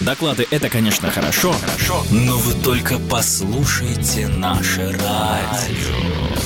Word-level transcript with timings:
Доклады— 0.00 0.46
это, 0.50 0.68
конечно, 0.70 1.10
хорошо, 1.10 1.52
хорошо, 1.52 2.02
но 2.10 2.38
вы 2.38 2.54
только 2.62 2.98
послушайте 3.10 4.28
наше 4.28 4.92
радио. 4.92 6.36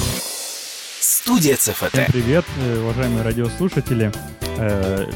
Студия 1.01 1.57
ЦФТ. 1.57 1.93
Всем 1.93 2.07
привет, 2.13 2.45
э, 2.59 2.79
уважаемые 2.81 3.23
радиослушатели. 3.23 4.13
Э, 4.59 5.07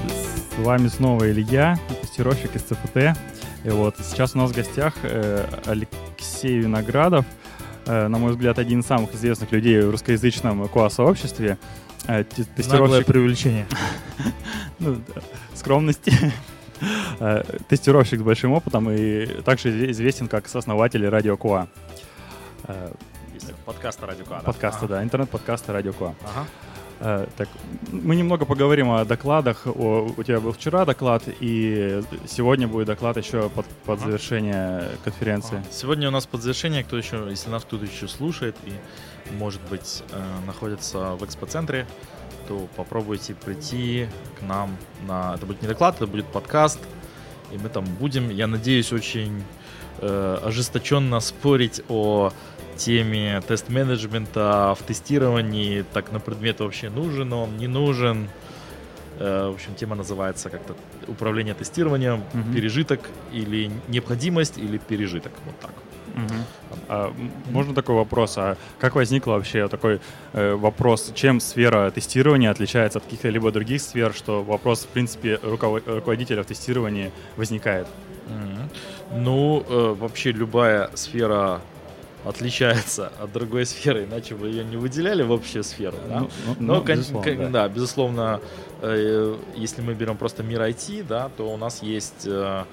С 0.54 0.58
вами 0.64 0.88
снова 0.88 1.30
Илья, 1.30 1.78
тестировщик 2.02 2.54
из 2.56 2.62
ЦФТ. 2.62 3.16
И 3.64 3.70
вот 3.70 3.96
сейчас 4.08 4.34
у 4.34 4.38
нас 4.38 4.50
в 4.50 4.54
гостях 4.54 4.94
э, 5.02 5.44
Алексей 5.66 6.58
Виноградов, 6.58 7.24
на 7.86 8.08
мой 8.10 8.32
взгляд, 8.32 8.58
один 8.58 8.80
из 8.80 8.86
самых 8.86 9.14
известных 9.14 9.50
людей 9.52 9.80
в 9.80 9.90
русскоязычном 9.90 10.64
QA-сообществе. 10.64 11.56
Э, 12.06 12.22
те- 12.24 12.42
Наглое 12.42 12.56
Тестировщик 12.56 13.06
преувеличение. 13.06 13.66
ну, 14.78 14.96
да, 15.14 15.22
скромности. 15.54 16.12
Э, 17.20 17.42
Тестировщик 17.68 18.20
с 18.20 18.22
большим 18.22 18.52
опытом 18.52 18.90
и 18.90 19.26
также 19.42 19.70
изве- 19.70 19.90
известен 19.90 20.28
как 20.28 20.48
сооснователь 20.48 21.06
Радио 21.08 21.36
Куа. 21.36 21.66
Э, 22.64 22.92
Подкаста 23.64 24.06
Радио 24.06 24.24
К. 24.24 24.42
Подкаста, 24.42 24.86
да, 24.88 25.02
интернет-подкаста 25.02 25.72
Радио 25.72 25.92
Куа. 25.92 26.14
Ага. 26.22 26.46
Э, 27.00 27.26
Так, 27.36 27.48
мы 27.92 28.16
немного 28.16 28.44
поговорим 28.44 28.90
о 28.90 29.04
докладах. 29.04 29.66
О, 29.66 30.12
у 30.16 30.22
тебя 30.22 30.40
был 30.40 30.52
вчера 30.52 30.84
доклад, 30.84 31.22
и 31.40 32.02
сегодня 32.26 32.66
будет 32.68 32.86
доклад 32.86 33.16
еще 33.16 33.48
под, 33.50 33.66
под 33.84 34.00
завершение 34.00 34.88
конференции. 35.04 35.62
Сегодня 35.70 36.08
у 36.08 36.10
нас 36.10 36.26
под 36.26 36.42
завершение, 36.42 36.82
кто 36.84 36.96
еще, 36.98 37.26
если 37.30 37.50
нас 37.50 37.62
кто-то 37.64 37.84
еще 37.84 38.08
слушает 38.08 38.56
и, 38.64 38.72
может 39.34 39.60
быть, 39.70 40.02
находится 40.46 41.14
в 41.14 41.24
экспоцентре, 41.24 41.86
то 42.48 42.66
попробуйте 42.76 43.34
прийти 43.34 44.08
к 44.38 44.42
нам 44.42 44.76
на... 45.06 45.34
Это 45.36 45.46
будет 45.46 45.62
не 45.62 45.68
доклад, 45.68 45.96
это 45.96 46.06
будет 46.06 46.26
подкаст, 46.26 46.80
и 47.52 47.58
мы 47.58 47.68
там 47.68 47.84
будем, 47.84 48.30
я 48.30 48.46
надеюсь, 48.46 48.92
очень 48.92 49.42
э, 50.00 50.38
ожесточенно 50.42 51.20
спорить 51.20 51.82
о 51.88 52.32
теме 52.76 53.40
тест-менеджмента 53.46 54.74
в 54.78 54.82
тестировании, 54.82 55.84
так 55.92 56.10
на 56.12 56.20
предмет 56.20 56.60
вообще 56.60 56.88
нужен 56.90 57.32
он, 57.32 57.56
не 57.58 57.66
нужен. 57.68 58.28
Э, 59.18 59.48
В 59.50 59.54
общем, 59.54 59.74
тема 59.74 59.96
называется 59.96 60.48
как-то 60.48 60.74
управление 61.06 61.54
тестированием, 61.54 62.22
Мгм. 62.32 62.54
пережиток 62.54 63.00
или 63.32 63.70
необходимость 63.88 64.58
или 64.58 64.78
пережиток. 64.78 65.32
Вот 65.44 65.58
так. 65.60 65.72
А, 66.88 67.12
можно 67.50 67.74
такой 67.74 67.94
вопрос? 67.94 68.38
А 68.38 68.56
как 68.78 68.94
возник 68.94 69.26
вообще 69.26 69.68
такой 69.68 70.00
э, 70.32 70.54
вопрос, 70.54 71.12
чем 71.14 71.40
сфера 71.40 71.90
тестирования 71.90 72.50
отличается 72.50 72.98
от 72.98 73.04
каких-либо 73.04 73.50
других 73.52 73.80
сфер, 73.82 74.12
что 74.14 74.42
вопрос, 74.42 74.80
в 74.84 74.88
принципе, 74.88 75.38
руковод- 75.42 75.82
руководителя 75.86 76.42
в 76.42 76.46
тестировании 76.46 77.10
возникает? 77.36 77.86
Мгм. 78.28 79.22
Ну, 79.24 79.64
э, 79.68 79.94
вообще 79.98 80.32
любая 80.32 80.90
сфера 80.94 81.60
отличается 82.24 83.12
от 83.20 83.32
другой 83.32 83.64
сферы, 83.64 84.04
иначе 84.04 84.34
бы 84.34 84.48
ее 84.48 84.64
не 84.64 84.76
выделяли 84.76 85.22
в 85.22 85.32
общую 85.32 85.64
сферу. 85.64 85.96
да? 86.08 86.20
Ну, 86.20 86.28
ну, 86.46 86.54
Но, 86.60 86.74
ну, 86.74 86.80
кон- 86.84 86.96
безусловно, 86.96 87.30
кон- 87.32 87.38
да. 87.38 87.48
да. 87.50 87.68
безусловно, 87.68 88.40
э, 88.82 89.36
если 89.56 89.82
мы 89.82 89.94
берем 89.94 90.16
просто 90.16 90.42
мир 90.42 90.60
IT, 90.60 91.04
да, 91.08 91.30
то 91.36 91.44
у 91.52 91.56
нас 91.56 91.82
есть, 91.82 92.26
э, 92.26 92.64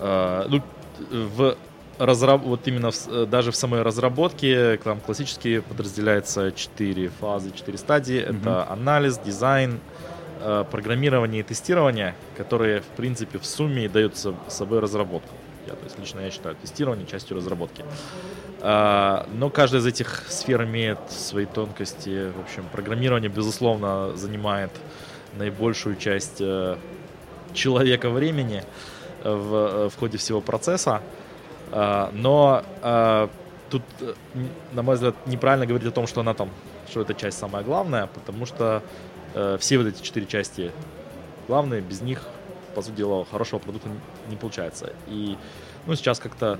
э, 0.00 0.46
ну, 0.48 0.62
в 1.10 1.56
разраб- 1.98 2.42
вот 2.42 2.66
именно 2.68 2.90
в 2.90 3.08
э, 3.08 3.26
даже 3.26 3.50
в 3.50 3.56
самой 3.56 3.82
разработке 3.82 4.76
там 4.84 5.00
классически 5.00 5.60
подразделяется 5.60 6.52
четыре 6.52 7.08
фазы, 7.20 7.50
четыре 7.54 7.78
стадии. 7.78 8.18
Это 8.20 8.66
анализ, 8.70 9.18
дизайн, 9.18 9.80
э, 10.40 10.64
программирование 10.70 11.40
и 11.40 11.42
тестирование, 11.42 12.14
которые, 12.36 12.80
в 12.80 12.86
принципе, 12.96 13.38
в 13.38 13.46
сумме 13.46 13.84
и 13.84 13.88
дают 13.88 14.16
со- 14.16 14.34
собой 14.48 14.80
разработку. 14.80 15.34
Я, 15.66 15.74
то 15.74 15.84
есть 15.84 15.98
лично 15.98 16.20
я 16.20 16.30
считаю 16.30 16.54
тестирование 16.56 17.06
частью 17.06 17.36
разработки. 17.36 17.84
А, 18.60 19.26
Но 19.34 19.50
каждая 19.50 19.80
из 19.82 19.86
этих 19.86 20.24
сфер 20.28 20.64
имеет 20.64 20.98
свои 21.10 21.44
тонкости. 21.46 22.30
В 22.36 22.40
общем, 22.40 22.64
программирование, 22.72 23.28
безусловно, 23.30 24.16
занимает 24.16 24.70
наибольшую 25.36 25.96
часть 25.96 26.40
э, 26.40 26.76
человека 27.52 28.08
времени 28.10 28.62
в, 29.24 29.88
в 29.90 29.96
ходе 29.98 30.16
всего 30.16 30.40
процесса. 30.40 31.00
А, 31.72 32.10
Но 32.12 32.62
э, 32.82 33.28
тут, 33.70 33.82
э, 34.00 34.14
на 34.72 34.82
мой 34.82 34.94
взгляд, 34.94 35.14
неправильно 35.26 35.66
говорить 35.66 35.88
о 35.88 35.92
том, 35.92 36.06
что 36.06 36.20
она 36.20 36.34
там, 36.34 36.50
что 36.90 37.00
эта 37.00 37.14
часть 37.14 37.38
самая 37.38 37.62
главная, 37.62 38.06
потому 38.06 38.46
что 38.46 38.82
э, 39.34 39.56
все 39.60 39.78
вот 39.78 39.86
эти 39.86 40.02
четыре 40.02 40.26
части 40.26 40.72
главные, 41.46 41.80
без 41.80 42.00
них, 42.00 42.22
по 42.74 42.82
сути 42.82 42.96
дела, 42.96 43.24
хорошего 43.24 43.58
продукта 43.58 43.88
не 44.28 44.36
получается. 44.36 44.92
И 45.06 45.36
ну, 45.86 45.94
сейчас 45.94 46.18
как-то 46.18 46.58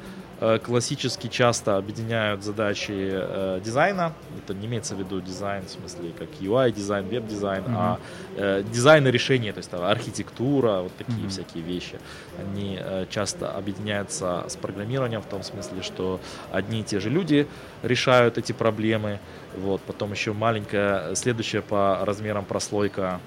классически 0.65 1.27
часто 1.29 1.77
объединяют 1.77 2.45
задачи 2.45 2.93
э, 2.97 3.61
дизайна. 3.65 4.13
Это 4.39 4.55
не 4.55 4.67
имеется 4.67 4.95
в 4.95 4.99
виду 4.99 5.21
дизайн, 5.21 5.65
в 5.65 5.71
смысле, 5.71 6.13
как 6.19 6.29
UI 6.41 6.71
дизайн, 6.71 7.09
веб-дизайн, 7.09 7.63
Мгм. 7.65 7.75
а 7.77 7.99
э, 8.37 8.63
дизайн 8.63 9.07
и 9.09 9.11
решения, 9.11 9.53
то 9.53 9.59
есть 9.59 9.71
там, 9.71 9.83
архитектура, 9.83 10.81
вот 10.83 10.93
такие 10.97 11.19
Мгм. 11.19 11.29
всякие 11.31 11.63
вещи. 11.65 11.99
Они 12.39 12.79
э, 12.81 13.07
часто 13.11 13.51
объединяются 13.51 14.45
с 14.49 14.57
программированием 14.57 15.23
в 15.23 15.27
том 15.27 15.43
смысле, 15.43 15.83
что 15.83 16.21
одни 16.53 16.81
и 16.81 16.85
те 16.85 17.01
же 17.01 17.11
люди 17.11 17.47
решают 17.83 18.39
эти 18.39 18.53
проблемы. 18.53 19.19
Вот, 19.57 19.81
потом 19.81 20.13
еще 20.13 20.33
маленькая, 20.33 21.15
следующая 21.17 21.63
по 21.63 21.99
размерам 22.05 22.45
прослойка 22.45 23.19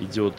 идет, 0.00 0.34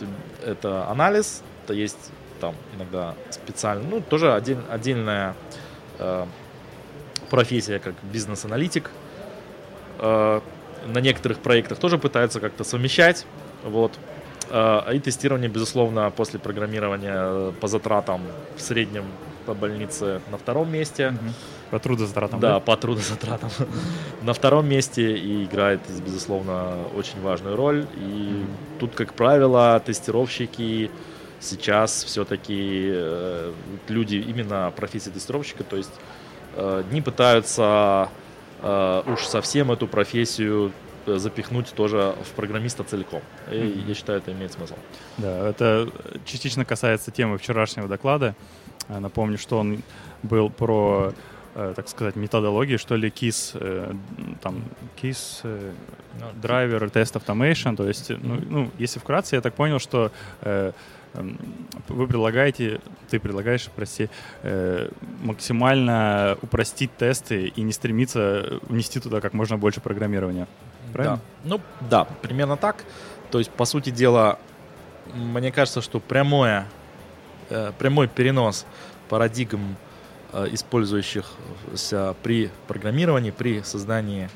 это 0.46 0.88
анализ, 0.90 1.42
это 1.66 1.74
есть 1.74 2.12
там 2.40 2.56
иногда 2.76 3.16
специально, 3.30 3.84
ну, 3.90 4.02
тоже 4.02 4.28
отдель- 4.34 4.64
отдельная 4.70 5.32
э, 5.32 5.34
профессия, 7.30 7.80
как 7.80 7.96
бизнес-аналитик. 8.04 8.92
Э, 10.00 10.42
на 10.86 11.00
некоторых 11.00 11.40
проектах 11.40 11.80
тоже 11.80 11.98
пытаются 11.98 12.40
как-то 12.40 12.64
совмещать, 12.64 13.26
вот. 13.64 13.92
Э, 14.50 14.82
и 14.94 15.00
тестирование, 15.00 15.50
безусловно, 15.50 16.12
после 16.12 16.40
программирования 16.40 17.16
э, 17.16 17.52
по 17.60 17.68
затратам 17.68 18.22
в 18.58 18.62
среднем 18.62 19.06
по 19.46 19.54
больнице 19.54 20.22
на 20.30 20.38
втором 20.38 20.72
месте. 20.72 21.18
По 21.72 21.80
трудозатратам, 21.80 22.40
Да, 22.40 22.60
по 22.60 22.76
трудозатратам. 22.76 23.50
На 24.22 24.34
втором 24.34 24.68
месте 24.68 25.18
и 25.18 25.46
играет, 25.46 25.80
безусловно, 26.06 26.76
очень 26.96 27.22
важную 27.22 27.56
роль. 27.56 27.88
И 27.96 28.46
тут, 28.80 28.94
как 28.94 29.14
правило, 29.14 29.82
тестировщики 29.84 30.92
сейчас 31.42 32.04
все-таки 32.04 32.94
люди 33.90 34.16
именно 34.16 34.72
профессии 34.76 35.10
тестировщика, 35.10 35.64
то 35.64 35.76
есть 35.78 35.92
э, 36.56 36.84
не 36.92 37.02
пытаются 37.02 38.10
э, 38.62 39.04
уж 39.08 39.26
совсем 39.26 39.72
эту 39.72 39.88
профессию 39.88 40.72
э, 41.08 41.18
запихнуть 41.18 41.74
тоже 41.74 42.16
в 42.24 42.30
программиста 42.36 42.84
целиком. 42.84 43.22
И 43.52 43.58
Мгм. 43.58 43.88
я 43.88 43.94
считаю, 43.96 44.20
это 44.20 44.32
имеет 44.32 44.52
смысл. 44.54 44.76
Да, 45.18 45.50
это 45.50 45.90
частично 46.26 46.64
касается 46.66 47.12
темы 47.12 47.38
вчерашнего 47.38 47.88
доклада. 47.88 48.36
Э, 48.88 49.00
Напомню, 49.00 49.38
что 49.38 49.58
он 49.58 49.82
был 50.24 50.50
про, 50.50 51.14
э, 51.56 51.74
так 51.76 51.88
сказать, 51.90 52.16
методологии, 52.16 52.78
что 52.78 52.96
ли, 52.96 53.10
KISS, 53.10 53.58
э, 53.60 53.94
там, 54.44 54.64
KISS, 55.02 55.40
э, 55.44 55.72
Driver 56.42 56.92
Test 56.92 57.14
Automation, 57.20 57.76
то 57.76 57.88
есть, 57.88 58.10
ну, 58.10 58.40
ну, 58.50 58.70
если 58.78 59.00
вкратце, 59.00 59.36
я 59.38 59.42
так 59.42 59.54
понял, 59.56 59.80
что 59.80 60.12
э, 60.42 60.72
вы 61.14 62.08
предлагаете, 62.08 62.80
ты 63.10 63.20
предлагаешь, 63.20 63.70
прости, 63.76 64.10
э, 64.44 64.90
максимально 65.22 66.38
упростить 66.42 66.96
тесты 66.98 67.48
и 67.48 67.62
не 67.62 67.74
стремиться 67.74 68.60
внести 68.64 69.00
туда 69.00 69.22
как 69.22 69.34
можно 69.34 69.58
больше 69.58 69.82
программирования. 69.82 70.48
Правильно? 70.94 71.18
Да. 71.18 71.50
Ну, 71.50 71.62
да, 71.90 72.06
примерно 72.22 72.58
так. 72.58 72.84
То 73.30 73.40
есть, 73.40 73.52
по 73.52 73.66
сути 73.66 73.90
дела, 73.90 74.40
мне 75.14 75.52
кажется, 75.52 75.82
что 75.82 76.00
прямое, 76.00 76.66
э, 77.50 77.72
прямой 77.78 78.08
перенос 78.08 78.66
парадигм, 79.10 79.76
э, 80.34 80.48
использующихся 80.52 82.16
при 82.24 82.50
программировании, 82.68 83.32
при 83.32 83.62
создании 83.62 84.30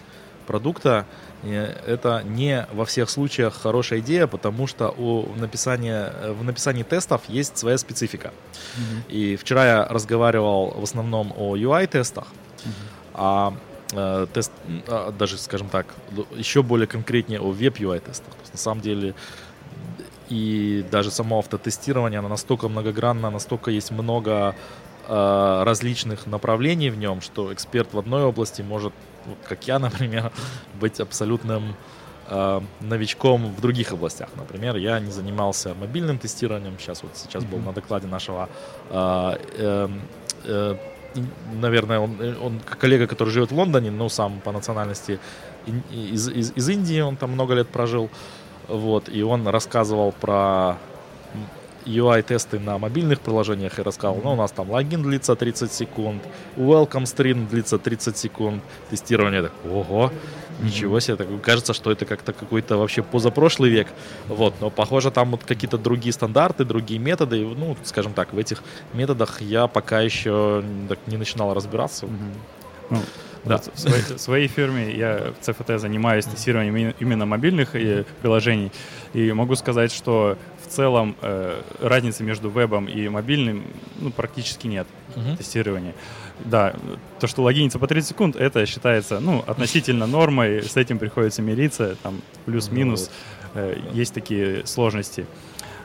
продукта, 0.46 1.06
это 1.44 2.24
не 2.24 2.68
во 2.72 2.86
всех 2.86 3.10
случаях 3.10 3.54
хорошая 3.54 4.00
идея, 4.00 4.28
потому 4.28 4.68
что 4.68 4.90
у 4.90 5.28
написания, 5.36 6.12
в 6.40 6.44
написании 6.44 6.84
тестов 6.84 7.22
есть 7.28 7.58
своя 7.58 7.78
специфика. 7.78 8.34
И 9.10 9.36
вчера 9.36 9.66
я 9.66 9.86
разговаривал 9.86 10.72
в 10.72 10.84
основном 10.84 11.34
о 11.38 11.56
UI-тестах, 11.56 12.28
а 13.14 13.54
э, 13.94 14.28
тест, 14.34 14.52
а, 14.88 15.12
даже, 15.12 15.38
скажем 15.38 15.70
так, 15.70 15.94
еще 16.36 16.64
более 16.64 16.88
конкретнее 16.88 17.40
о 17.40 17.52
веб-UI-тестах. 17.52 18.34
На 18.52 18.58
самом 18.58 18.82
деле, 18.82 19.14
и 20.30 20.86
даже 20.92 21.12
само 21.12 21.40
автотестирование, 21.40 22.20
оно 22.20 22.30
настолько 22.30 22.68
многогранно, 22.68 23.30
настолько 23.30 23.72
есть 23.72 23.92
много 23.92 24.56
э, 25.08 25.64
различных 25.64 26.26
направлений 26.26 26.90
в 26.90 26.98
нем, 26.98 27.22
что 27.22 27.54
эксперт 27.54 27.94
в 27.94 28.00
одной 28.00 28.24
области 28.24 28.62
может, 28.62 28.94
вот 29.26 29.38
как 29.48 29.68
я, 29.68 29.80
например, 29.88 30.32
быть 30.80 31.00
абсолютным 31.00 31.76
э, 32.28 32.62
новичком 32.82 33.54
в 33.54 33.62
других 33.62 33.92
областях. 33.92 34.30
Например, 34.36 34.76
я 34.76 35.00
не 35.00 35.12
занимался 35.12 35.74
мобильным 35.74 36.18
тестированием. 36.18 36.78
Сейчас 36.80 37.04
вот 37.04 37.12
сейчас 37.16 37.44
был 37.44 37.60
на 37.60 37.74
докладе 37.74 38.08
нашего, 38.08 38.50
э, 38.90 39.38
э, 39.58 39.90
э, 40.44 40.76
наверное, 41.54 42.00
он, 42.00 42.18
он 42.42 42.60
коллега, 42.60 43.08
который 43.08 43.30
живет 43.30 43.52
в 43.52 43.56
Лондоне, 43.56 43.92
но 43.92 44.10
сам 44.10 44.42
по 44.42 44.52
национальности 44.52 45.20
из, 45.92 46.28
из, 46.30 46.52
из 46.56 46.70
Индии, 46.70 47.02
он 47.02 47.16
там 47.16 47.32
много 47.32 47.54
лет 47.54 47.70
прожил. 47.70 48.10
Вот, 48.68 49.10
и 49.10 49.22
он 49.22 49.48
рассказывал 49.48 50.12
про 50.12 50.78
UI-тесты 51.86 52.60
на 52.60 52.78
мобильных 52.78 53.20
приложениях 53.20 53.80
и 53.80 53.82
рассказал, 53.82 54.20
ну, 54.24 54.34
у 54.34 54.36
нас 54.36 54.52
там 54.52 54.70
логин 54.70 55.04
длится 55.04 55.36
30 55.36 55.72
секунд, 55.72 56.24
welcome 56.56 57.04
string 57.04 57.48
длится 57.48 57.78
30 57.78 58.18
секунд, 58.18 58.64
тестирование, 58.90 59.44
так, 59.44 59.52
ого, 59.70 60.12
ничего 60.62 61.00
себе, 61.00 61.16
так, 61.18 61.28
кажется, 61.42 61.74
что 61.74 61.92
это 61.92 62.06
как-то 62.06 62.34
какой-то 62.34 62.78
вообще 62.78 63.04
позапрошлый 63.04 63.70
век, 63.70 63.88
вот, 64.28 64.54
но 64.62 64.70
похоже 64.70 65.12
там 65.12 65.32
вот 65.32 65.44
какие-то 65.44 65.78
другие 65.78 66.14
стандарты, 66.14 66.66
другие 66.66 67.00
методы, 67.00 67.46
ну, 67.46 67.78
скажем 67.84 68.14
так, 68.14 68.34
в 68.34 68.38
этих 68.38 68.64
методах 68.94 69.42
я 69.42 69.68
пока 69.68 70.02
еще 70.02 70.64
так, 70.90 71.00
не 71.08 71.18
начинал 71.18 71.54
разбираться. 71.54 72.08
Ну, 72.90 73.00
да. 73.46 73.58
В 73.58 73.80
своей, 73.80 74.02
в 74.02 74.20
своей 74.20 74.48
фирме 74.48 74.92
я 74.92 75.34
в 75.40 75.48
CFT 75.48 75.78
занимаюсь 75.78 76.26
тестированием 76.26 76.96
именно 77.00 77.26
мобильных 77.26 77.76
и 77.76 78.04
приложений. 78.22 78.72
И 79.14 79.32
могу 79.34 79.56
сказать, 79.56 79.92
что 79.92 80.38
в 80.66 80.68
целом 80.68 81.16
э, 81.22 81.62
разницы 81.82 82.24
между 82.24 82.50
вебом 82.50 82.86
и 82.88 83.08
мобильным 83.08 83.64
ну, 84.00 84.12
практически 84.12 84.68
нет 84.68 84.88
uh-huh. 85.16 85.38
тестирования. 85.38 85.94
Да, 86.44 86.76
то, 87.20 87.28
что 87.28 87.44
логинится 87.44 87.80
по 87.80 87.88
30 87.88 88.10
секунд, 88.10 88.36
это 88.36 88.66
считается 88.66 89.20
ну, 89.20 89.44
относительно 89.48 90.08
нормой, 90.08 90.64
с 90.64 90.76
этим 90.76 91.00
приходится 91.00 91.42
мириться, 91.42 91.96
там 92.04 92.22
плюс-минус, 92.46 93.10
э, 93.54 93.78
есть 93.94 94.14
такие 94.14 94.66
сложности. 94.66 95.26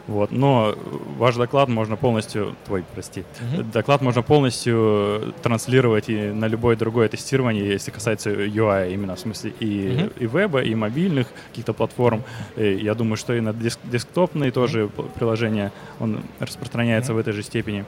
Вот. 0.06 0.30
Но 0.30 0.74
ваш 1.18 1.36
доклад 1.36 1.68
можно 1.68 1.96
полностью, 1.96 2.56
твой, 2.66 2.84
прости, 2.94 3.24
угу. 3.54 3.62
доклад 3.62 4.00
можно 4.02 4.22
полностью 4.22 5.34
транслировать 5.42 6.08
и 6.08 6.30
на 6.30 6.46
любое 6.46 6.76
другое 6.76 7.08
тестирование, 7.08 7.68
если 7.68 7.90
касается 7.90 8.30
UI 8.30 8.92
именно, 8.92 9.14
в 9.14 9.20
смысле 9.20 9.52
и, 9.60 10.04
угу. 10.04 10.12
и 10.18 10.26
веба, 10.26 10.62
и 10.62 10.74
мобильных 10.74 11.28
каких-то 11.50 11.72
платформ. 11.72 12.22
И 12.56 12.80
я 12.82 12.94
думаю, 12.94 13.16
что 13.16 13.34
и 13.34 13.40
на 13.40 13.52
деск 13.52 13.78
десктопные 13.84 14.50
тоже 14.50 14.88
приложения 15.14 15.72
он 15.98 16.20
распространяется 16.38 17.12
угу. 17.12 17.18
в 17.18 17.20
этой 17.20 17.32
же 17.32 17.42
степени. 17.42 17.84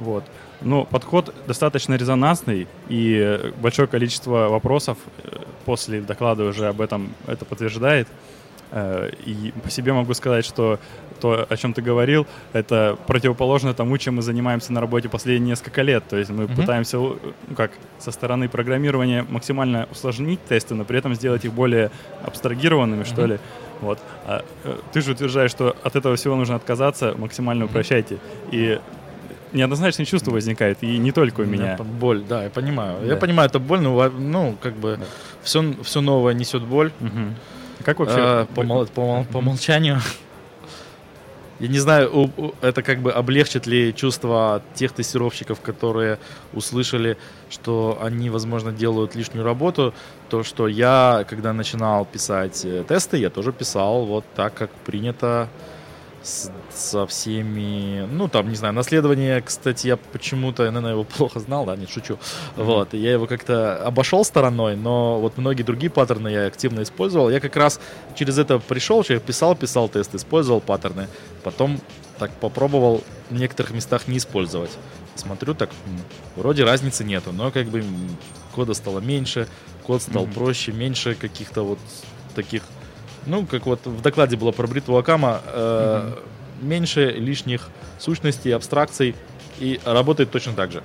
Вот. 0.00 0.24
Но 0.60 0.84
подход 0.84 1.34
достаточно 1.46 1.94
резонансный, 1.94 2.66
и 2.88 3.52
большое 3.60 3.86
количество 3.86 4.48
вопросов 4.48 4.98
э, 5.22 5.36
после 5.64 6.00
доклада 6.00 6.44
уже 6.44 6.68
об 6.68 6.80
этом 6.80 7.14
это 7.26 7.44
подтверждает. 7.44 8.08
Э, 8.76 9.08
и 9.24 9.52
по 9.62 9.70
себе 9.70 9.92
могу 9.92 10.14
сказать, 10.14 10.44
что 10.44 10.80
то, 11.20 11.46
о 11.48 11.56
чем 11.56 11.72
ты 11.72 11.80
говорил, 11.80 12.26
это 12.52 12.98
противоположно 13.06 13.72
тому, 13.72 13.96
чем 13.98 14.16
мы 14.16 14.22
занимаемся 14.22 14.72
на 14.72 14.80
работе 14.80 15.08
последние 15.08 15.50
несколько 15.50 15.82
лет. 15.82 16.02
То 16.08 16.16
есть 16.16 16.30
мы 16.30 16.44
mm-hmm. 16.44 16.56
пытаемся, 16.56 16.98
ну, 16.98 17.18
как 17.56 17.70
со 18.00 18.10
стороны 18.10 18.48
программирования 18.48 19.24
максимально 19.28 19.86
усложнить 19.92 20.44
тесты, 20.48 20.74
но 20.74 20.84
при 20.84 20.98
этом 20.98 21.14
сделать 21.14 21.44
их 21.44 21.52
более 21.52 21.92
абстрагированными, 22.24 23.02
mm-hmm. 23.02 23.12
что 23.12 23.26
ли. 23.26 23.38
Вот. 23.80 24.00
А, 24.26 24.44
э, 24.64 24.76
ты 24.92 25.02
же 25.02 25.12
утверждаешь, 25.12 25.52
что 25.52 25.76
от 25.84 25.94
этого 25.94 26.16
всего 26.16 26.34
нужно 26.34 26.56
отказаться, 26.56 27.14
максимально 27.16 27.66
упрощайте. 27.66 28.18
И 28.50 28.80
неоднозначные 29.52 30.04
чувства 30.04 30.32
возникают, 30.32 30.78
и 30.82 30.98
не 30.98 31.12
только 31.12 31.42
у 31.42 31.44
меня. 31.44 31.78
Боль, 31.78 32.24
да, 32.28 32.42
я 32.42 32.50
понимаю. 32.50 32.96
Да. 33.00 33.06
Я 33.06 33.16
понимаю, 33.16 33.48
это 33.48 33.60
боль, 33.60 33.80
но, 33.80 34.10
ну, 34.10 34.56
как 34.60 34.74
бы, 34.74 34.96
да. 34.98 35.06
все, 35.44 35.74
все 35.84 36.00
новое 36.00 36.34
несет 36.34 36.62
боль. 36.62 36.90
Угу. 37.00 37.34
Как 37.84 37.98
вообще? 37.98 38.16
А, 38.18 38.46
по, 38.46 38.62
по, 38.62 38.86
по, 38.86 39.24
по 39.30 39.38
умолчанию. 39.38 40.00
Я 41.60 41.68
не 41.68 41.78
знаю, 41.78 42.32
это 42.62 42.82
как 42.82 42.98
бы 42.98 43.12
облегчит 43.12 43.66
ли 43.66 43.94
чувство 43.94 44.62
тех 44.74 44.92
тестировщиков, 44.92 45.60
которые 45.60 46.18
услышали, 46.52 47.16
что 47.48 47.98
они, 48.02 48.28
возможно, 48.28 48.72
делают 48.72 49.14
лишнюю 49.14 49.44
работу. 49.44 49.94
То, 50.28 50.42
что 50.42 50.66
я, 50.66 51.24
когда 51.28 51.52
начинал 51.52 52.06
писать 52.06 52.64
э, 52.64 52.84
тесты, 52.88 53.18
я 53.18 53.30
тоже 53.30 53.52
писал 53.52 54.04
вот 54.04 54.24
так, 54.34 54.54
как 54.54 54.70
принято 54.84 55.48
с, 56.24 56.50
со 56.74 57.06
всеми, 57.06 58.06
ну, 58.10 58.28
там, 58.28 58.48
не 58.48 58.56
знаю, 58.56 58.74
наследование, 58.74 59.42
кстати, 59.42 59.88
я 59.88 59.96
почему-то, 59.96 60.64
наверное, 60.64 60.92
его 60.92 61.04
плохо 61.16 61.38
знал, 61.38 61.66
да, 61.66 61.76
не 61.76 61.86
шучу, 61.86 62.14
mm-hmm. 62.14 62.64
вот, 62.64 62.94
я 62.94 63.12
его 63.12 63.26
как-то 63.26 63.76
обошел 63.84 64.24
стороной, 64.24 64.74
но 64.74 65.20
вот 65.20 65.36
многие 65.36 65.62
другие 65.62 65.90
паттерны 65.90 66.28
я 66.28 66.46
активно 66.46 66.82
использовал, 66.82 67.30
я 67.30 67.40
как 67.40 67.54
раз 67.56 67.78
через 68.16 68.38
это 68.38 68.58
пришел, 68.58 69.04
я 69.08 69.20
писал, 69.20 69.54
писал 69.54 69.88
тесты, 69.88 70.16
использовал 70.16 70.60
паттерны, 70.60 71.08
потом 71.42 71.78
так 72.18 72.30
попробовал 72.32 73.04
в 73.28 73.34
некоторых 73.34 73.72
местах 73.72 74.08
не 74.08 74.18
использовать. 74.18 74.70
Смотрю, 75.16 75.54
так 75.54 75.70
вроде 76.36 76.64
разницы 76.64 77.04
нету, 77.04 77.32
но 77.32 77.50
как 77.50 77.66
бы 77.66 77.84
кода 78.54 78.74
стало 78.74 79.00
меньше, 79.00 79.46
код 79.84 80.02
стал 80.02 80.24
mm-hmm. 80.24 80.34
проще, 80.34 80.72
меньше 80.72 81.14
каких-то 81.14 81.62
вот 81.62 81.78
таких 82.34 82.62
ну, 83.26 83.46
как 83.46 83.66
вот 83.66 83.86
в 83.86 84.00
докладе 84.00 84.36
было 84.36 84.52
про 84.52 84.66
бритву 84.66 84.96
Акама, 84.96 85.40
э, 85.46 86.10
угу. 86.12 86.66
меньше 86.66 87.10
лишних 87.10 87.68
сущностей, 87.98 88.54
абстракций, 88.54 89.14
и 89.58 89.80
работает 89.84 90.30
точно 90.30 90.52
так 90.52 90.72
же. 90.72 90.82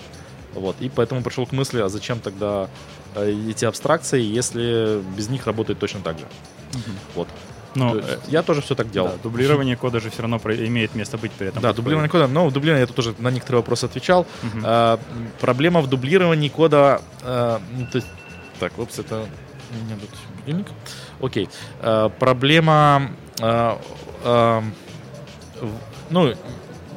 Вот, 0.54 0.76
и 0.80 0.90
поэтому 0.90 1.22
пришел 1.22 1.46
к 1.46 1.52
мысли, 1.52 1.80
а 1.80 1.90
зачем 1.90 2.20
тогда 2.20 2.70
э, 3.16 3.34
эти 3.50 3.66
абстракции, 3.66 4.22
если 4.22 5.02
без 5.16 5.30
них 5.30 5.46
работает 5.48 5.80
точно 5.80 6.02
так 6.02 6.20
же. 6.20 6.26
Угу. 6.74 6.92
Вот. 7.16 7.28
Но 7.76 7.92
то 7.92 8.00
э, 8.00 8.18
я 8.28 8.42
тоже 8.42 8.62
все 8.62 8.76
так 8.76 8.90
делал. 8.90 9.10
Да, 9.10 9.18
дублирование 9.24 9.76
кода 9.76 10.00
же 10.00 10.10
все 10.10 10.24
равно 10.24 10.38
имеет 10.38 10.96
место 10.96 11.18
быть 11.18 11.32
при 11.32 11.48
этом. 11.48 11.62
Да, 11.62 11.74
дублирование 11.74 12.10
кода, 12.10 12.28
но 12.28 12.50
дублирование 12.50 12.82
я 12.82 12.88
тут 12.88 12.96
тоже 12.96 13.16
на 13.20 13.30
некоторые 13.30 13.62
вопросы 13.62 13.86
отвечал. 13.86 14.22
Угу. 14.22 14.62
А, 14.64 15.00
проблема 15.40 15.82
в 15.82 15.88
дублировании 15.88 16.50
кода, 16.50 17.02
а, 17.24 17.62
ну, 17.78 17.86
то 17.86 17.98
есть, 17.98 18.08
так, 18.60 18.78
опс, 18.78 19.00
это 19.00 19.26
у 19.72 19.86
меня 19.86 19.96
тут 20.00 20.10
будильник. 20.38 20.68
Окей. 21.22 21.50
Э, 21.82 22.10
проблема, 22.20 23.12
э, 23.40 23.78
э, 24.24 24.62
ну, 26.10 26.34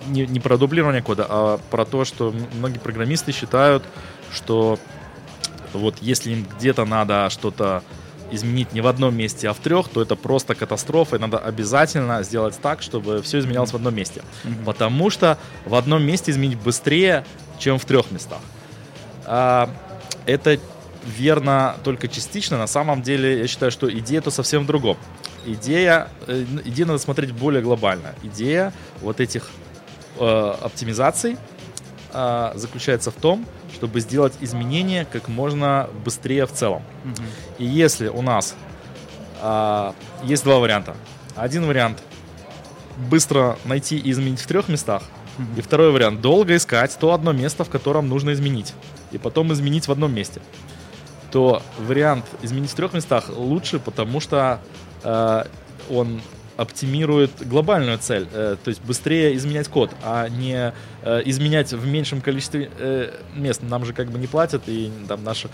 не, 0.07 0.27
не 0.27 0.41
про 0.41 0.57
дублирование 0.57 1.03
кода, 1.03 1.27
а 1.29 1.59
про 1.71 1.85
то, 1.85 2.05
что 2.05 2.35
многие 2.55 2.79
программисты 2.79 3.33
считают, 3.33 3.83
что 4.33 4.79
вот 5.73 5.97
если 6.01 6.33
им 6.33 6.47
где-то 6.59 6.85
надо 6.85 7.31
что-то 7.31 7.83
изменить 8.31 8.73
не 8.73 8.81
в 8.81 8.87
одном 8.87 9.15
месте, 9.15 9.49
а 9.49 9.53
в 9.53 9.59
трех, 9.59 9.89
то 9.89 10.01
это 10.01 10.17
просто 10.17 10.55
катастрофа, 10.55 11.17
и 11.17 11.19
надо 11.19 11.39
обязательно 11.39 12.23
сделать 12.23 12.59
так, 12.61 12.83
чтобы 12.83 13.21
все 13.23 13.39
изменялось 13.39 13.73
в 13.73 13.77
одном 13.77 13.95
месте. 13.95 14.23
Mm-hmm. 14.45 14.65
Потому 14.65 15.11
что 15.11 15.39
в 15.67 15.75
одном 15.75 16.03
месте 16.03 16.31
изменить 16.31 16.59
быстрее, 16.59 17.27
чем 17.59 17.79
в 17.79 17.85
трех 17.85 18.11
местах. 18.11 18.41
А, 19.27 19.69
это 20.25 20.59
верно 21.05 21.77
только 21.85 22.09
частично. 22.09 22.59
На 22.59 22.67
самом 22.67 23.03
деле, 23.03 23.41
я 23.41 23.47
считаю, 23.47 23.73
что 23.73 23.91
идея-то 23.91 24.31
совсем 24.31 24.65
в 24.65 24.67
другом. 24.67 24.97
Идея, 25.47 26.09
э, 26.27 26.45
идея 26.65 26.87
надо 26.87 26.99
смотреть 26.99 27.33
более 27.33 27.63
глобально. 27.63 28.15
Идея 28.23 28.73
вот 29.01 29.21
этих 29.21 29.51
э, 30.19 30.55
оптимизаций 30.61 31.37
э, 32.13 32.53
заключается 32.55 33.11
в 33.11 33.15
том, 33.15 33.45
чтобы 33.75 34.01
сделать 34.01 34.35
изменения 34.41 35.05
как 35.05 35.29
можно 35.29 35.89
быстрее 36.05 36.47
в 36.47 36.53
целом. 36.53 36.83
Угу. 37.05 37.23
И 37.59 37.65
если 37.65 38.09
у 38.09 38.23
нас 38.23 38.55
э, 39.41 39.93
есть 40.25 40.45
два 40.45 40.59
варианта. 40.59 40.97
Один 41.35 41.67
вариант 41.67 42.03
быстро 43.11 43.59
найти 43.65 43.97
и 43.97 44.11
изменить 44.11 44.41
в 44.41 44.47
трех 44.47 44.69
местах, 44.69 45.03
и 45.57 45.63
второй 45.63 45.91
вариант 45.93 46.21
долго 46.21 46.55
искать 46.57 46.97
то 47.01 47.13
одно 47.15 47.33
место, 47.33 47.65
в 47.65 47.71
котором 47.71 48.09
нужно 48.09 48.33
изменить, 48.33 48.75
и 49.13 49.19
потом 49.19 49.53
изменить 49.53 49.89
в 49.89 49.93
одном 49.93 50.15
месте 50.15 50.43
то 51.33 51.63
вариант 51.79 52.27
изменить 52.43 52.71
в 52.71 52.75
трех 52.75 52.93
местах 52.93 53.31
лучше, 53.35 53.79
потому 53.79 54.21
что 54.21 54.61
э, 55.03 55.45
он 55.91 56.21
оптимирует 56.59 57.31
глобальную 57.49 57.99
цель, 57.99 58.29
э, 58.31 58.57
то 58.63 58.69
есть 58.69 58.83
быстрее 58.83 59.35
изменять 59.37 59.69
код, 59.69 59.91
а 60.05 60.29
не 60.29 60.73
э, 61.03 61.23
изменять 61.25 61.73
в 61.73 61.87
меньшем 61.87 62.21
количестве 62.21 62.71
э, 62.79 63.11
мест. 63.35 63.63
Нам 63.63 63.87
же 63.87 63.95
как 63.95 64.11
бы 64.11 64.19
не 64.19 64.27
платят, 64.27 64.63
и 64.67 64.93
там 65.09 65.25
наша, 65.25 65.49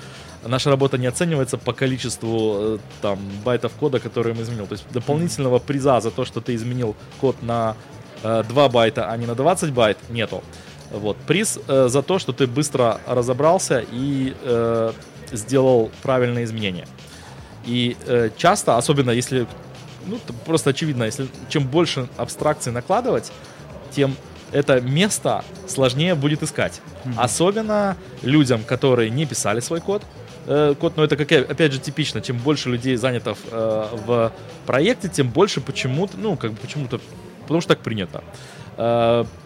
наша 0.44 0.70
работа 0.70 0.98
не 0.98 1.06
оценивается 1.06 1.56
по 1.56 1.72
количеству 1.72 2.56
э, 2.56 2.78
там 3.00 3.18
байтов 3.44 3.72
кода, 3.78 4.00
которые 4.00 4.34
мы 4.34 4.42
изменил. 4.42 4.66
То 4.66 4.74
есть 4.74 4.84
дополнительного 4.90 5.60
приза 5.60 6.00
за 6.00 6.10
то, 6.10 6.24
что 6.24 6.40
ты 6.40 6.56
изменил 6.56 6.96
код 7.20 7.40
на 7.42 7.76
э, 8.24 8.42
2 8.48 8.68
байта, 8.68 9.08
а 9.08 9.16
не 9.16 9.26
на 9.26 9.36
20 9.36 9.72
байт, 9.72 9.98
нету. 10.10 10.42
Вот. 10.90 11.16
Приз 11.18 11.58
э, 11.68 11.88
за 11.88 12.02
то, 12.02 12.18
что 12.18 12.32
ты 12.32 12.46
быстро 12.46 13.00
разобрался 13.06 13.84
и 13.92 14.34
э, 14.42 14.92
сделал 15.32 15.90
правильные 16.02 16.44
изменения. 16.44 16.86
И 17.64 17.96
э, 18.06 18.30
часто, 18.36 18.76
особенно 18.76 19.10
если, 19.10 19.46
ну, 20.06 20.18
просто 20.46 20.70
очевидно, 20.70 21.04
если 21.04 21.28
чем 21.48 21.66
больше 21.66 22.08
абстракций 22.16 22.72
накладывать, 22.72 23.30
тем 23.90 24.16
это 24.52 24.80
место 24.80 25.44
сложнее 25.66 26.14
будет 26.14 26.42
искать. 26.42 26.80
Mm-hmm. 27.04 27.14
Особенно 27.18 27.96
людям, 28.22 28.62
которые 28.64 29.10
не 29.10 29.26
писали 29.26 29.60
свой 29.60 29.80
код, 29.80 30.02
э, 30.46 30.74
код, 30.78 30.96
но 30.96 31.04
это, 31.04 31.16
как, 31.16 31.30
опять 31.30 31.72
же, 31.72 31.78
типично. 31.78 32.20
Чем 32.20 32.38
больше 32.38 32.70
людей 32.70 32.96
занято 32.96 33.34
в, 33.34 33.40
э, 33.50 33.88
в 34.06 34.32
проекте, 34.66 35.08
тем 35.08 35.28
больше 35.28 35.60
почему-то, 35.60 36.16
ну, 36.16 36.36
как 36.36 36.52
бы 36.52 36.56
почему-то, 36.56 37.00
потому 37.42 37.60
что 37.60 37.74
так 37.74 37.80
принято 37.82 38.18
э, 38.18 38.57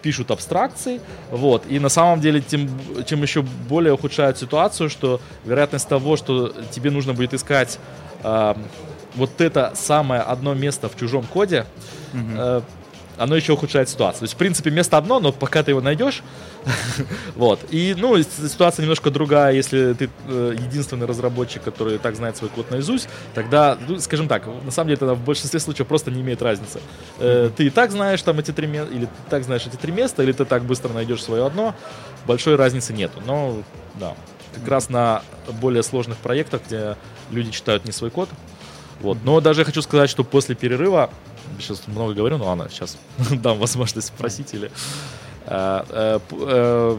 пишут 0.03 0.29
абстракции, 0.29 1.01
вот, 1.31 1.63
и 1.67 1.79
на 1.79 1.89
самом 1.89 2.21
деле 2.21 2.39
тем, 2.39 2.69
чем 3.05 3.23
еще 3.23 3.41
более 3.41 3.93
ухудшают 3.93 4.37
ситуацию, 4.37 4.89
что 4.89 5.19
вероятность 5.43 5.89
того, 5.89 6.17
что 6.17 6.53
тебе 6.69 6.91
нужно 6.91 7.13
будет 7.13 7.33
искать 7.33 7.79
э, 8.23 8.53
вот 9.15 9.41
это 9.41 9.71
самое 9.75 10.21
одно 10.21 10.53
место 10.53 10.87
в 10.87 10.95
чужом 10.95 11.25
коде, 11.25 11.65
mm-hmm. 12.13 12.35
э, 12.35 12.61
оно 13.17 13.35
еще 13.35 13.53
ухудшает 13.53 13.89
ситуацию. 13.89 14.19
То 14.19 14.23
есть, 14.25 14.33
в 14.33 14.37
принципе, 14.37 14.71
место 14.71 14.97
одно, 14.97 15.19
но 15.19 15.31
пока 15.31 15.63
ты 15.63 15.71
его 15.71 15.81
найдешь, 15.81 16.23
вот. 17.35 17.59
И, 17.69 17.95
ну, 17.97 18.21
ситуация 18.21 18.83
немножко 18.83 19.11
другая, 19.11 19.53
если 19.53 19.93
ты 19.93 20.09
э, 20.27 20.55
единственный 20.57 21.05
разработчик, 21.05 21.63
который 21.63 21.97
так 21.97 22.15
знает 22.15 22.37
свой 22.37 22.49
код 22.49 22.71
наизусть, 22.71 23.07
тогда, 23.33 23.77
ну, 23.87 23.99
скажем 23.99 24.27
так, 24.27 24.45
на 24.63 24.71
самом 24.71 24.89
деле 24.89 24.95
это 24.95 25.13
в 25.13 25.23
большинстве 25.23 25.59
случаев 25.59 25.87
просто 25.87 26.11
не 26.11 26.21
имеет 26.21 26.41
разницы. 26.41 26.79
Э, 27.19 27.49
ты 27.55 27.67
и 27.67 27.69
так 27.69 27.91
знаешь 27.91 28.21
там 28.21 28.39
эти 28.39 28.51
три 28.51 28.67
места, 28.67 28.93
или 28.93 29.05
ты 29.05 29.11
так 29.29 29.43
знаешь 29.43 29.65
эти 29.65 29.75
три 29.75 29.91
места, 29.91 30.23
или 30.23 30.31
ты 30.31 30.45
так 30.45 30.63
быстро 30.63 30.93
найдешь 30.93 31.23
свое 31.23 31.45
одно, 31.45 31.75
большой 32.25 32.55
разницы 32.55 32.93
нету. 32.93 33.21
Но, 33.25 33.61
да, 33.95 34.15
как 34.53 34.67
раз 34.67 34.89
на 34.89 35.21
более 35.61 35.83
сложных 35.83 36.17
проектах, 36.17 36.61
где 36.67 36.95
люди 37.31 37.51
читают 37.51 37.85
не 37.85 37.91
свой 37.91 38.11
код, 38.11 38.29
вот. 39.01 39.17
Но 39.23 39.41
даже 39.41 39.61
я 39.61 39.65
хочу 39.65 39.81
сказать, 39.81 40.09
что 40.09 40.23
после 40.23 40.55
перерыва, 40.55 41.09
сейчас 41.59 41.87
много 41.87 42.13
говорю, 42.13 42.37
но 42.37 42.45
ладно, 42.45 42.67
сейчас 42.69 42.97
дам 43.31 43.57
возможность 43.57 44.07
спросить 44.07 44.53
или... 44.53 44.71
Э, 45.45 45.83
э, 45.89 46.19
э, 46.31 46.97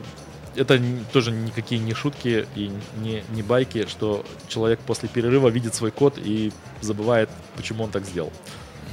это 0.57 0.81
тоже 1.13 1.33
никакие 1.33 1.81
не 1.81 1.95
шутки 1.95 2.47
и 2.55 2.71
не, 2.99 3.25
не 3.31 3.43
байки, 3.43 3.87
что 3.87 4.25
человек 4.49 4.79
после 4.81 5.09
перерыва 5.09 5.49
видит 5.49 5.75
свой 5.75 5.91
код 5.91 6.15
и 6.17 6.53
забывает, 6.81 7.29
почему 7.57 7.85
он 7.85 7.91
так 7.91 8.05
сделал. 8.05 8.33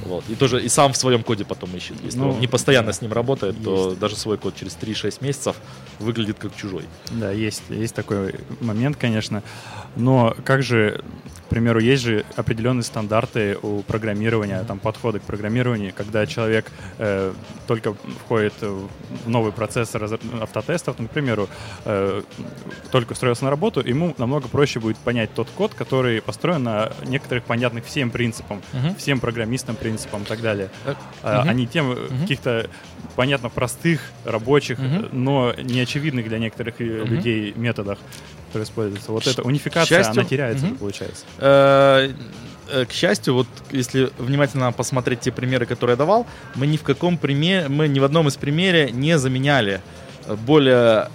Вот. 0.04 0.24
И 0.28 0.34
тоже 0.34 0.62
и 0.62 0.68
сам 0.68 0.92
в 0.92 0.96
своем 0.96 1.22
коде 1.22 1.44
потом 1.44 1.74
ищет. 1.76 1.96
Если 2.02 2.18
ну, 2.18 2.30
он 2.30 2.40
не 2.40 2.48
постоянно 2.48 2.92
с 2.92 3.00
ним 3.00 3.12
работает, 3.12 3.54
есть. 3.54 3.64
то 3.64 3.94
даже 3.94 4.16
свой 4.16 4.36
код 4.36 4.56
через 4.56 4.76
3-6 4.80 5.24
месяцев 5.24 5.56
выглядит 6.00 6.38
как 6.38 6.56
чужой. 6.56 6.84
Да, 7.10 7.30
есть, 7.30 7.62
есть 7.68 7.94
такой 7.94 8.34
момент, 8.60 8.96
конечно. 8.96 9.42
Но 9.94 10.34
как 10.44 10.62
же 10.62 11.04
примеру, 11.52 11.80
есть 11.80 12.02
же 12.02 12.24
определенные 12.36 12.82
стандарты 12.82 13.58
у 13.62 13.82
программирования, 13.82 14.64
там 14.64 14.78
подходы 14.78 15.20
к 15.20 15.22
программированию, 15.22 15.92
когда 15.94 16.26
человек 16.26 16.70
э, 16.98 17.32
только 17.66 17.94
входит 18.24 18.54
в 18.60 18.88
новый 19.28 19.52
процесс 19.52 19.94
автотестов, 19.94 20.96
ну, 20.98 21.08
к 21.08 21.10
примеру, 21.10 21.48
э, 21.84 22.22
только 22.90 23.12
устроился 23.12 23.44
на 23.44 23.50
работу, 23.50 23.80
ему 23.80 24.14
намного 24.18 24.48
проще 24.48 24.80
будет 24.80 24.96
понять 24.96 25.34
тот 25.34 25.48
код, 25.50 25.74
который 25.74 26.22
построен 26.22 26.62
на 26.62 26.92
некоторых 27.04 27.44
понятных 27.44 27.84
всем 27.84 28.10
принципам, 28.10 28.62
uh-huh. 28.72 28.96
всем 28.96 29.20
программистам 29.20 29.76
принципам 29.76 30.22
и 30.22 30.26
так 30.26 30.40
далее, 30.40 30.70
uh-huh. 30.86 30.96
а 31.22 31.52
не 31.52 31.66
тем 31.66 31.92
uh-huh. 31.92 32.20
каких-то 32.20 32.70
понятно 33.16 33.48
простых, 33.48 34.00
рабочих, 34.24 34.78
uh-huh. 34.78 35.08
но 35.12 35.54
неочевидных 35.54 36.28
для 36.28 36.38
некоторых 36.38 36.80
uh-huh. 36.80 37.06
людей 37.06 37.52
методах 37.56 37.98
которые 38.52 38.64
используются. 38.64 39.12
Вот 39.12 39.26
эта 39.26 39.42
унификация, 39.42 39.98
счастью, 39.98 40.20
она 40.20 40.28
теряется, 40.28 40.66
угу. 40.66 40.74
получается. 40.74 41.24
Э, 41.38 42.12
э, 42.70 42.84
к 42.84 42.92
счастью, 42.92 43.34
вот 43.34 43.46
если 43.70 44.10
внимательно 44.18 44.70
посмотреть 44.72 45.20
те 45.20 45.32
примеры, 45.32 45.64
которые 45.64 45.94
я 45.94 45.96
давал, 45.96 46.26
мы 46.54 46.66
ни 46.66 46.76
в 46.76 46.82
каком 46.82 47.16
примере, 47.16 47.68
мы 47.68 47.88
ни 47.88 47.98
в 47.98 48.04
одном 48.04 48.28
из 48.28 48.36
примере 48.36 48.90
не 48.92 49.18
заменяли 49.18 49.80
более 50.46 51.08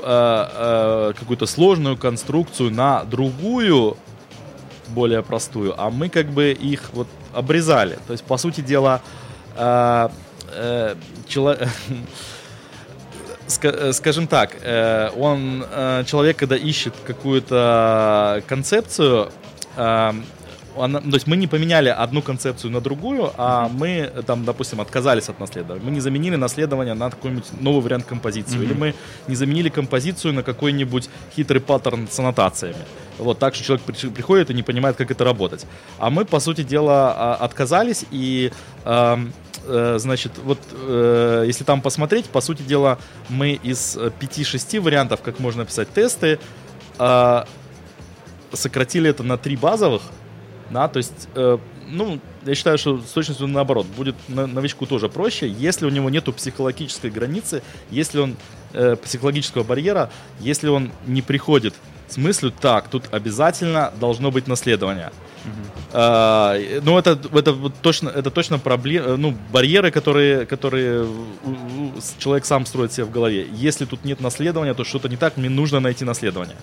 какую-то 0.00 1.46
сложную 1.46 1.96
конструкцию 1.96 2.72
на 2.72 3.04
другую, 3.04 3.96
более 4.88 5.22
простую, 5.22 5.80
а 5.80 5.90
мы 5.90 6.08
как 6.08 6.26
бы 6.26 6.50
их 6.50 6.90
вот 6.92 7.06
обрезали. 7.32 8.00
То 8.08 8.12
есть, 8.12 8.24
по 8.24 8.36
сути 8.36 8.62
дела, 8.62 9.00
э, 10.52 10.94
э, 10.94 11.28
человек 11.28 11.68
Э, 13.62 13.92
скажем 13.92 14.26
так, 14.26 14.56
э, 14.62 15.10
он, 15.16 15.64
э, 15.70 16.04
человек, 16.06 16.36
когда 16.36 16.56
ищет 16.56 16.94
какую-то 17.06 18.42
концепцию, 18.46 19.30
она, 20.74 21.00
то 21.00 21.14
есть 21.14 21.26
мы 21.26 21.36
не 21.36 21.46
поменяли 21.46 21.90
одну 21.90 22.22
концепцию 22.22 22.70
на 22.70 22.80
другую, 22.80 23.30
а 23.36 23.68
мы 23.68 24.10
там, 24.26 24.44
допустим, 24.44 24.80
отказались 24.80 25.28
от 25.28 25.38
наследования. 25.38 25.84
Мы 25.84 25.90
не 25.90 26.00
заменили 26.00 26.36
наследование 26.36 26.94
на 26.94 27.10
какой-нибудь 27.10 27.60
новый 27.60 27.82
вариант 27.82 28.06
композиции. 28.06 28.58
Mm-hmm. 28.58 28.64
Или 28.64 28.74
мы 28.74 28.94
не 29.28 29.34
заменили 29.34 29.68
композицию 29.68 30.32
на 30.32 30.42
какой-нибудь 30.42 31.10
хитрый 31.36 31.60
паттерн 31.60 32.08
с 32.10 32.18
аннотациями. 32.18 32.84
Вот 33.18 33.38
так 33.38 33.54
что 33.54 33.64
человек 33.64 33.84
приходит 34.14 34.50
и 34.50 34.54
не 34.54 34.62
понимает, 34.62 34.96
как 34.96 35.10
это 35.10 35.24
работать. 35.24 35.66
А 35.98 36.08
мы, 36.08 36.24
по 36.24 36.40
сути 36.40 36.62
дела, 36.62 37.14
а, 37.16 37.34
отказались 37.34 38.06
и 38.10 38.50
Э, 38.84 39.16
значит, 39.66 40.32
вот 40.44 40.58
э, 40.72 41.44
если 41.46 41.64
там 41.64 41.82
посмотреть, 41.82 42.26
по 42.26 42.40
сути 42.40 42.62
дела, 42.62 42.98
мы 43.28 43.52
из 43.52 43.96
5-6 43.96 44.80
вариантов, 44.80 45.22
как 45.22 45.38
можно 45.38 45.64
писать 45.64 45.92
тесты, 45.92 46.38
э, 46.98 47.44
сократили 48.52 49.10
это 49.10 49.22
на 49.22 49.38
3 49.38 49.56
базовых, 49.56 50.02
да, 50.70 50.88
то 50.88 50.98
есть, 50.98 51.28
ну, 51.34 52.20
я 52.44 52.54
считаю, 52.54 52.78
что 52.78 52.98
с 52.98 53.10
точностью 53.10 53.46
наоборот, 53.46 53.86
будет 53.86 54.14
новичку 54.28 54.86
тоже 54.86 55.10
проще, 55.10 55.48
если 55.48 55.84
у 55.84 55.90
него 55.90 56.08
нету 56.08 56.32
психологической 56.32 57.10
границы, 57.10 57.62
если 57.90 58.20
он 58.20 58.36
психологического 59.02 59.64
барьера, 59.64 60.10
если 60.40 60.68
он 60.68 60.92
не 61.06 61.20
приходит 61.20 61.74
с 62.12 62.16
мыслью, 62.16 62.52
так, 62.52 62.88
тут 62.88 63.04
обязательно 63.10 63.92
должно 64.00 64.30
быть 64.30 64.46
наследование. 64.48 65.10
А, 65.92 66.56
ну, 66.82 66.98
это, 66.98 67.18
это 67.32 67.54
точно, 67.82 68.08
это 68.08 68.30
точно 68.30 68.58
проблемы, 68.58 69.16
ну, 69.16 69.36
барьеры, 69.52 69.90
которые, 69.90 70.46
которые 70.46 71.06
человек 72.18 72.44
сам 72.44 72.66
строит 72.66 72.92
себе 72.92 73.04
в 73.04 73.10
голове. 73.10 73.46
Если 73.52 73.84
тут 73.84 74.04
нет 74.04 74.20
наследования, 74.20 74.74
то 74.74 74.84
что-то 74.84 75.08
не 75.08 75.16
так, 75.16 75.36
мне 75.36 75.50
нужно 75.50 75.80
найти 75.80 76.04
наследование. 76.04 76.56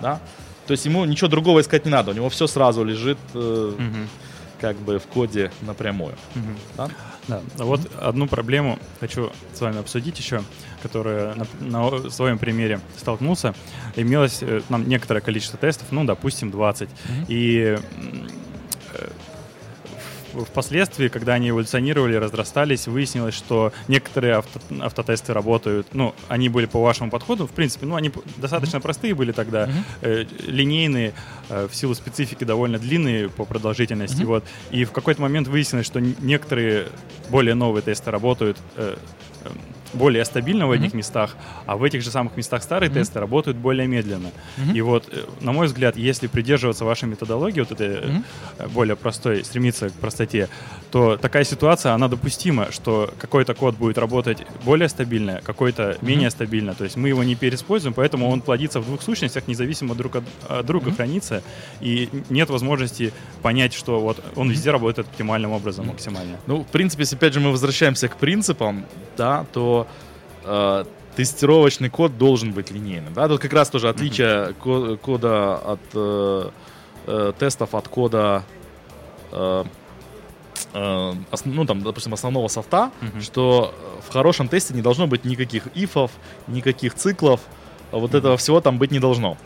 Да? 0.00 0.20
То 0.66 0.72
есть 0.72 0.84
ему 0.86 1.04
ничего 1.04 1.28
другого 1.28 1.60
искать 1.60 1.84
не 1.84 1.90
надо, 1.90 2.10
у 2.12 2.14
него 2.14 2.28
все 2.28 2.46
сразу 2.46 2.84
лежит 2.84 3.18
э, 3.34 3.72
угу. 3.76 4.08
Как 4.62 4.76
бы 4.76 5.00
в 5.00 5.06
коде 5.08 5.50
напрямую. 5.62 6.14
Угу. 6.36 6.54
Да? 6.76 6.88
Да. 7.28 7.40
Вот 7.58 7.80
угу. 7.80 7.88
одну 8.00 8.28
проблему 8.28 8.78
хочу 9.00 9.32
с 9.52 9.60
вами 9.60 9.80
обсудить 9.80 10.18
еще, 10.18 10.42
которая 10.82 11.34
на, 11.34 11.46
на 11.60 12.10
своем 12.10 12.38
примере 12.38 12.80
столкнулся. 12.96 13.54
Имелось 13.96 14.38
э, 14.40 14.62
там 14.68 14.88
некоторое 14.88 15.20
количество 15.20 15.58
тестов, 15.58 15.88
ну, 15.90 16.04
допустим, 16.04 16.52
20. 16.52 16.88
Угу. 16.88 16.94
И 17.28 17.76
впоследствии, 20.32 21.08
когда 21.08 21.34
они 21.34 21.50
эволюционировали, 21.50 22.14
разрастались, 22.16 22.86
выяснилось, 22.86 23.34
что 23.34 23.72
некоторые 23.88 24.34
авто, 24.34 24.60
автотесты 24.80 25.32
работают, 25.32 25.88
ну, 25.92 26.14
они 26.28 26.48
были 26.48 26.66
по 26.66 26.82
вашему 26.82 27.10
подходу, 27.10 27.46
в 27.46 27.50
принципе, 27.50 27.86
ну, 27.86 27.94
они 27.94 28.10
достаточно 28.36 28.78
mm-hmm. 28.78 28.80
простые 28.80 29.14
были 29.14 29.32
тогда, 29.32 29.66
mm-hmm. 29.66 29.72
э, 30.02 30.26
линейные, 30.46 31.14
э, 31.48 31.68
в 31.70 31.74
силу 31.74 31.94
специфики 31.94 32.44
довольно 32.44 32.78
длинные 32.78 33.28
по 33.28 33.44
продолжительности, 33.44 34.22
mm-hmm. 34.22 34.26
вот, 34.26 34.44
и 34.70 34.84
в 34.84 34.92
какой-то 34.92 35.20
момент 35.22 35.48
выяснилось, 35.48 35.86
что 35.86 36.00
некоторые 36.00 36.86
более 37.28 37.54
новые 37.54 37.82
тесты 37.82 38.10
работают 38.10 38.58
э, 38.76 38.96
более 39.92 40.24
стабильно 40.24 40.66
в 40.66 40.72
mm-hmm. 40.72 40.84
этих 40.84 40.94
местах, 40.94 41.36
а 41.66 41.76
в 41.76 41.84
этих 41.84 42.02
же 42.02 42.10
самых 42.10 42.36
местах 42.36 42.62
старые 42.62 42.90
mm-hmm. 42.90 42.94
тесты 42.94 43.20
работают 43.20 43.56
более 43.56 43.86
медленно. 43.86 44.30
Mm-hmm. 44.56 44.74
И 44.74 44.80
вот, 44.80 45.08
э, 45.10 45.24
на 45.40 45.52
мой 45.52 45.66
взгляд, 45.66 45.96
если 45.96 46.26
придерживаться 46.26 46.84
вашей 46.84 47.08
методологии, 47.08 47.60
вот 47.60 47.72
этой 47.72 47.88
mm-hmm. 47.88 48.68
более 48.70 48.96
простой, 48.96 49.44
стремиться 49.44 49.90
к 49.90 49.92
простоте, 49.94 50.48
то 50.90 51.16
такая 51.16 51.44
ситуация, 51.44 51.92
она 51.92 52.08
допустима, 52.08 52.70
что 52.70 53.12
какой-то 53.18 53.54
код 53.54 53.76
будет 53.76 53.98
работать 53.98 54.38
более 54.64 54.88
стабильно, 54.88 55.40
какой-то 55.42 55.82
mm-hmm. 55.82 56.06
менее 56.06 56.30
стабильно. 56.30 56.74
То 56.74 56.84
есть 56.84 56.96
мы 56.96 57.08
его 57.08 57.24
не 57.24 57.34
переиспользуем, 57.34 57.94
поэтому 57.94 58.30
он 58.30 58.40
плодится 58.40 58.80
в 58.80 58.86
двух 58.86 59.02
сущностях, 59.02 59.48
независимо 59.48 59.94
друг 59.94 60.16
от, 60.16 60.24
от 60.48 60.66
друга 60.66 60.90
mm-hmm. 60.90 60.96
хранится, 60.96 61.42
и 61.80 62.08
нет 62.30 62.50
возможности 62.50 63.12
понять, 63.42 63.72
что 63.72 64.00
вот 64.00 64.22
он 64.36 64.50
везде 64.50 64.70
работает 64.70 65.08
оптимальным 65.08 65.52
образом, 65.52 65.84
mm-hmm. 65.84 65.92
максимально. 65.92 66.38
Ну, 66.46 66.62
в 66.64 66.68
принципе, 66.68 67.02
если 67.02 67.16
опять 67.16 67.34
же 67.34 67.40
мы 67.40 67.50
возвращаемся 67.50 68.08
к 68.08 68.16
принципам, 68.16 68.84
да, 69.16 69.46
то 69.52 69.81
э, 70.44 70.84
тестировочный 71.16 71.90
код 71.90 72.16
должен 72.18 72.52
быть 72.52 72.70
линейным. 72.70 73.12
Да? 73.14 73.28
Тут 73.28 73.40
как 73.40 73.52
раз 73.52 73.70
тоже 73.70 73.88
отличие 73.88 74.50
mm-hmm. 74.50 74.96
кода 74.98 75.56
от 75.56 75.80
э, 75.94 76.50
э, 77.06 77.32
тестов 77.38 77.74
от 77.74 77.88
кода 77.88 78.44
э, 79.30 79.64
э, 80.74 81.12
ну 81.44 81.66
там, 81.66 81.82
допустим, 81.82 82.14
основного 82.14 82.48
софта, 82.48 82.90
mm-hmm. 83.00 83.20
что 83.20 83.74
в 84.08 84.12
хорошем 84.12 84.48
тесте 84.48 84.74
не 84.74 84.82
должно 84.82 85.06
быть 85.06 85.24
никаких 85.24 85.68
ифов, 85.74 86.10
никаких 86.46 86.94
циклов, 86.94 87.40
вот 87.90 88.10
mm-hmm. 88.10 88.18
этого 88.18 88.36
всего 88.36 88.60
там 88.60 88.78
быть 88.78 88.90
не 88.90 89.00
должно. 89.00 89.36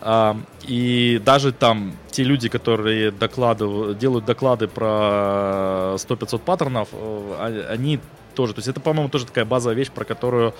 Uh, 0.00 0.40
и 0.62 1.20
даже 1.24 1.50
там 1.50 1.92
те 2.12 2.22
люди, 2.22 2.48
которые 2.48 3.10
докладывают, 3.10 3.98
делают 3.98 4.24
доклады 4.24 4.68
про 4.68 5.96
100-500 5.96 6.38
паттернов, 6.38 6.88
э, 6.92 7.66
они 7.68 7.98
тоже. 8.38 8.54
То 8.54 8.60
есть 8.60 8.68
это, 8.68 8.78
по-моему, 8.80 9.08
тоже 9.08 9.26
такая 9.26 9.44
базовая 9.44 9.74
вещь, 9.76 9.90
про 9.90 10.04
которую 10.04 10.54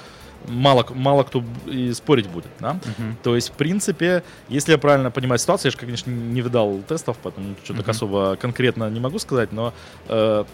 мало, 0.48 0.84
мало 0.94 1.22
кто 1.22 1.44
и 1.66 1.92
спорить 1.92 2.26
будет, 2.28 2.50
да? 2.58 2.72
Мгм. 2.72 3.16
То 3.22 3.36
есть, 3.36 3.50
в 3.50 3.52
принципе, 3.52 4.22
если 4.48 4.72
я 4.72 4.78
правильно 4.78 5.12
понимаю 5.12 5.38
ситуацию, 5.38 5.68
я 5.68 5.70
же, 5.70 5.78
конечно, 5.78 6.10
не 6.10 6.40
видал 6.40 6.80
тестов, 6.88 7.16
поэтому 7.22 7.54
что-то 7.62 7.82
Мгм. 7.82 7.90
особо 7.90 8.36
конкретно 8.36 8.90
не 8.90 8.98
могу 9.00 9.18
сказать, 9.20 9.52
но 9.52 9.72
э, 10.08 10.44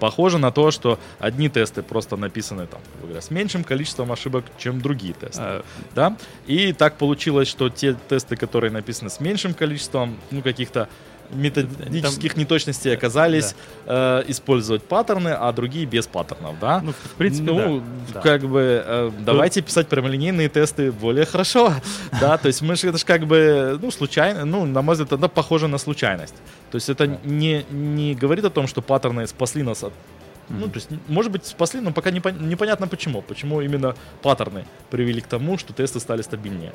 похоже 0.00 0.38
на 0.38 0.50
то, 0.50 0.72
что 0.72 0.98
одни 1.20 1.48
тесты 1.48 1.82
просто 1.82 2.16
написаны 2.16 2.66
там, 2.66 2.80
говоря, 3.00 3.20
с 3.20 3.30
меньшим 3.30 3.62
количеством 3.62 4.10
ошибок, 4.10 4.44
чем 4.58 4.80
другие 4.80 5.14
тесты, 5.14 5.42
Э, 5.44 5.62
да? 5.94 6.16
И 6.48 6.72
так 6.72 6.96
получилось, 6.98 7.46
что 7.48 7.68
те 7.68 7.94
тесты, 8.08 8.34
которые 8.34 8.72
написаны 8.72 9.08
с 9.08 9.20
меньшим 9.20 9.54
количеством, 9.54 10.16
ну, 10.32 10.42
каких-то 10.42 10.88
методических 11.32 12.36
неточностей 12.36 12.94
оказались 12.94 13.54
э, 13.86 14.24
использовать 14.28 14.82
паттерны, 14.82 15.30
а 15.30 15.52
другие 15.52 15.86
без 15.86 16.06
паттернов, 16.06 16.58
да? 16.60 16.80
Ну, 16.80 16.92
в 16.92 17.16
принципе, 17.16 17.52
ну, 17.52 17.82
да. 18.08 18.14
Да. 18.14 18.20
как 18.20 18.42
бы, 18.42 18.82
э, 18.84 19.10
давайте 19.20 19.62
писать 19.62 19.88
прямолинейные 19.88 20.48
тесты 20.48 20.92
более 20.92 21.26
хорошо, 21.26 21.74
да, 22.20 22.38
то 22.38 22.48
есть 22.48 22.62
мы 22.62 22.76
же, 22.76 22.88
это 22.88 22.98
же 22.98 23.04
как 23.04 23.26
бы, 23.26 23.78
ну, 23.80 23.90
случайно, 23.90 24.44
ну, 24.44 24.64
на 24.64 24.82
мой 24.82 24.94
взгляд, 24.94 25.12
это 25.12 25.28
похоже 25.28 25.68
на 25.68 25.78
случайность. 25.78 26.34
То 26.70 26.76
есть 26.76 26.88
это 26.88 27.06
Да. 27.06 27.18
не, 27.24 27.64
не 27.70 28.14
говорит 28.14 28.44
о 28.44 28.50
том, 28.50 28.66
что 28.66 28.82
паттерны 28.82 29.26
спасли 29.26 29.62
нас 29.62 29.82
от 29.82 29.92
ну, 30.52 30.58
Мгм. 30.66 30.70
то 30.70 30.76
есть, 30.78 30.88
может 31.08 31.32
быть, 31.32 31.46
спасли, 31.46 31.80
но 31.80 31.92
пока 31.92 32.10
непон- 32.10 32.48
непонятно 32.48 32.86
почему. 32.86 33.22
Почему 33.22 33.60
именно 33.62 33.94
паттерны 34.22 34.64
привели 34.90 35.20
к 35.20 35.26
тому, 35.26 35.58
что 35.58 35.72
тесты 35.72 35.98
стали 36.00 36.22
стабильнее. 36.22 36.72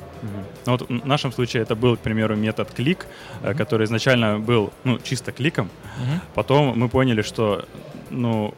Ну 0.66 0.72
вот 0.72 0.88
в 0.88 1.06
нашем 1.06 1.32
случае 1.32 1.62
это 1.62 1.74
был, 1.76 1.96
к 1.96 2.00
примеру, 2.00 2.36
метод 2.36 2.68
клик, 2.76 3.06
э, 3.42 3.48
Мгм. 3.50 3.58
который 3.58 3.84
изначально 3.84 4.38
был 4.38 4.70
ну, 4.84 4.98
чисто 4.98 5.32
кликом. 5.32 5.68
Потом 6.34 6.78
мы 6.78 6.88
поняли, 6.88 7.22
что 7.22 7.64
ну, 8.10 8.52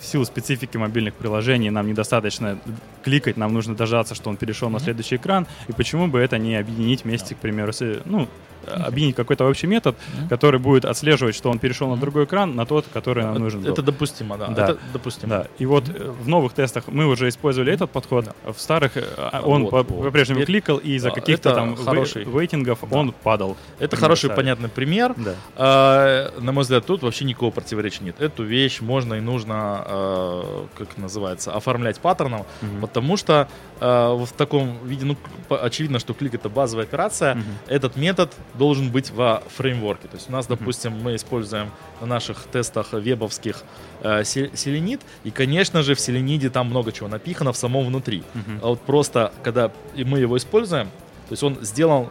в 0.00 0.04
силу 0.04 0.24
специфики 0.24 0.78
мобильных 0.78 1.12
приложений 1.14 1.70
нам 1.70 1.86
недостаточно 1.86 2.58
кликать, 3.04 3.36
нам 3.36 3.52
нужно 3.54 3.74
дождаться, 3.74 4.14
что 4.14 4.30
он 4.30 4.36
перешел 4.36 4.68
на 4.70 4.76
Мгм. 4.78 4.84
следующий 4.84 5.16
экран. 5.16 5.46
И 5.68 5.72
почему 5.72 6.06
бы 6.08 6.18
это 6.18 6.38
не 6.38 6.56
объединить 6.56 7.04
вместе, 7.04 7.34
к 7.34 7.38
примеру, 7.38 7.72
с, 7.72 8.00
ну, 8.06 8.26
объединить 8.70 9.16
какой-то 9.16 9.46
общий 9.46 9.66
метод, 9.66 9.96
который 10.28 10.60
будет 10.60 10.84
отслеживать, 10.84 11.34
что 11.34 11.50
он 11.50 11.58
перешел 11.58 11.88
на 11.88 11.96
другой 11.96 12.24
экран, 12.24 12.54
на 12.56 12.66
тот, 12.66 12.86
который 12.92 13.24
нам 13.24 13.34
нужен. 13.34 13.64
Это 13.66 13.82
допустимо, 13.82 14.36
да. 14.38 14.48
Да. 14.48 14.64
Это 14.64 14.78
допустимо. 14.92 15.28
Да, 15.30 15.46
и 15.58 15.66
вот 15.66 15.88
э, 15.88 16.10
в 16.22 16.28
новых 16.28 16.52
тестах 16.52 16.84
мы 16.88 17.06
уже 17.06 17.28
использовали 17.28 17.72
этот 17.72 17.90
подход, 17.90 18.26
в 18.44 18.60
старых 18.60 18.96
э, 18.96 19.04
а, 19.16 19.42
он 19.44 19.62
Вот, 19.64 19.70
по- 19.70 19.82
вот. 19.82 20.04
по-прежнему 20.04 20.44
кликал, 20.44 20.78
и 20.78 20.92
из-за 20.94 21.08
Да, 21.08 21.14
каких-то 21.14 21.54
там 21.54 21.76
хороший. 21.76 22.24
вейтингов 22.24 22.78
Да. 22.88 22.96
он 22.96 23.12
падал. 23.12 23.56
Это 23.78 23.96
хороший, 23.96 24.30
понятный 24.30 24.68
пример. 24.68 25.14
Да. 25.16 25.34
А, 25.56 26.32
на 26.40 26.52
мой 26.52 26.62
взгляд, 26.62 26.86
тут 26.86 27.02
вообще 27.02 27.24
никакого 27.24 27.50
противоречия 27.50 28.04
нет. 28.04 28.20
Эту 28.20 28.44
вещь 28.44 28.80
можно 28.80 29.14
и 29.14 29.20
нужно, 29.20 29.54
а, 29.86 30.66
как 30.78 30.96
называется, 30.96 31.52
оформлять 31.52 32.00
паттерном, 32.00 32.46
потому 32.80 33.16
что 33.16 33.48
а, 33.80 34.14
в 34.14 34.32
таком 34.32 34.76
виде, 34.84 35.04
ну, 35.06 35.16
очевидно, 35.48 35.98
что 35.98 36.14
клик 36.14 36.34
это 36.34 36.48
базовая 36.48 36.84
операция. 36.84 37.38
Этот 37.66 37.96
метод 37.96 38.32
должен 38.60 38.90
быть 38.90 39.10
во 39.10 39.42
фреймворке. 39.56 40.06
То 40.08 40.16
есть 40.16 40.28
у 40.28 40.32
нас, 40.32 40.46
допустим, 40.46 40.92
мы 41.04 41.14
используем 41.16 41.70
на 42.00 42.06
наших 42.06 42.36
тестах 42.52 42.92
вебовских 42.92 43.64
э, 44.02 44.24
се- 44.24 44.50
селенит, 44.54 45.00
и, 45.24 45.30
конечно 45.30 45.82
же, 45.82 45.94
в 45.94 46.00
селениде 46.00 46.50
там 46.50 46.66
много 46.66 46.92
чего 46.92 47.08
напихано 47.08 47.50
в 47.52 47.56
самом 47.56 47.86
внутри. 47.86 48.22
А 48.62 48.66
вот 48.66 48.80
просто, 48.80 49.32
когда 49.42 49.70
мы 49.96 50.18
его 50.20 50.36
используем, 50.36 50.86
то 51.28 51.32
есть 51.32 51.42
он 51.42 51.56
сделан 51.62 52.06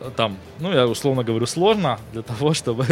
э, 0.00 0.10
там, 0.16 0.36
ну, 0.60 0.72
я 0.72 0.86
условно 0.86 1.24
говорю, 1.24 1.46
сложно 1.46 1.98
для 2.12 2.22
того, 2.30 2.54
чтобы 2.54 2.84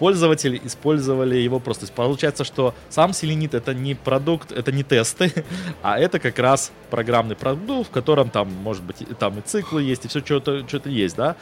пользователи 0.00 0.58
использовали 0.64 1.36
его 1.36 1.60
просто. 1.60 1.82
То 1.82 1.84
есть 1.84 1.94
получается, 1.94 2.42
что 2.42 2.74
сам 2.88 3.12
селенит 3.12 3.52
это 3.52 3.74
не 3.74 3.94
продукт, 3.94 4.50
это 4.50 4.72
не 4.72 4.82
тесты, 4.82 5.44
а 5.82 5.98
это 5.98 6.18
как 6.18 6.38
раз 6.38 6.72
программный 6.88 7.36
продукт, 7.36 7.90
в 7.90 7.92
котором 7.92 8.30
там, 8.30 8.48
может 8.50 8.82
быть, 8.82 8.96
там 9.18 9.38
и 9.38 9.42
циклы 9.42 9.82
есть, 9.82 10.06
и 10.06 10.08
все 10.08 10.20
что-то 10.20 10.66
что 10.66 10.88
есть, 10.88 11.16
да. 11.16 11.36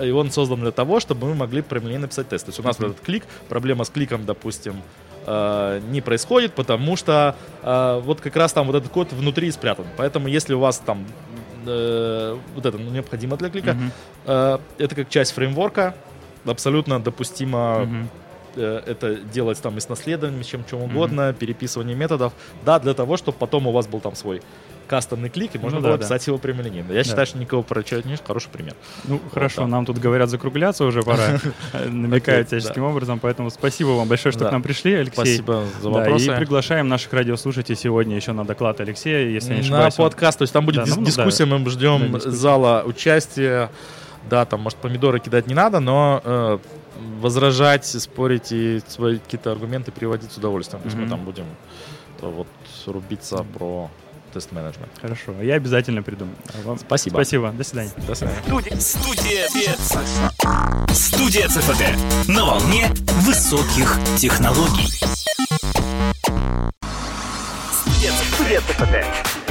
И 0.00 0.10
он 0.10 0.30
создан 0.30 0.60
для 0.60 0.70
того, 0.70 1.00
чтобы 1.00 1.26
мы 1.26 1.34
могли 1.34 1.60
прямолинейно 1.60 2.02
написать 2.02 2.28
тест. 2.28 2.44
То 2.46 2.50
есть 2.50 2.60
у 2.60 2.62
нас 2.62 2.78
вот 2.78 2.92
этот 2.92 3.00
клик, 3.00 3.24
проблема 3.48 3.82
с 3.82 3.90
кликом, 3.90 4.24
допустим, 4.26 4.80
э, 5.26 5.80
не 5.90 6.00
происходит, 6.00 6.54
потому 6.54 6.94
что 6.94 7.34
э, 7.62 8.00
вот 8.04 8.20
как 8.20 8.36
раз 8.36 8.52
там 8.52 8.68
вот 8.68 8.76
этот 8.76 8.92
код 8.92 9.12
внутри 9.12 9.50
спрятан. 9.50 9.86
Поэтому 9.96 10.28
если 10.28 10.54
у 10.54 10.60
вас 10.60 10.78
там 10.78 11.04
э, 11.66 12.38
вот 12.54 12.64
это 12.64 12.78
ну, 12.78 12.90
необходимо 12.90 13.36
для 13.36 13.50
клика, 13.50 13.76
э, 14.24 14.58
это 14.78 14.94
как 14.94 15.08
часть 15.08 15.32
фреймворка, 15.32 15.96
абсолютно 16.46 17.00
допустимо 17.00 17.80
Мгм. 17.84 18.08
э, 18.56 18.82
это 18.86 19.16
делать 19.16 19.60
там 19.60 19.76
и 19.76 19.80
с 19.80 19.88
наследованием, 19.88 20.42
чем, 20.44 20.64
чем 20.70 20.82
угодно, 20.82 21.32
переписывание 21.32 21.96
методов, 21.96 22.32
да, 22.64 22.78
для 22.78 22.94
того, 22.94 23.16
чтобы 23.16 23.36
потом 23.38 23.66
у 23.66 23.72
вас 23.72 23.86
был 23.86 24.00
там 24.00 24.14
свой 24.14 24.42
кастомный 24.86 25.30
клик, 25.30 25.54
и 25.54 25.58
можно 25.58 25.78
Ну 25.78 25.82
было 25.82 25.92
да, 25.94 25.98
да. 25.98 26.04
писать 26.04 26.26
его 26.26 26.36
прямолинейно. 26.36 26.92
Я 26.92 27.04
считаю, 27.04 27.26
что 27.26 27.38
никого 27.38 27.62
поручать 27.62 28.04
нет, 28.04 28.22
хороший 28.24 28.50
пример. 28.50 28.74
Ну, 29.04 29.18
хорошо, 29.32 29.62
да. 29.62 29.66
нам 29.66 29.86
тут 29.86 29.98
говорят 29.98 30.28
закругляться 30.28 30.84
уже 30.84 31.02
пора. 31.02 31.40
Э, 31.72 31.88
Намекают 31.88 32.48
всяческим 32.48 32.84
образом, 32.84 33.18
поэтому 33.18 33.48
спасибо 33.50 33.88
вам 33.96 34.06
большое, 34.08 34.32
что 34.32 34.40
Да. 34.44 34.50
к 34.50 34.52
нам 34.52 34.62
пришли, 34.62 34.92
Алексей. 34.92 35.14
Спасибо 35.14 35.64
за 35.80 35.88
Да, 35.88 35.98
вопросы. 36.00 36.26
и 36.32 36.36
приглашаем 36.36 36.86
наших 36.88 37.12
радиослушателей 37.14 37.76
сегодня 37.78 38.14
еще 38.14 38.32
на 38.32 38.44
доклад 38.44 38.78
Алексея, 38.80 39.26
если 39.26 39.54
не 39.54 39.54
на 39.54 39.86
ошибаюсь. 39.86 39.98
он- 39.98 40.04
подкаст, 40.10 40.38
то 40.38 40.42
есть 40.42 40.52
там 40.52 40.66
будет 40.66 40.84
Да, 40.84 40.90
ну, 40.90 40.96
да. 40.96 41.02
дискуссия, 41.06 41.46
мы 41.46 41.58
Да, 41.60 41.70
ждем 41.70 42.20
зала 42.20 42.82
участия. 42.86 43.70
Да, 44.30 44.44
там, 44.44 44.60
может, 44.60 44.78
помидоры 44.78 45.20
кидать 45.20 45.46
не 45.46 45.54
надо, 45.54 45.80
но 45.80 46.20
э, 46.24 46.58
возражать, 47.20 47.84
спорить 47.86 48.52
и 48.52 48.80
свои 48.88 49.18
какие-то 49.18 49.52
аргументы 49.52 49.92
приводить 49.92 50.32
с 50.32 50.36
удовольствием. 50.38 50.82
То 50.82 50.86
есть 50.86 50.96
мы 50.96 51.02
Мгм. 51.02 51.10
там 51.10 51.24
будем 51.24 51.44
то 52.20 52.30
вот 52.30 52.46
рубиться 52.86 53.44
про 53.56 53.90
тест-менеджмент. 54.32 54.90
Хорошо, 55.00 55.32
я 55.42 55.54
обязательно 55.54 56.02
приду. 56.02 56.26
А 56.54 56.66
вам 56.66 56.78
Спасибо. 56.78 57.14
Спасибо, 57.14 57.50
до 57.52 57.64
свидания. 57.64 57.90
До 58.06 58.14
свидания. 58.14 58.80
Студия. 58.80 59.48
Студия 60.92 61.48
ЦФТ. 61.48 62.28
На 62.28 62.44
волне 62.44 62.88
высоких 63.22 63.96
технологий. 64.18 64.88
Студия 67.72 68.60
ЦФТ. 68.60 69.43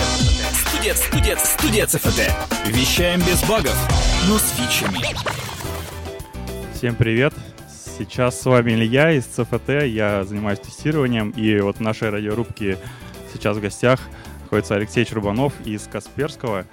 Студия, 0.84 0.96
студия, 0.96 1.38
студия 1.38 1.86
ЦФТ. 1.86 2.20
Вещаем 2.66 3.22
без 3.22 3.42
багов, 3.48 3.74
но 4.28 4.38
с 4.38 4.52
фичами. 4.52 5.00
Всем 6.74 6.96
привет! 6.96 7.34
Сейчас 7.98 8.42
с 8.42 8.46
вами 8.46 8.74
Илья 8.74 9.14
из 9.14 9.24
ЦФТ, 9.24 9.86
я 9.86 10.26
занимаюсь 10.26 10.60
тестированием, 10.60 11.30
и 11.30 11.58
вот 11.62 11.78
в 11.78 11.80
нашей 11.80 12.10
радиорубке 12.10 12.78
сейчас 13.32 13.56
в 13.56 13.62
гостях 13.62 14.02
находится 14.42 14.76
Алексей 14.76 15.06
Чурбанов 15.06 15.54
из 15.66 15.88
Касперского. 15.88 16.66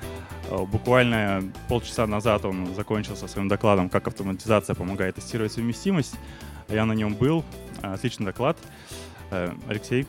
Э, 0.50 0.56
Буквально 0.64 1.44
полчаса 1.68 2.04
назад 2.08 2.44
он 2.44 2.74
закончил 2.74 3.14
со 3.14 3.28
своим 3.28 3.46
докладом 3.46 3.88
«Как 3.88 4.08
автоматизация 4.08 4.74
помогает 4.74 5.14
тестировать 5.14 5.52
совместимость». 5.52 6.16
Я 6.68 6.84
на 6.84 6.94
нем 6.94 7.14
был. 7.14 7.44
Отличный 7.80 8.26
доклад. 8.26 8.58
Э, 9.30 9.52
Алексей 9.68 10.04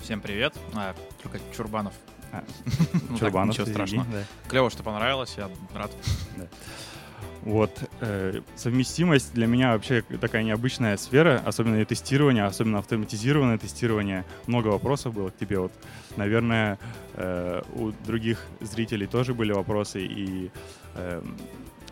Всем 0.00 0.22
привет. 0.22 0.54
А, 0.74 0.94
только 1.22 1.38
Чурбанов. 1.54 1.92
А, 2.32 2.42
Ну, 2.92 3.08
так, 3.08 3.18
Чурбанов. 3.18 3.54
Ничего 3.54 3.66
страшного. 3.66 4.06
да. 4.10 4.24
Клево, 4.48 4.70
что 4.70 4.82
понравилось, 4.82 5.34
я 5.36 5.48
рад. 5.74 5.90
Вот. 7.42 7.70
э, 8.00 8.40
совместимость 8.54 9.34
для 9.34 9.46
меня 9.46 9.72
вообще 9.72 10.02
такая 10.20 10.44
необычная 10.44 10.96
сфера, 10.96 11.42
особенно 11.44 11.74
ее 11.74 11.84
тестирование, 11.84 12.44
особенно 12.44 12.78
автоматизированное 12.78 13.58
тестирование. 13.58 14.24
Много 14.46 14.68
вопросов 14.68 15.14
было 15.14 15.30
к 15.30 15.36
тебе. 15.36 15.58
Вот, 15.58 15.72
наверное, 16.16 16.78
э, 17.14 17.62
у 17.74 17.90
других 18.06 18.46
зрителей 18.60 19.06
тоже 19.08 19.34
были 19.34 19.52
вопросы. 19.52 20.04
И 20.04 20.50
э, 20.94 21.22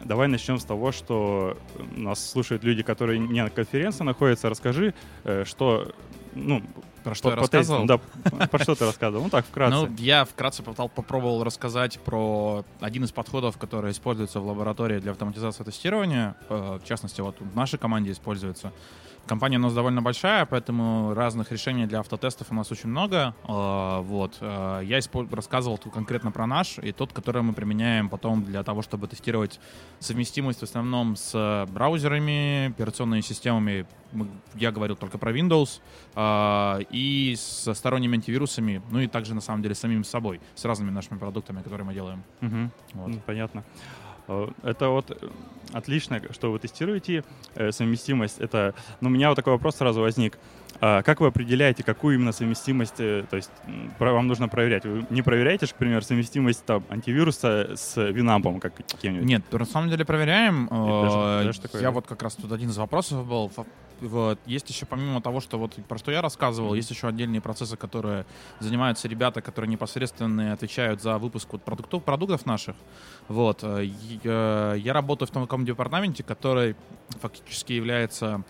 давай 0.05 0.29
начнем 0.29 0.59
с 0.61 0.64
того, 0.64 0.92
что 0.92 1.59
нас 1.96 2.31
слушают 2.31 2.62
люди, 2.62 2.83
которые 2.85 3.18
не 3.18 3.42
на 3.42 3.50
конференции 3.50 4.05
находятся. 4.05 4.48
Расскажи, 4.48 4.94
э, 5.24 5.44
что... 5.44 5.92
Ну, 6.33 6.62
Про 7.04 7.14
что 7.14 7.30
я 7.30 7.36
по 7.36 7.48
тестам, 7.48 7.86
рассказывал? 7.86 7.86
Да, 7.86 8.46
про 8.46 8.58
что 8.58 8.74
ты 8.74 8.84
рассказывал? 8.84 9.24
Ну 9.24 9.30
так, 9.30 9.44
вкратце. 9.46 9.74
Ну, 9.74 9.88
я 9.98 10.24
вкратце 10.24 10.62
попробовал 10.62 11.44
рассказать 11.44 11.98
про 12.00 12.64
один 12.80 13.04
из 13.04 13.12
подходов, 13.12 13.56
который 13.58 13.92
используется 13.92 14.40
в 14.40 14.46
лаборатории 14.46 14.98
для 14.98 15.12
автоматизации 15.12 15.64
тестирования. 15.64 16.36
Э, 16.48 16.78
В 16.82 16.86
частности, 16.86 17.20
вот 17.20 17.36
в 17.40 17.56
нашей 17.56 17.78
команде 17.78 18.12
используется. 18.12 18.72
Компания 19.26 19.59
у 19.59 19.61
нас 19.61 19.74
довольно 19.74 20.02
большая, 20.02 20.44
поэтому 20.44 21.14
разных 21.14 21.52
решений 21.52 21.87
для 21.87 22.00
автотестов 22.00 22.48
у 22.50 22.54
нас 22.54 22.72
очень 22.72 22.88
много. 22.90 23.33
Э, 23.46 24.00
Вот. 24.02 24.38
Э, 24.40 24.80
Я 24.85 24.98
рассказывал 25.30 25.78
конкретно 25.78 26.33
про 26.33 26.46
наш 26.46 26.78
и 26.78 26.90
тот, 26.90 27.12
который 27.12 27.42
мы 27.42 27.52
применяем 27.52 28.09
потом 28.09 28.42
для 28.44 28.62
того, 28.64 28.83
чтобы 28.83 29.06
тестировать 29.06 29.61
совместимость 30.00 30.61
в 30.61 30.62
основном 30.64 31.14
с 31.16 31.66
браузерами, 31.70 32.68
операционными 32.68 33.20
системами. 33.20 33.87
Я 34.56 34.72
говорил 34.72 34.96
только 34.96 35.16
про 35.18 35.30
Windows. 35.33 35.80
э, 36.16 36.83
И 36.90 37.37
со 37.38 37.74
сторонними 37.74 38.16
антивирусами, 38.16 38.83
ну 38.90 38.98
и 39.00 39.06
также, 39.06 39.35
на 39.35 39.40
самом 39.40 39.62
деле, 39.62 39.74
с 39.76 39.78
самим 39.78 40.02
собой, 40.02 40.40
с 40.56 40.64
разными 40.64 40.90
нашими 40.90 41.18
продуктами, 41.18 41.62
которые 41.62 41.87
мы 41.87 41.94
делаем. 41.94 42.24
Мгм. 42.40 42.70
Вот. 42.94 43.22
Понятно. 43.26 43.62
Э, 44.31 44.49
Это 44.62 44.88
вот 44.88 45.11
э, 45.11 45.29
отлично, 45.73 46.21
что 46.31 46.53
вы 46.53 46.59
тестируете 46.59 47.25
э, 47.55 47.73
совместимость. 47.73 48.38
Это, 48.38 48.75
ну, 49.01 49.09
у 49.09 49.12
меня 49.12 49.29
вот 49.29 49.35
такой 49.35 49.53
вопрос 49.53 49.77
сразу 49.77 50.01
возник. 50.01 50.38
А 50.81 51.03
как 51.03 51.21
вы 51.21 51.27
определяете, 51.27 51.83
какую 51.83 52.14
именно 52.14 52.33
совместимость, 52.33 52.97
то 52.97 53.27
есть 53.33 53.51
вам 53.99 54.27
нужно 54.29 54.49
проверять? 54.49 54.85
Вы 54.87 55.05
не 55.11 55.21
проверяете, 55.21 55.66
например, 55.66 56.03
совместимость 56.03 56.64
там, 56.64 56.85
антивируса 56.88 57.73
с 57.75 58.01
Винампом 58.01 58.61
как 58.61 58.75
каким-нибудь? 58.77 59.27
Нет, 59.27 59.43
на 59.53 59.66
самом 59.66 59.90
деле 59.90 60.07
проверяем. 60.07 60.69
Даже, 60.71 61.45
даже 61.45 61.61
такое, 61.61 61.83
я 61.83 61.90
вот 61.90 62.07
как 62.07 62.23
раз 62.23 62.35
тут 62.37 62.53
один 62.53 62.71
из 62.71 62.79
вопросов 62.79 63.27
был. 63.27 63.51
Вот. 64.00 64.38
Есть 64.46 64.68
еще 64.70 64.86
помимо 64.86 65.20
того, 65.20 65.40
что 65.40 65.58
вот 65.58 65.74
про 65.88 65.98
что 65.98 66.10
я 66.10 66.22
рассказывал, 66.22 66.74
есть 66.74 66.90
еще 66.90 67.08
отдельные 67.08 67.40
процессы, 67.40 67.76
которые 67.76 68.26
занимаются 68.58 69.08
ребята, 69.08 69.42
которые 69.42 69.70
непосредственно 69.70 70.52
отвечают 70.52 71.02
за 71.02 71.18
выпуск 71.18 71.48
вот 71.52 71.62
продуктов, 71.62 72.02
продуктов 72.04 72.46
наших. 72.46 72.76
Вот. 73.28 73.62
Я, 73.62 74.74
я 74.76 74.92
работаю 74.92 75.28
в 75.28 75.30
таком 75.30 75.64
департаменте, 75.64 76.22
который 76.22 76.76
фактически 77.20 77.72
является 77.72 78.44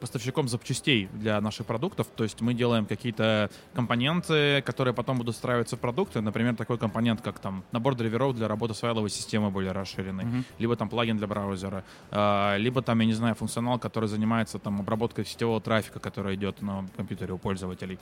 поставщиком 0.00 0.48
запчастей 0.48 1.08
для 1.12 1.40
наших 1.40 1.66
продуктов. 1.66 2.06
То 2.14 2.24
есть 2.24 2.40
мы 2.40 2.54
делаем 2.54 2.86
какие-то 2.86 3.50
компоненты, 3.74 4.62
которые 4.62 4.94
потом 4.94 5.18
будут 5.18 5.34
встраиваться 5.34 5.76
в 5.76 5.80
продукты. 5.80 6.20
Например, 6.20 6.54
такой 6.56 6.78
компонент, 6.78 7.20
как 7.20 7.38
там 7.38 7.64
набор 7.72 7.94
драйверов 7.94 8.34
для 8.34 8.48
работы 8.48 8.74
с 8.74 8.80
файловой 8.80 9.10
системой 9.10 9.50
более 9.50 9.72
расширенной, 9.72 10.24
mm-hmm. 10.24 10.44
либо 10.58 10.76
там 10.76 10.88
плагин 10.88 11.16
для 11.16 11.26
браузера, 11.26 11.84
э, 12.10 12.58
либо 12.58 12.82
там, 12.82 13.00
я 13.00 13.06
не 13.06 13.14
знаю, 13.14 13.34
функционал, 13.34 13.78
который 13.78 14.08
занимается 14.08 14.58
там 14.58 14.80
обработкой 14.80 15.24
сетевого 15.24 15.60
трафика, 15.60 16.00
который 16.00 16.34
идет 16.36 16.62
на 16.62 16.86
компьютере 16.96 17.32
у 17.32 17.38
пользователей. 17.38 17.98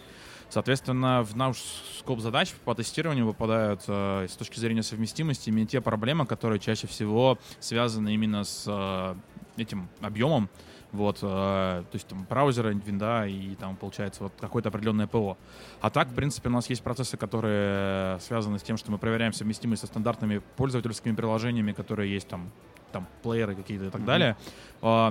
Соответственно, 0.48 1.22
в 1.22 1.37
наш 1.37 1.57
скоп 1.98 2.20
задач 2.20 2.53
по 2.64 2.74
тестированию 2.74 3.27
выпадают 3.27 3.83
э, 3.88 4.27
с 4.29 4.37
точки 4.37 4.59
зрения 4.59 4.83
совместимости 4.83 5.48
именно 5.48 5.66
те 5.66 5.81
проблемы, 5.81 6.27
которые 6.27 6.61
чаще 6.61 6.87
всего 6.87 7.38
связаны 7.61 8.14
именно 8.14 8.44
с 8.44 8.64
э, 8.66 9.14
этим 9.57 9.88
объемом 10.00 10.48
вот, 10.94 11.18
э, 11.22 11.22
то 11.22 11.85
есть 11.92 12.07
там 12.07 12.24
браузеры, 12.28 12.72
винда 12.74 13.26
и 13.26 13.54
там 13.57 13.76
получается 13.76 14.22
вот 14.22 14.33
какое-то 14.40 14.68
определенное 14.68 15.07
ПО. 15.07 15.37
А 15.80 15.90
так, 15.90 16.09
в 16.09 16.14
принципе, 16.14 16.48
у 16.48 16.52
нас 16.52 16.70
есть 16.70 16.83
процессы, 16.83 17.16
которые 17.16 18.20
связаны 18.20 18.59
с 18.59 18.62
тем, 18.62 18.76
что 18.76 18.90
мы 18.90 18.98
проверяем 18.98 19.33
совместимость 19.33 19.83
со 19.83 19.87
стандартными 19.88 20.40
пользовательскими 20.57 21.14
приложениями, 21.14 21.72
которые 21.72 22.12
есть 22.12 22.28
там, 22.28 22.50
там 22.92 23.07
плееры 23.22 23.54
какие-то 23.54 23.87
и 23.87 23.90
так 23.90 24.00
mm-hmm. 24.00 24.04
далее. 24.04 24.37
Э, 24.83 25.11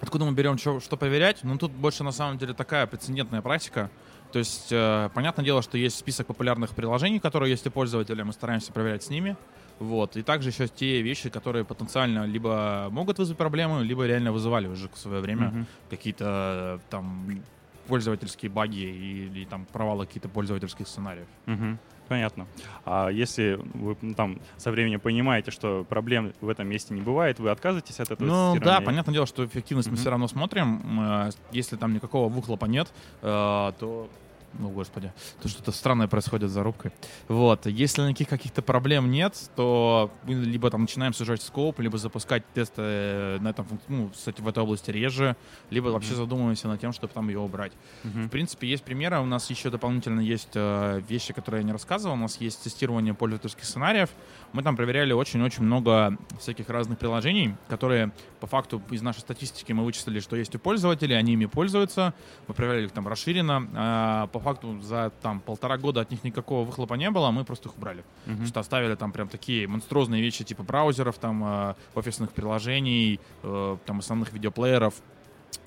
откуда 0.00 0.24
мы 0.24 0.32
берем 0.32 0.56
что, 0.58 0.80
что 0.80 0.96
проверять? 0.96 1.42
Ну, 1.42 1.58
тут 1.58 1.72
больше 1.72 2.04
на 2.04 2.12
самом 2.12 2.38
деле 2.38 2.54
такая 2.54 2.86
прецедентная 2.86 3.42
практика. 3.42 3.90
То 4.32 4.38
есть, 4.38 4.68
э, 4.70 5.10
понятное 5.12 5.44
дело, 5.44 5.60
что 5.60 5.76
есть 5.76 5.98
список 5.98 6.28
популярных 6.28 6.70
приложений, 6.70 7.18
которые 7.18 7.50
есть 7.50 7.66
у 7.66 7.70
пользователя, 7.70 8.24
мы 8.24 8.32
стараемся 8.32 8.72
проверять 8.72 9.02
с 9.02 9.10
ними. 9.10 9.36
Вот. 9.80 10.16
И 10.16 10.22
также 10.22 10.50
еще 10.50 10.68
те 10.68 11.00
вещи, 11.00 11.30
которые 11.30 11.64
потенциально 11.64 12.26
либо 12.26 12.88
могут 12.90 13.18
вызвать 13.18 13.38
проблемы, 13.38 13.82
либо 13.82 14.06
реально 14.06 14.30
вызывали 14.30 14.68
уже 14.68 14.88
в 14.88 14.98
свое 14.98 15.20
время 15.20 15.46
mm-hmm. 15.46 15.66
какие-то 15.88 16.24
э, 16.26 16.78
там 16.90 17.42
пользовательские 17.88 18.50
баги 18.50 18.78
или, 18.78 19.44
там 19.46 19.64
провалы 19.64 20.06
каких-то 20.06 20.28
пользовательских 20.28 20.86
сценариев. 20.86 21.26
Mm-hmm. 21.46 21.76
Понятно. 22.08 22.46
А 22.84 23.08
если 23.08 23.58
вы 23.72 23.96
ну, 24.02 24.14
там 24.14 24.38
со 24.58 24.70
временем 24.70 25.00
понимаете, 25.00 25.50
что 25.50 25.84
проблем 25.88 26.32
в 26.40 26.48
этом 26.48 26.68
месте 26.68 26.92
не 26.92 27.00
бывает, 27.00 27.38
вы 27.38 27.50
отказываетесь 27.50 28.00
от 28.00 28.10
этого 28.10 28.28
Ну 28.28 28.60
да, 28.60 28.80
понятное 28.80 29.14
дело, 29.14 29.26
что 29.26 29.46
эффективность 29.46 29.88
mm-hmm. 29.88 29.92
мы 29.92 29.96
все 29.96 30.10
равно 30.10 30.28
смотрим. 30.28 31.00
Э, 31.00 31.30
если 31.52 31.76
там 31.76 31.94
никакого 31.94 32.28
выхлопа 32.28 32.66
нет, 32.66 32.92
э, 33.22 33.72
то 33.78 34.10
ну, 34.58 34.70
господи, 34.70 35.12
то 35.42 35.48
что-то 35.48 35.72
странное 35.72 36.08
происходит 36.08 36.50
за 36.50 36.62
рубкой. 36.62 36.92
Вот, 37.28 37.66
если 37.66 38.02
никаких 38.02 38.28
каких-то 38.28 38.62
проблем 38.62 39.10
нет, 39.10 39.50
то 39.56 40.10
мы 40.24 40.34
либо 40.34 40.70
там 40.70 40.82
начинаем 40.82 41.12
сужать 41.12 41.42
скоп, 41.42 41.78
либо 41.80 41.98
запускать 41.98 42.42
тесты 42.52 42.82
э, 42.82 43.38
на 43.40 43.48
этом, 43.48 43.66
ну, 43.88 44.08
кстати, 44.08 44.40
в 44.40 44.48
этой 44.48 44.62
области 44.62 44.90
реже, 44.90 45.36
либо 45.70 45.88
mm-hmm. 45.88 45.92
вообще 45.92 46.14
задумываемся 46.14 46.68
над 46.68 46.80
тем, 46.80 46.92
чтобы 46.92 47.12
там 47.12 47.28
ее 47.28 47.38
убрать. 47.38 47.72
Mm-hmm. 48.04 48.26
В 48.26 48.30
принципе, 48.30 48.68
есть 48.68 48.82
примеры, 48.82 49.20
у 49.20 49.26
нас 49.26 49.50
еще 49.50 49.70
дополнительно 49.70 50.20
есть 50.20 50.50
э, 50.54 51.00
вещи, 51.08 51.32
которые 51.32 51.60
я 51.60 51.66
не 51.66 51.72
рассказывал, 51.72 52.14
у 52.14 52.18
нас 52.18 52.40
есть 52.40 52.62
тестирование 52.62 53.14
пользовательских 53.14 53.64
сценариев, 53.64 54.10
мы 54.52 54.62
там 54.62 54.76
проверяли 54.76 55.12
очень-очень 55.12 55.62
много 55.62 56.16
всяких 56.38 56.68
разных 56.68 56.98
приложений, 56.98 57.54
которые 57.68 58.12
по 58.40 58.46
факту 58.46 58.82
из 58.90 59.02
нашей 59.02 59.20
статистики 59.20 59.72
мы 59.72 59.84
вычислили, 59.84 60.20
что 60.20 60.36
есть 60.36 60.54
у 60.54 60.58
пользователей, 60.58 61.16
они 61.16 61.34
ими 61.34 61.46
пользуются, 61.46 62.14
мы 62.48 62.54
проверяли 62.54 62.86
их 62.86 62.92
там 62.92 63.06
расширенно, 63.06 63.68
а 63.74 64.26
по 64.28 64.40
факту 64.40 64.80
за 64.80 65.12
там 65.22 65.40
полтора 65.40 65.78
года 65.78 66.00
от 66.00 66.10
них 66.10 66.24
никакого 66.24 66.64
выхлопа 66.64 66.94
не 66.94 67.10
было, 67.10 67.30
мы 67.30 67.44
просто 67.44 67.68
их 67.68 67.76
убрали. 67.76 68.04
Uh-huh. 68.26 68.46
Что 68.46 68.60
оставили 68.60 68.94
там 68.94 69.12
прям 69.12 69.28
такие 69.28 69.66
монструозные 69.66 70.22
вещи 70.22 70.44
типа 70.44 70.62
браузеров, 70.62 71.18
там 71.18 71.44
э, 71.44 71.74
офисных 71.94 72.32
приложений, 72.32 73.20
э, 73.42 73.76
там 73.86 73.98
основных 73.98 74.32
видеоплееров, 74.32 74.94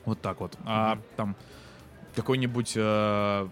вот 0.06 0.22
так 0.22 0.40
вот. 0.40 0.58
А 0.66 0.98
там 1.16 1.36
какой-нибудь 2.16 2.74
э, 2.76 3.48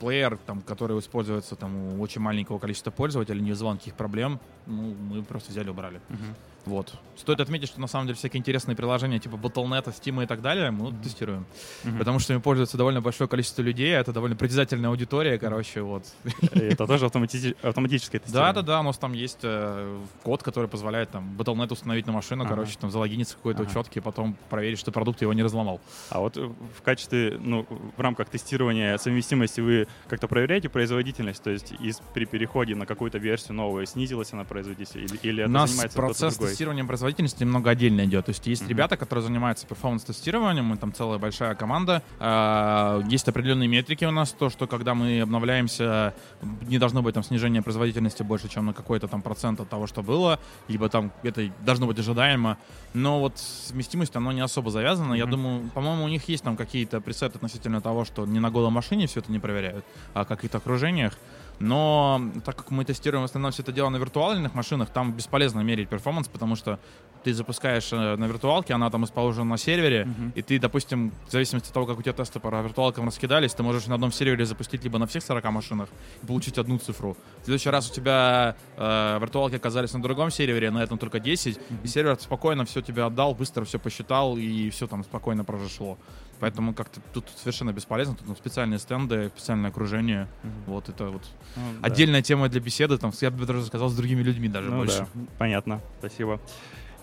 плеер, 0.00 0.38
там, 0.46 0.62
который 0.62 0.98
используется 0.98 1.54
там, 1.54 1.76
у 1.76 2.02
очень 2.02 2.20
маленького 2.20 2.58
количества 2.58 2.90
пользователей, 2.90 3.40
не 3.40 3.50
вызывал 3.50 3.74
никаких 3.74 3.94
проблем, 3.94 4.40
ну, 4.66 4.94
мы 4.94 5.22
просто 5.22 5.50
взяли 5.52 5.70
убрали. 5.70 6.00
Uh-huh. 6.08 6.34
Вот. 6.66 6.92
Стоит 7.16 7.40
отметить, 7.40 7.68
что 7.68 7.80
на 7.80 7.86
самом 7.86 8.06
деле 8.06 8.16
всякие 8.16 8.38
интересные 8.38 8.76
приложения 8.76 9.18
типа 9.18 9.36
Battle.net, 9.36 9.86
Steam 9.86 10.22
и 10.22 10.26
так 10.26 10.40
далее 10.42 10.70
мы 10.70 10.88
mm-hmm. 10.88 11.02
тестируем. 11.02 11.46
Mm-hmm. 11.84 11.98
Потому 11.98 12.18
что 12.18 12.32
ими 12.32 12.40
пользуется 12.40 12.76
довольно 12.76 13.00
большое 13.00 13.28
количество 13.28 13.62
людей, 13.62 13.96
а 13.96 14.00
это 14.00 14.12
довольно 14.12 14.36
притязательная 14.36 14.90
аудитория, 14.90 15.38
короче, 15.38 15.82
вот. 15.82 16.04
Это 16.52 16.86
тоже 16.86 17.06
автомати... 17.06 17.56
автоматическое 17.62 18.20
тестирование? 18.20 18.54
Да-да-да, 18.54 18.80
у 18.80 18.82
нас 18.82 18.98
там 18.98 19.12
есть 19.12 19.40
э, 19.42 19.98
код, 20.22 20.42
который 20.42 20.68
позволяет 20.68 21.10
там 21.10 21.36
Battle.net 21.38 21.72
установить 21.72 22.06
на 22.06 22.12
машину, 22.12 22.44
ага. 22.44 22.54
короче, 22.54 22.76
там 22.78 22.90
залогиниться 22.90 23.34
в 23.34 23.36
какой-то 23.38 23.62
ага. 23.62 23.70
учетке, 23.70 24.00
потом 24.00 24.36
проверить, 24.48 24.78
что 24.78 24.92
продукт 24.92 25.20
его 25.22 25.32
не 25.32 25.42
разломал. 25.42 25.80
А 26.10 26.20
вот 26.20 26.36
в 26.36 26.82
качестве, 26.82 27.38
ну, 27.38 27.66
в 27.96 28.00
рамках 28.00 28.28
тестирования 28.28 28.96
совместимости 28.98 29.60
вы 29.60 29.88
как-то 30.08 30.28
проверяете 30.28 30.68
производительность? 30.68 31.42
То 31.42 31.50
есть 31.50 31.72
из, 31.80 32.00
при 32.14 32.24
переходе 32.26 32.74
на 32.74 32.86
какую-то 32.86 33.18
версию 33.18 33.54
новую 33.54 33.86
снизилась 33.86 34.32
она 34.32 34.44
производительность? 34.44 34.59
Или, 34.68 35.18
или 35.22 35.42
это 35.42 35.50
у 35.50 35.52
нас 35.52 35.70
занимается 35.70 35.96
процесс 35.96 36.36
тестированием 36.36 36.86
производительности 36.86 37.42
немного 37.42 37.70
отдельно 37.70 38.04
идет. 38.04 38.26
То 38.26 38.30
есть 38.30 38.46
есть 38.46 38.62
mm-hmm. 38.62 38.68
ребята, 38.68 38.96
которые 38.96 39.24
занимаются 39.24 39.66
перформанс-тестированием, 39.66 40.64
мы 40.64 40.76
там 40.76 40.92
целая 40.92 41.18
большая 41.18 41.54
команда. 41.54 42.02
А, 42.18 43.02
есть 43.08 43.28
определенные 43.28 43.68
метрики 43.68 44.04
у 44.04 44.10
нас, 44.10 44.32
то, 44.32 44.50
что 44.50 44.66
когда 44.66 44.94
мы 44.94 45.20
обновляемся, 45.20 46.14
не 46.62 46.78
должно 46.78 47.02
быть 47.02 47.14
там 47.14 47.22
снижение 47.22 47.62
производительности 47.62 48.22
больше, 48.22 48.48
чем 48.48 48.66
на 48.66 48.72
какой-то 48.72 49.08
там 49.08 49.22
процент 49.22 49.60
от 49.60 49.68
того, 49.68 49.86
что 49.86 50.02
было, 50.02 50.38
либо 50.68 50.88
там 50.88 51.12
это 51.22 51.50
должно 51.64 51.86
быть 51.86 51.98
ожидаемо. 51.98 52.58
Но 52.94 53.20
вот 53.20 53.38
совместимость, 53.38 54.16
оно 54.16 54.32
не 54.32 54.40
особо 54.40 54.70
завязано. 54.70 55.14
Mm-hmm. 55.14 55.18
Я 55.18 55.26
думаю, 55.26 55.70
по-моему, 55.74 56.04
у 56.04 56.08
них 56.08 56.28
есть 56.28 56.44
там 56.44 56.56
какие-то 56.56 57.00
пресеты 57.00 57.36
относительно 57.36 57.80
того, 57.80 58.04
что 58.04 58.26
не 58.26 58.40
на 58.40 58.50
голой 58.50 58.70
машине 58.70 59.06
все 59.06 59.20
это 59.20 59.32
не 59.32 59.38
проверяют, 59.38 59.84
а 60.14 60.24
в 60.24 60.28
каких-то 60.28 60.58
окружениях. 60.58 61.16
Но 61.60 62.22
так 62.44 62.56
как 62.56 62.70
мы 62.70 62.84
тестируем 62.84 63.22
в 63.22 63.26
основном 63.26 63.52
все 63.52 63.62
это 63.62 63.70
дело 63.70 63.90
на 63.90 63.98
виртуальных 63.98 64.54
машинах, 64.54 64.88
там 64.90 65.12
бесполезно 65.12 65.60
мерить 65.60 65.90
перформанс, 65.90 66.26
потому 66.26 66.56
что 66.56 66.78
ты 67.22 67.34
запускаешь 67.34 67.92
э, 67.92 68.16
на 68.16 68.24
виртуалке, 68.24 68.72
она 68.72 68.90
там 68.90 69.02
расположена 69.02 69.44
на 69.44 69.58
сервере, 69.58 70.04
uh-huh. 70.04 70.32
и 70.34 70.42
ты, 70.42 70.58
допустим, 70.58 71.12
в 71.28 71.30
зависимости 71.30 71.68
от 71.68 71.74
того, 71.74 71.86
как 71.86 71.98
у 71.98 72.02
тебя 72.02 72.14
тесты 72.14 72.40
по 72.40 72.48
виртуалкам 72.48 73.06
раскидались, 73.06 73.52
ты 73.52 73.62
можешь 73.62 73.86
на 73.86 73.94
одном 73.94 74.10
сервере 74.10 74.46
запустить 74.46 74.84
либо 74.84 74.98
на 74.98 75.06
всех 75.06 75.22
40 75.22 75.44
машинах 75.52 75.88
и 76.22 76.26
получить 76.26 76.56
одну 76.56 76.78
цифру. 76.78 77.16
В 77.42 77.44
следующий 77.44 77.70
раз 77.70 77.90
у 77.90 77.94
тебя 77.94 78.56
э, 78.76 79.18
виртуалки 79.20 79.56
оказались 79.56 79.92
на 79.92 80.02
другом 80.02 80.30
сервере, 80.30 80.70
на 80.70 80.82
этом 80.82 80.96
только 80.96 81.20
10, 81.20 81.58
uh-huh. 81.58 81.76
и 81.84 81.86
сервер 81.86 82.16
спокойно 82.20 82.64
все 82.64 82.80
тебе 82.80 83.04
отдал, 83.04 83.34
быстро 83.34 83.64
все 83.64 83.78
посчитал, 83.78 84.38
и 84.38 84.70
все 84.70 84.86
там 84.86 85.04
спокойно 85.04 85.44
произошло. 85.44 85.98
Поэтому 86.40 86.74
как-то 86.74 87.00
тут 87.12 87.26
совершенно 87.36 87.72
бесполезно. 87.72 88.16
Тут 88.16 88.28
ну, 88.28 88.34
специальные 88.34 88.78
стенды, 88.78 89.30
специальное 89.36 89.70
окружение. 89.70 90.26
Mm-hmm. 90.42 90.50
Вот 90.66 90.88
это 90.88 91.04
вот 91.10 91.22
ну, 91.56 91.62
отдельная 91.82 92.20
да. 92.20 92.24
тема 92.24 92.48
для 92.48 92.60
беседы. 92.60 92.96
Там, 92.98 93.12
я 93.20 93.30
бы 93.30 93.44
даже 93.44 93.64
сказал, 93.66 93.90
с 93.90 93.94
другими 93.94 94.22
людьми 94.22 94.48
даже 94.48 94.70
ну, 94.70 94.78
больше. 94.78 95.06
Да. 95.14 95.26
Понятно. 95.38 95.80
Спасибо. 95.98 96.40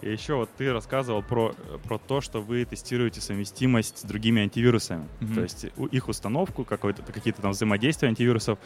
И 0.02 0.12
еще 0.12 0.36
вот 0.36 0.50
ты 0.58 0.72
рассказывал 0.72 1.24
про, 1.24 1.56
про 1.84 1.98
то, 1.98 2.22
что 2.22 2.42
вы 2.42 2.66
тестируете 2.66 3.22
совместимость 3.22 4.00
с 4.00 4.04
другими 4.04 4.42
антивирусами. 4.42 5.08
Mm-hmm. 5.20 5.36
То 5.36 5.42
есть 5.42 5.66
их 5.92 6.08
установку, 6.08 6.66
какие-то 6.66 7.42
там 7.42 7.52
взаимодействия 7.52 8.10
антивирусов. 8.10 8.60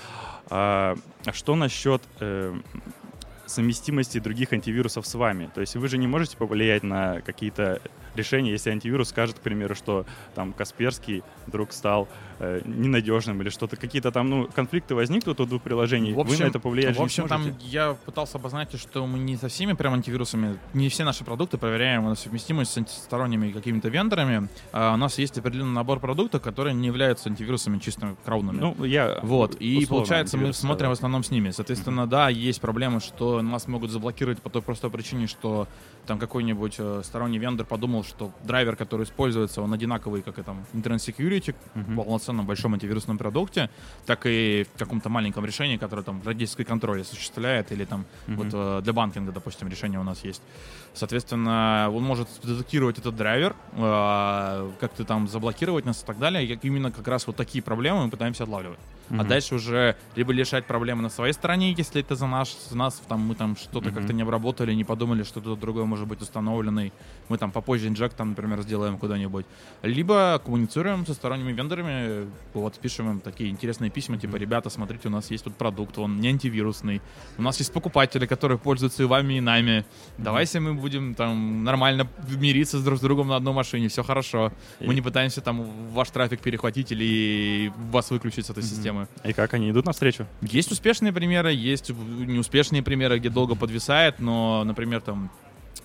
А, 0.50 0.96
а 1.26 1.34
что 1.34 1.56
насчет 1.56 2.02
э, 2.20 2.54
совместимости 3.46 4.20
других 4.20 4.54
антивирусов 4.54 5.06
с 5.06 5.16
вами? 5.16 5.50
То 5.54 5.62
есть 5.62 5.76
вы 5.76 5.88
же 5.88 5.98
не 5.98 6.08
можете 6.08 6.38
повлиять 6.38 6.84
на 6.84 7.22
какие-то 7.22 7.82
решение, 8.16 8.52
если 8.52 8.70
антивирус 8.70 9.10
скажет, 9.10 9.40
к 9.40 9.42
примеру, 9.42 9.76
что 9.76 10.06
там 10.36 10.54
Касперский 10.54 11.24
вдруг 11.48 11.72
стал 11.72 12.08
э, 12.40 12.62
ненадежным 12.66 13.42
или 13.42 13.50
что-то, 13.50 13.76
какие-то 13.76 14.12
там, 14.12 14.30
ну, 14.30 14.50
конфликты 14.54 14.96
возникнут 14.96 15.40
у 15.40 15.46
двух 15.46 15.62
приложений, 15.62 16.14
в 16.14 16.20
общем, 16.20 16.38
вы 16.38 16.44
на 16.44 16.48
это 16.48 16.60
повлиять 16.60 16.98
В 16.98 17.02
общем, 17.02 17.28
там 17.28 17.56
я 17.60 17.96
пытался 18.06 18.38
обозначить, 18.38 18.80
что 18.80 19.06
мы 19.06 19.20
не 19.20 19.38
со 19.38 19.48
всеми 19.48 19.74
прям 19.74 19.94
антивирусами, 19.94 20.58
не 20.74 20.90
все 20.90 21.04
наши 21.04 21.24
продукты 21.24 21.58
проверяем 21.58 22.06
на 22.06 22.16
совместимость 22.16 22.72
с 22.72 22.78
антисторонними 22.78 23.52
какими-то 23.52 23.90
вендорами. 23.90 24.50
А 24.72 24.94
у 24.94 24.98
нас 24.98 25.18
есть 25.18 25.38
определенный 25.38 25.74
набор 25.74 26.00
продуктов, 26.00 26.42
которые 26.42 26.74
не 26.74 26.88
являются 26.88 27.30
антивирусами 27.30 27.80
чисто 27.80 28.16
краудными. 28.26 28.60
Ну, 28.60 28.84
я 28.84 29.20
Вот, 29.24 29.56
и 29.56 29.86
получается, 29.86 30.38
мы 30.38 30.54
смотрим 30.54 30.90
в 30.90 30.94
основном 30.94 31.24
с 31.24 31.32
ними. 31.32 31.52
Соответственно, 31.52 32.02
mm-hmm. 32.02 32.08
да, 32.08 32.30
есть 32.30 32.62
проблемы, 32.62 33.00
что 33.00 33.42
нас 33.42 33.68
могут 33.68 33.92
заблокировать 33.92 34.42
по 34.42 34.50
той 34.50 34.62
простой 34.62 34.90
причине, 34.90 35.28
что 35.28 35.68
там 36.08 36.20
какой-нибудь 36.20 36.76
э, 36.80 37.02
сторонний 37.04 37.38
вендор 37.40 37.66
подумал, 37.66 38.04
что 38.04 38.32
драйвер, 38.44 38.76
который 38.76 39.04
используется, 39.04 39.62
он 39.62 39.72
одинаковый, 39.74 40.22
как 40.22 40.40
и 40.40 40.44
там 40.44 40.66
Internet 40.74 40.98
Security, 40.98 41.56
Мгм. 41.76 41.94
в 41.94 42.04
полноценном 42.04 42.46
большом 42.46 42.74
антивирусном 42.74 43.18
продукте, 43.18 43.70
так 44.06 44.26
и 44.26 44.66
в 44.76 44.80
каком-то 44.80 45.10
маленьком 45.10 45.46
решении, 45.46 45.78
которое 45.78 46.04
там 46.04 46.22
родительский 46.26 46.66
контроль 46.66 47.02
осуществляет, 47.02 47.72
или 47.72 47.86
там 47.86 48.06
Мгм. 48.28 48.38
вот 48.38 48.48
э, 48.54 48.82
для 48.84 48.94
банкинга, 48.94 49.32
допустим, 49.32 49.68
решение 49.70 50.00
у 50.00 50.04
нас 50.04 50.24
есть. 50.26 50.42
Соответственно, 50.94 51.90
он 51.94 52.04
может 52.04 52.28
детектировать 52.44 52.98
этот 53.00 53.16
драйвер, 53.16 53.56
э, 53.74 54.72
как-то 54.80 55.06
там 55.06 55.28
заблокировать 55.28 55.86
нас 55.86 56.04
и 56.04 56.06
так 56.06 56.18
далее. 56.20 56.46
И 56.46 56.60
именно 56.68 56.92
как 56.92 57.08
раз 57.08 57.28
вот 57.28 57.36
такие 57.36 57.64
проблемы 57.64 58.04
мы 58.06 58.10
пытаемся 58.10 58.44
отлавливать. 58.44 58.80
А 59.10 59.14
Мгм. 59.16 59.28
дальше 59.28 59.56
уже 59.56 59.96
либо 60.16 60.34
решать 60.34 60.66
проблемы 60.66 61.02
на 61.02 61.10
своей 61.10 61.34
стороне, 61.34 61.74
если 61.78 62.02
это 62.02 62.16
за 62.16 62.28
наш, 62.28 62.56
за 62.70 62.78
нас, 62.78 63.02
там, 63.08 63.22
мы 63.22 63.36
там 63.36 63.56
что-то 63.58 63.90
Мгм. 63.90 63.96
как-то 63.96 64.14
не 64.14 64.22
обработали, 64.24 64.74
не 64.74 64.84
подумали, 64.84 65.24
что 65.24 65.42
кто-то 65.42 65.60
другой 65.60 65.84
может 65.92 66.08
быть 66.08 66.22
установленный. 66.22 66.94
Мы 67.30 67.38
там 67.38 67.52
попозже 67.52 67.88
инжект, 67.88 68.16
там, 68.16 68.30
например, 68.30 68.62
сделаем 68.62 68.98
куда-нибудь. 68.98 69.46
Либо 69.84 70.42
коммуницируем 70.44 71.06
со 71.06 71.14
сторонними 71.14 71.52
вендорами, 71.52 72.28
вот, 72.54 72.80
пишем 72.80 73.12
им 73.12 73.20
такие 73.20 73.50
интересные 73.50 73.92
письма, 73.92 74.18
типа, 74.18 74.38
ребята, 74.38 74.70
смотрите, 74.70 75.08
у 75.08 75.12
нас 75.12 75.32
есть 75.32 75.44
тут 75.44 75.56
продукт, 75.56 75.98
он 75.98 76.20
не 76.22 76.30
антивирусный. 76.30 77.02
У 77.38 77.42
нас 77.42 77.60
есть 77.60 77.74
покупатели, 77.74 78.26
которые 78.26 78.58
пользуются 78.58 79.04
и 79.04 79.06
вами, 79.06 79.36
и 79.36 79.42
нами. 79.42 79.86
Давайте 80.18 80.60
мы 80.60 80.74
будем 80.74 81.14
там 81.16 81.64
нормально 81.64 82.08
мириться 82.40 82.80
с 82.80 82.84
друг 82.84 83.00
с 83.00 83.02
другом 83.02 83.28
на 83.28 83.36
одной 83.36 83.54
машине, 83.54 83.88
все 83.88 84.04
хорошо. 84.04 84.52
Мы 84.80 84.94
не 84.94 85.02
пытаемся 85.02 85.42
там 85.42 85.64
ваш 85.92 86.10
трафик 86.10 86.40
перехватить 86.40 86.92
или 86.92 87.72
вас 87.92 88.12
выключить 88.12 88.46
с 88.46 88.50
этой 88.50 88.64
системы. 88.64 89.08
И 89.24 89.34
как 89.34 89.54
они 89.54 89.70
идут 89.72 89.86
навстречу? 89.86 90.26
Есть 90.42 90.72
успешные 90.72 91.12
примеры, 91.12 91.54
есть 91.54 91.90
неуспешные 91.90 92.84
примеры, 92.84 93.20
где 93.20 93.30
долго 93.30 93.56
подвисает, 93.56 94.20
но, 94.20 94.64
например, 94.64 95.02
там 95.02 95.32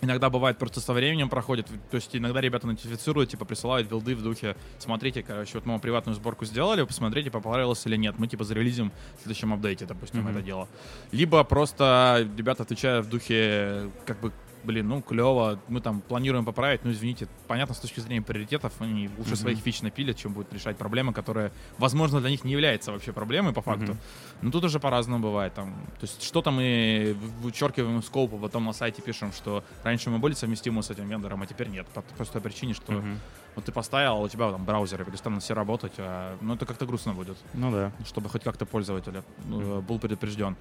Иногда 0.02 0.28
бывает 0.28 0.58
просто 0.58 0.80
со 0.80 0.92
временем 0.92 1.28
проходит, 1.30 1.66
то 1.90 1.94
есть 1.96 2.14
иногда 2.14 2.40
ребята 2.42 2.66
нотифицируют, 2.66 3.30
типа 3.30 3.44
присылают 3.46 3.88
билды 3.88 4.14
в 4.14 4.22
духе, 4.22 4.54
смотрите, 4.78 5.22
короче, 5.22 5.52
вот 5.54 5.64
мы 5.64 5.78
приватную 5.78 6.14
сборку 6.14 6.44
сделали, 6.44 6.82
посмотрите, 6.84 7.30
понравилось 7.30 7.84
или 7.86 7.96
нет, 7.96 8.18
мы 8.18 8.26
типа 8.28 8.44
зарелизим 8.44 8.92
в 9.18 9.22
следующем 9.22 9.54
апдейте, 9.54 9.86
допустим, 9.86 10.20
Мгм. 10.20 10.28
это 10.30 10.42
дело. 10.42 10.68
Либо 11.12 11.42
просто 11.44 12.28
ребята 12.36 12.64
отвечают 12.64 13.06
в 13.06 13.08
духе, 13.08 13.90
как 14.04 14.20
бы, 14.20 14.32
блин, 14.66 14.88
ну 14.88 15.00
клево, 15.00 15.58
мы 15.68 15.80
там 15.80 16.00
планируем 16.00 16.44
поправить, 16.44 16.84
ну 16.84 16.90
извините, 16.90 17.28
понятно, 17.46 17.74
с 17.74 17.78
точки 17.78 18.00
зрения 18.00 18.20
приоритетов, 18.22 18.72
они 18.80 19.08
лучше 19.16 19.30
Мгм. 19.30 19.36
своих 19.36 19.58
фич 19.58 19.80
напилят, 19.82 20.16
чем 20.16 20.32
будут 20.32 20.52
решать 20.52 20.76
проблемы, 20.76 21.12
которые, 21.12 21.52
возможно, 21.78 22.20
для 22.20 22.30
них 22.30 22.44
не 22.44 22.52
является 22.52 22.92
вообще 22.92 23.12
проблемой 23.12 23.52
по 23.52 23.62
факту. 23.62 23.92
Мгм. 23.92 23.98
Ну 24.42 24.50
тут 24.50 24.64
уже 24.64 24.80
по-разному 24.80 25.22
бывает. 25.22 25.54
Там, 25.54 25.70
то 26.00 26.04
есть 26.06 26.22
что-то 26.22 26.50
мы 26.50 27.16
вычеркиваем 27.40 27.98
из 28.00 28.06
скопа, 28.06 28.36
потом 28.36 28.64
на 28.64 28.72
сайте 28.72 29.00
пишем, 29.02 29.32
что 29.32 29.62
раньше 29.84 30.10
мы 30.10 30.18
были 30.18 30.34
совместимы 30.34 30.82
с 30.82 30.90
этим 30.90 31.08
вендором, 31.08 31.42
а 31.42 31.46
теперь 31.46 31.68
нет. 31.68 31.86
По 31.94 32.02
по 32.02 32.14
простой 32.14 32.40
причине, 32.42 32.74
что 32.74 32.92
Мгм. 32.92 33.18
вот 33.54 33.64
ты 33.64 33.72
поставил, 33.72 34.12
а 34.12 34.20
у 34.20 34.28
тебя 34.28 34.50
там 34.50 34.64
браузеры 34.64 35.04
перестанут 35.04 35.42
все 35.42 35.54
работать, 35.54 35.92
а, 35.98 36.36
ну 36.40 36.54
это 36.54 36.66
как-то 36.66 36.86
грустно 36.86 37.14
будет, 37.14 37.36
Ну 37.54 37.70
да. 37.70 37.92
чтобы 38.04 38.28
хоть 38.28 38.42
как-то 38.42 38.66
пользователь 38.66 39.14
э, 39.16 39.80
был 39.80 39.98
предупрежден. 39.98 40.56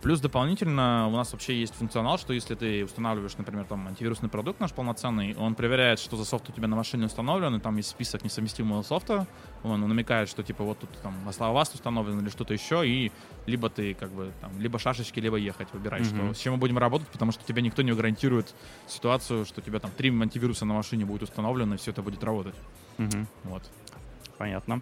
Плюс 0.00 0.20
дополнительно 0.20 1.08
у 1.08 1.10
нас 1.10 1.32
вообще 1.32 1.58
есть 1.58 1.74
функционал, 1.74 2.18
что 2.18 2.32
если 2.32 2.54
ты 2.54 2.84
устанавливаешь, 2.84 3.36
например, 3.36 3.64
там 3.64 3.88
антивирусный 3.88 4.28
продукт 4.28 4.60
наш 4.60 4.72
полноценный, 4.72 5.34
он 5.36 5.56
проверяет, 5.56 5.98
что 5.98 6.16
за 6.16 6.24
софт 6.24 6.48
у 6.48 6.52
тебя 6.52 6.68
на 6.68 6.76
машине 6.76 7.06
установлен, 7.06 7.56
и 7.56 7.60
там 7.60 7.76
есть 7.76 7.88
список 7.88 8.22
несовместимого 8.22 8.82
софта, 8.82 9.26
он 9.64 9.80
намекает, 9.80 10.28
что 10.28 10.44
типа 10.44 10.62
вот 10.62 10.78
тут 10.78 10.90
там 11.02 11.14
Avast 11.28 11.74
установлен 11.74 12.20
или 12.20 12.28
что-то 12.28 12.54
еще, 12.54 12.88
и 12.88 13.10
либо 13.46 13.70
ты 13.70 13.94
как 13.94 14.10
бы 14.10 14.32
там 14.40 14.60
либо 14.60 14.78
шашечки, 14.78 15.18
либо 15.18 15.36
ехать, 15.36 15.72
выбирай, 15.72 16.00
Мгм. 16.00 16.08
что, 16.08 16.34
с 16.34 16.38
чем 16.38 16.52
мы 16.52 16.58
будем 16.60 16.78
работать, 16.78 17.08
потому 17.08 17.32
что 17.32 17.44
тебе 17.44 17.60
никто 17.60 17.82
не 17.82 17.92
гарантирует 17.92 18.54
ситуацию, 18.86 19.44
что 19.46 19.60
у 19.60 19.64
тебя 19.64 19.80
там 19.80 19.90
три 19.90 20.10
антивируса 20.10 20.64
на 20.64 20.74
машине 20.74 21.06
будет 21.06 21.22
установлено, 21.22 21.74
и 21.74 21.78
все 21.78 21.90
это 21.90 22.02
будет 22.02 22.22
работать. 22.22 22.54
Мгм. 22.98 23.26
Вот. 23.44 23.62
Понятно. 24.38 24.80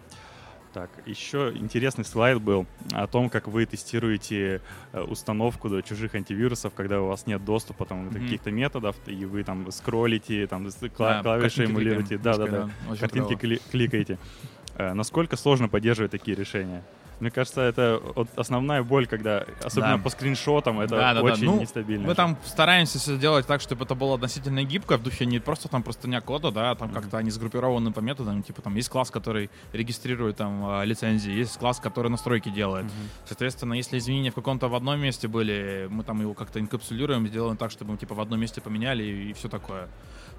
Так, 0.77 0.91
еще 1.07 1.51
интересный 1.55 2.05
слайд 2.05 2.39
был 2.39 2.67
о 2.91 3.07
том, 3.07 3.31
как 3.31 3.47
вы 3.47 3.65
тестируете 3.65 4.61
э, 4.93 5.01
установку 5.01 5.69
до 5.69 5.81
чужих 5.81 6.13
антивирусов, 6.13 6.71
когда 6.75 7.01
у 7.01 7.07
вас 7.07 7.25
нет 7.25 7.43
доступа 7.43 7.85
там, 7.87 8.11
до 8.11 8.19
Мгм. 8.19 8.25
каких-то 8.25 8.51
методов, 8.51 8.95
и 9.07 9.25
вы 9.25 9.43
там 9.43 9.71
скроллите, 9.71 10.45
там 10.45 10.67
кла- 10.67 10.97
Да, 10.99 11.21
клавиши 11.23 11.55
картинки 11.61 11.71
эмулируете, 11.71 12.17
кликаем. 12.17 12.21
да, 12.21 12.45
да, 12.45 12.51
да, 12.51 12.69
да. 12.91 12.95
Картинки 12.95 13.33
кли- 13.33 13.61
кликаете. 13.71 14.19
Э, 14.75 14.93
Насколько 14.93 15.35
сложно 15.35 15.67
поддерживать 15.67 16.11
такие 16.11 16.37
решения? 16.37 16.83
Мне 17.19 17.31
кажется, 17.31 17.61
это 17.61 17.99
вот 18.15 18.27
основная 18.35 18.83
боль, 18.83 19.07
когда, 19.07 19.43
особенно 19.63 19.97
Да. 19.97 20.03
по 20.03 20.09
скриншотам, 20.09 20.79
это 20.79 20.95
Да, 20.95 21.13
да, 21.15 21.21
да. 21.21 21.33
очень 21.33 21.45
Ну, 21.45 21.59
нестабильно. 21.61 22.05
Мы 22.07 22.13
там 22.13 22.37
стараемся 22.45 22.99
все 22.99 23.17
делать 23.17 23.47
так, 23.47 23.59
чтобы 23.61 23.85
это 23.85 23.95
было 23.95 24.15
относительно 24.15 24.63
гибко, 24.63 24.97
в 24.97 25.03
духе 25.03 25.25
не 25.25 25.39
просто 25.39 25.67
там 25.67 25.81
простыня 25.81 26.21
кода, 26.21 26.51
да, 26.51 26.75
там 26.75 26.89
как-то 26.89 27.17
они 27.17 27.31
сгруппированы 27.31 27.91
по 27.91 28.01
методам, 28.01 28.43
типа 28.43 28.61
там 28.61 28.75
есть 28.75 28.89
класс, 28.89 29.09
который 29.09 29.49
регистрирует 29.73 30.37
там 30.37 30.63
а, 30.65 30.83
лицензии, 30.83 31.31
есть 31.31 31.57
класс, 31.57 31.79
который 31.79 32.09
настройки 32.11 32.49
делает. 32.49 32.85
Соответственно, 33.25 33.73
если 33.73 33.97
изменения 33.97 34.29
в 34.31 34.35
каком-то 34.35 34.67
в 34.67 34.75
одном 34.75 34.99
месте 34.99 35.27
были, 35.27 35.87
мы 35.89 36.03
там 36.03 36.21
его 36.21 36.33
как-то 36.35 36.59
инкапсулируем, 36.59 37.27
сделаем 37.27 37.57
так, 37.57 37.71
чтобы 37.71 37.93
мы 37.93 37.97
типа 37.97 38.13
в 38.13 38.21
одном 38.21 38.39
месте 38.39 38.61
поменяли 38.61 39.03
и, 39.03 39.33
все 39.33 39.49
такое. 39.49 39.87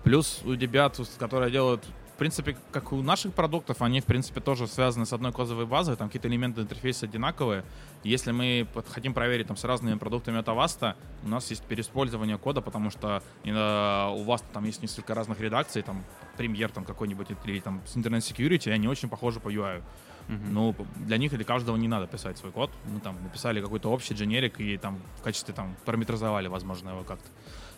Плюс 0.04 0.40
у 0.44 0.52
ребят, 0.52 0.96
которые 1.18 1.50
делают 1.50 1.84
принципе, 2.18 2.56
как 2.72 2.92
у 2.92 3.00
наших 3.02 3.32
продуктов, 3.32 3.80
они, 3.80 4.00
в 4.00 4.04
принципе, 4.04 4.40
тоже 4.40 4.66
связаны 4.66 5.06
с 5.06 5.12
одной 5.12 5.32
кодовой 5.32 5.66
базой, 5.66 5.96
там 5.96 6.08
какие-то 6.08 6.28
элементы 6.28 6.60
интерфейса 6.60 7.06
одинаковые. 7.06 7.64
Если 8.04 8.32
мы 8.32 8.66
хотим 8.88 9.12
проверить 9.12 9.48
там 9.48 9.56
с 9.56 9.64
разными 9.64 9.98
продуктами 9.98 10.38
от 10.38 10.46
Avast, 10.46 10.94
у 11.24 11.28
нас 11.28 11.50
есть 11.50 11.64
переиспользование 11.64 12.38
кода, 12.38 12.60
потому 12.60 12.90
что 12.90 13.22
э, 13.44 14.10
у 14.14 14.22
вас 14.22 14.42
там 14.52 14.64
есть 14.64 14.82
несколько 14.82 15.14
разных 15.14 15.40
редакций, 15.40 15.82
там 15.82 16.04
премьер 16.36 16.70
там 16.70 16.84
какой-нибудь 16.84 17.28
или 17.44 17.60
там 17.60 17.82
с 17.86 17.96
Internet 17.96 18.20
Security, 18.20 18.68
и 18.68 18.72
они 18.72 18.88
очень 18.88 19.08
похожи 19.08 19.40
по 19.40 19.48
UI. 19.48 19.82
Мгм. 20.28 20.52
Ну, 20.52 20.76
для 20.96 21.16
них 21.16 21.32
или 21.32 21.42
каждого 21.42 21.76
не 21.76 21.88
надо 21.88 22.06
писать 22.06 22.36
свой 22.36 22.52
код. 22.52 22.70
Мы 22.84 23.00
там 23.00 23.16
написали 23.22 23.62
какой-то 23.62 23.90
общий 23.90 24.14
дженерик 24.14 24.60
и 24.60 24.76
там 24.76 24.98
в 25.18 25.22
качестве 25.22 25.54
там 25.54 25.74
параметризовали, 25.86 26.48
возможно, 26.48 26.90
его 26.90 27.02
как-то. 27.02 27.28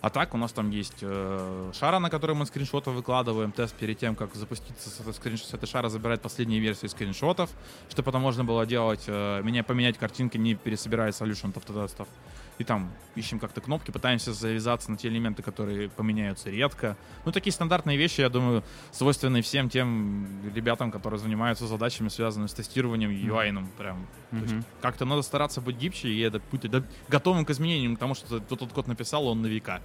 А 0.00 0.08
так 0.08 0.34
у 0.34 0.38
нас 0.38 0.52
там 0.52 0.70
есть 0.70 0.98
э, 1.02 1.72
шара, 1.78 1.98
на 1.98 2.08
который 2.10 2.34
мы 2.34 2.46
скриншоты 2.46 2.90
выкладываем. 2.90 3.52
Тест 3.52 3.74
перед 3.76 3.98
тем, 3.98 4.16
как 4.16 4.34
запуститься 4.34 4.88
с 4.88 4.98
скринш- 5.18 5.44
с 5.44 5.54
этой 5.54 5.66
шара, 5.66 5.90
забирает 5.90 6.22
последние 6.22 6.58
версии 6.58 6.86
скриншотов, 6.86 7.50
чтобы 7.90 8.06
потом 8.06 8.22
можно 8.22 8.42
было 8.42 8.64
делать, 8.66 9.04
э, 9.06 9.42
меня 9.42 9.62
поменять 9.62 9.98
картинки, 10.20 10.36
не 10.36 10.54
пересобирая 10.54 11.12
solution 11.12 11.52
автотестов. 11.56 12.06
И 12.60 12.64
там 12.64 12.92
ищем 13.16 13.38
как-то 13.38 13.62
кнопки, 13.62 13.90
пытаемся 13.90 14.34
завязаться 14.34 14.90
на 14.90 14.98
те 14.98 15.08
элементы, 15.08 15.42
которые 15.42 15.88
поменяются 15.88 16.50
редко. 16.50 16.94
Ну, 17.24 17.32
такие 17.32 17.54
стандартные 17.54 17.96
вещи, 17.96 18.20
я 18.20 18.28
думаю, 18.28 18.62
свойственны 18.92 19.40
всем 19.40 19.70
тем 19.70 20.28
ребятам, 20.54 20.90
которые 20.90 21.18
занимаются 21.18 21.66
задачами, 21.66 22.08
связанными 22.08 22.48
с 22.48 22.52
тестированием 22.52 23.10
UI. 23.10 23.50
-ным, 23.50 23.66
Прям. 23.78 24.06
Мгм. 24.30 24.64
как-то 24.80 25.04
надо 25.04 25.22
стараться 25.22 25.60
быть 25.60 25.76
гибче 25.76 26.08
и 26.08 26.20
это 26.20 26.40
быть 26.52 26.70
да, 26.70 26.82
готовым 27.08 27.44
к 27.44 27.50
изменениям, 27.50 27.96
к 27.96 27.98
тому, 27.98 28.14
что 28.14 28.38
ты 28.38 28.56
тот 28.56 28.72
код 28.72 28.86
написал, 28.86 29.26
он 29.26 29.42
на 29.42 29.46
века. 29.46 29.80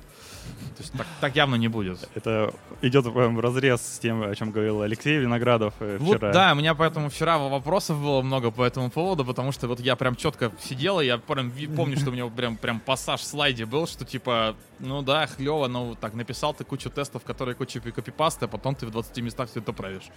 То 0.75 0.83
есть 0.83 0.93
так, 0.93 1.07
так 1.19 1.35
явно 1.35 1.55
не 1.55 1.67
будет. 1.67 2.07
Это 2.13 2.53
идет 2.81 3.05
в 3.05 3.39
разрез 3.39 3.81
с 3.81 3.99
тем, 3.99 4.21
о 4.21 4.35
чем 4.35 4.51
говорил 4.51 4.81
Алексей 4.81 5.17
Виноградов 5.17 5.73
э, 5.79 5.97
Вот 5.99 6.17
вчера. 6.17 6.31
да, 6.31 6.51
у 6.51 6.55
меня 6.55 6.75
поэтому 6.75 7.09
вчера 7.09 7.37
вопросов 7.37 7.99
было 7.99 8.21
много 8.21 8.51
по 8.51 8.63
этому 8.63 8.91
поводу, 8.91 9.25
потому 9.25 9.51
что 9.51 9.67
вот 9.67 9.79
я 9.79 9.95
прям 9.95 10.15
четко 10.15 10.51
сидел, 10.61 10.99
и 10.99 11.05
я 11.05 11.17
прям 11.17 11.51
помню, 11.75 11.97
что 11.97 12.09
у 12.09 12.13
меня 12.13 12.25
вот 12.25 12.35
прям, 12.35 12.57
прям 12.65 12.79
пассаж 12.79 13.21
в 13.21 13.25
слайде 13.25 13.67
был, 13.67 13.85
что 13.85 14.05
типа, 14.05 14.55
ну 14.79 15.03
да, 15.03 15.27
хлево, 15.27 15.67
но 15.67 15.93
так 15.93 16.15
написал 16.15 16.51
ты 16.51 16.63
кучу 16.63 16.89
тестов, 16.89 17.23
которые 17.23 17.53
куча 17.53 17.79
копипасты, 17.79 18.45
а 18.45 18.47
потом 18.47 18.73
ты 18.73 18.87
в 18.87 18.91
20 18.91 19.15
местах 19.21 19.51
все 19.51 19.59
это 19.59 19.71
правишь. 19.71 20.09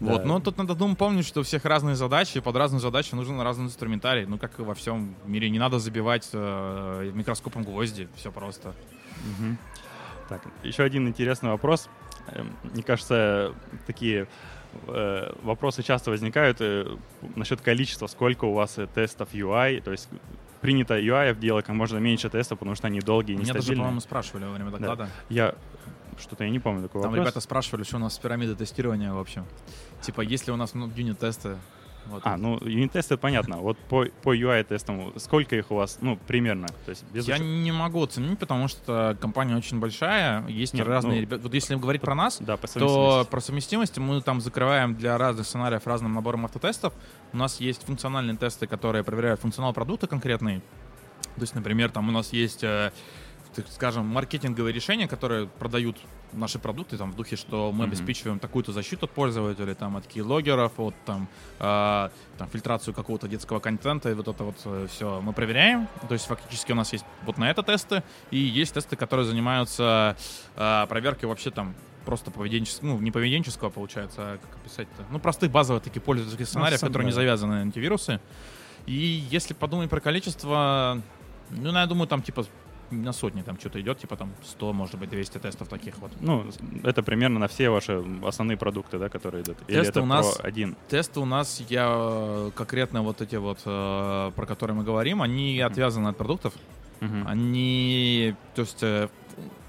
Да. 0.00 0.12
Вот, 0.12 0.24
но 0.24 0.40
тут 0.40 0.56
надо 0.56 0.74
думать, 0.74 0.96
помнить, 0.96 1.26
что 1.26 1.40
у 1.40 1.42
всех 1.42 1.66
разные 1.66 1.94
задачи, 1.94 2.38
и 2.38 2.40
под 2.40 2.56
разные 2.56 2.80
задачи 2.80 3.14
нужен 3.14 3.38
разный 3.42 3.66
инструментарий. 3.66 4.24
Ну, 4.24 4.38
как 4.38 4.58
и 4.58 4.62
во 4.62 4.74
всем 4.74 5.14
мире, 5.26 5.50
не 5.50 5.58
надо 5.58 5.78
забивать 5.78 6.30
э, 6.32 7.10
микроскопом 7.12 7.62
гвозди, 7.62 8.08
все 8.16 8.32
просто. 8.32 8.74
Мгм. 9.38 9.58
Так, 10.30 10.46
еще 10.62 10.84
один 10.84 11.06
интересный 11.06 11.50
вопрос. 11.50 11.90
Эм, 12.28 12.56
Мне 12.72 12.82
кажется, 12.82 13.52
такие 13.86 14.28
э, 14.86 15.32
вопросы 15.42 15.82
часто 15.82 16.10
возникают 16.10 16.56
э, 16.62 16.96
насчет 17.36 17.60
количества, 17.60 18.06
сколько 18.06 18.46
у 18.46 18.54
вас 18.54 18.78
э, 18.78 18.86
тестов 18.86 19.34
UI, 19.34 19.82
то 19.82 19.90
есть 19.92 20.08
принято 20.62 20.98
UI 20.98 21.38
делать 21.38 21.66
как 21.66 21.74
можно 21.74 21.98
меньше 21.98 22.30
тестов, 22.30 22.60
потому 22.60 22.74
что 22.76 22.86
они 22.86 23.00
долгие 23.00 23.32
и 23.32 23.36
Меня 23.36 23.48
даже, 23.48 23.58
нестабильные. 23.58 23.82
по-моему, 23.82 24.00
спрашивали 24.00 24.44
во 24.44 24.52
время 24.52 24.70
доклада. 24.70 25.08
Я 25.28 25.54
что-то 26.18 26.44
я 26.44 26.50
не 26.50 26.60
помню 26.60 26.82
такого 26.82 27.02
Там 27.02 27.10
вопроса. 27.10 27.30
ребята 27.30 27.40
спрашивали, 27.40 27.82
что 27.82 27.96
у 27.96 27.98
нас 27.98 28.14
с 28.14 28.18
пирамидой 28.18 28.54
тестирования, 28.54 29.12
в 29.12 29.18
общем. 29.18 29.44
Типа, 30.02 30.20
есть 30.20 30.46
ли 30.46 30.52
у 30.52 30.56
нас 30.56 30.72
ну, 30.74 30.90
юнит-тесты? 30.94 31.56
Вот. 32.06 32.22
А, 32.24 32.36
ну 32.36 32.58
юнит-тесты 32.60 33.16
понятно. 33.16 33.58
Вот 33.58 33.78
по, 33.78 34.06
по 34.22 34.34
UI-тестам 34.34 35.12
сколько 35.18 35.56
их 35.56 35.70
у 35.70 35.76
вас, 35.76 35.98
ну, 36.00 36.18
примерно? 36.26 36.68
То 36.68 36.90
есть 36.90 37.04
без 37.12 37.26
Я 37.26 37.36
учета- 37.36 37.44
не 37.44 37.72
могу 37.72 38.02
оценить, 38.02 38.38
потому 38.38 38.68
что 38.68 39.16
компания 39.20 39.56
очень 39.56 39.78
большая, 39.78 40.46
есть 40.48 40.74
Нет, 40.74 40.86
разные 40.86 41.16
ну, 41.16 41.20
ребята. 41.22 41.42
Вот 41.42 41.54
если 41.54 41.74
говорить 41.76 42.02
про 42.02 42.14
нас, 42.14 42.38
Да, 42.40 42.56
по 42.56 42.66
то 42.66 43.26
про 43.30 43.40
совместимость 43.40 43.98
мы 43.98 44.20
там 44.20 44.40
закрываем 44.40 44.94
для 44.94 45.16
разных 45.18 45.46
сценариев 45.46 45.86
разным 45.86 46.12
набором 46.14 46.44
автотестов. 46.44 46.92
У 47.32 47.36
нас 47.36 47.60
есть 47.60 47.84
функциональные 47.84 48.36
тесты, 48.36 48.66
которые 48.66 49.04
проверяют 49.04 49.40
функционал 49.40 49.72
продукта 49.72 50.06
конкретный. 50.06 50.60
То 51.36 51.40
есть, 51.40 51.54
например, 51.54 51.90
там 51.90 52.08
у 52.08 52.12
нас 52.12 52.32
есть 52.32 52.62
э, 52.62 52.92
так 53.54 53.66
скажем, 53.68 54.06
маркетинговые 54.06 54.72
решения, 54.72 55.06
которые 55.08 55.46
продают 55.46 55.96
наши 56.32 56.58
продукты 56.58 56.96
там 56.96 57.12
в 57.12 57.16
духе, 57.16 57.36
что 57.36 57.70
мы 57.72 57.84
Мгм. 57.84 57.92
обеспечиваем 57.92 58.38
такую-то 58.38 58.72
защиту 58.72 59.06
от 59.06 59.12
пользователей, 59.12 59.74
там 59.74 59.96
от 59.96 60.06
keyloggerов, 60.06 60.72
от 60.78 60.94
там, 61.04 61.28
э, 61.58 62.08
там 62.38 62.48
фильтрацию 62.50 62.94
какого-то 62.94 63.28
детского 63.28 63.60
контента 63.60 64.10
и 64.10 64.14
вот 64.14 64.28
это 64.28 64.44
вот 64.44 64.90
все 64.90 65.20
мы 65.20 65.32
проверяем. 65.32 65.88
То 66.08 66.14
есть 66.14 66.26
фактически 66.26 66.72
у 66.72 66.74
нас 66.74 66.92
есть 66.92 67.04
вот 67.24 67.38
на 67.38 67.50
это 67.50 67.62
тесты 67.62 68.02
и 68.30 68.38
есть 68.38 68.74
тесты, 68.74 68.96
которые 68.96 69.26
занимаются 69.26 70.16
э, 70.56 70.86
проверкой 70.88 71.28
вообще 71.28 71.50
там 71.50 71.74
просто 72.04 72.30
поведенческого, 72.30 72.88
ну, 72.88 72.98
не 72.98 73.10
поведенческого, 73.10 73.70
получается, 73.70 74.34
а 74.34 74.38
как 74.38 74.56
описать-то? 74.56 75.04
Ну, 75.10 75.18
простых 75.18 75.50
базовых 75.50 75.82
таких 75.82 76.02
пользовательских 76.02 76.48
сценариев, 76.48 76.80
сам, 76.80 76.88
которые 76.88 77.06
не 77.06 77.12
да. 77.12 77.16
завязаны 77.16 77.54
на 77.54 77.60
антивирусы. 77.60 78.20
И 78.86 79.24
если 79.30 79.54
подумать 79.54 79.88
про 79.88 80.00
количество, 80.00 81.00
ну, 81.50 81.72
я 81.72 81.86
думаю, 81.86 82.08
там 82.08 82.22
типа 82.22 82.44
на 82.92 83.12
сотни 83.12 83.42
там 83.42 83.58
что-то 83.58 83.80
идет, 83.80 83.98
типа 83.98 84.16
там 84.16 84.32
100, 84.44 84.72
может 84.72 84.98
быть, 84.98 85.10
200 85.10 85.38
тестов 85.38 85.68
таких 85.68 85.98
вот. 85.98 86.12
Ну, 86.20 86.44
это 86.84 87.02
примерно 87.02 87.40
на 87.40 87.48
все 87.48 87.70
ваши 87.70 88.04
основные 88.24 88.56
продукты, 88.56 88.98
да, 88.98 89.08
которые 89.08 89.42
идут. 89.42 89.56
Или 89.68 89.78
Тесты 89.78 89.90
это 89.90 90.02
у 90.02 90.06
нас- 90.06 90.36
про 90.36 90.48
один? 90.48 90.76
Тесты 90.88 91.20
у 91.20 91.24
нас, 91.24 91.62
я 91.68 91.86
э, 91.90 92.50
конкретно 92.54 93.02
вот 93.02 93.20
эти 93.20 93.36
вот, 93.36 93.58
э, 93.64 94.30
про 94.34 94.46
которые 94.46 94.76
мы 94.76 94.84
говорим, 94.84 95.22
они 95.22 95.60
отвязаны 95.60 96.08
от 96.08 96.16
продуктов. 96.16 96.52
Мгм. 97.02 97.26
Они, 97.26 98.34
то 98.54 98.62
есть, 98.62 98.82
э, 98.82 99.08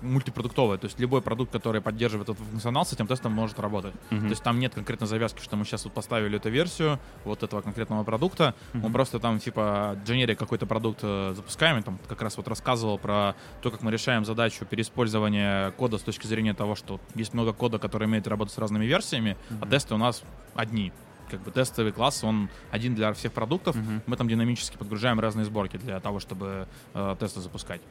мультипродуктовые. 0.02 0.78
То 0.78 0.86
есть 0.86 1.00
любой 1.00 1.22
продукт, 1.22 1.52
который 1.52 1.82
поддерживает 1.82 2.30
этот 2.30 2.46
функционал, 2.46 2.86
с 2.86 2.94
этим 2.94 3.08
тестом 3.08 3.32
может 3.32 3.60
работать. 3.60 3.94
Мгм. 4.12 4.24
То 4.24 4.28
есть 4.30 4.44
там 4.44 4.60
нет 4.60 4.74
конкретной 4.76 5.08
завязки, 5.08 5.42
что 5.42 5.56
мы 5.56 5.64
сейчас 5.66 5.86
вот 5.86 5.94
поставили 5.94 6.36
эту 6.38 6.50
версию 6.50 7.00
вот 7.24 7.42
этого 7.44 7.62
конкретного 7.62 8.04
продукта. 8.04 8.54
Мы 8.74 8.82
Мгм. 8.82 8.94
просто 8.94 9.20
там 9.20 9.40
типа 9.40 9.98
дженерик 10.06 10.38
какой-то 10.38 10.66
продукт 10.66 11.00
э, 11.04 11.34
запускаем. 11.36 11.78
И 11.78 11.82
там 11.82 11.98
как 12.08 12.22
раз 12.22 12.38
вот 12.38 12.48
рассказывал 12.48 12.98
про 13.00 13.36
то, 13.62 13.72
как 13.72 13.82
мы 13.82 13.92
решаем 13.92 14.26
задачу 14.26 14.66
переиспользования 14.66 15.72
кода 15.72 15.98
с 15.98 16.02
точки 16.02 16.28
зрения 16.28 16.54
того, 16.54 16.76
что 16.76 17.00
есть 17.16 17.34
много 17.34 17.54
кода, 17.54 17.80
который 17.80 18.06
умеет 18.08 18.28
работать 18.28 18.54
с 18.54 18.58
разными 18.58 18.86
версиями, 18.86 19.38
а 19.62 19.66
тесты 19.66 19.94
у 19.96 19.98
нас 19.98 20.24
одни. 20.56 20.92
Как 21.30 21.42
бы 21.42 21.52
тестовый 21.52 21.92
класс, 21.92 22.24
он 22.24 22.50
один 22.72 22.96
для 22.96 23.14
всех 23.14 23.32
продуктов. 23.34 23.76
Мгм. 23.76 24.04
Мы 24.06 24.18
там 24.18 24.28
динамически 24.28 24.78
подгружаем 24.78 25.20
разные 25.20 25.46
сборки 25.46 25.78
для 25.78 26.00
того, 26.00 26.20
чтобы 26.20 26.68
э, 26.94 27.16
тесты 27.20 27.40
запускать. 27.42 27.82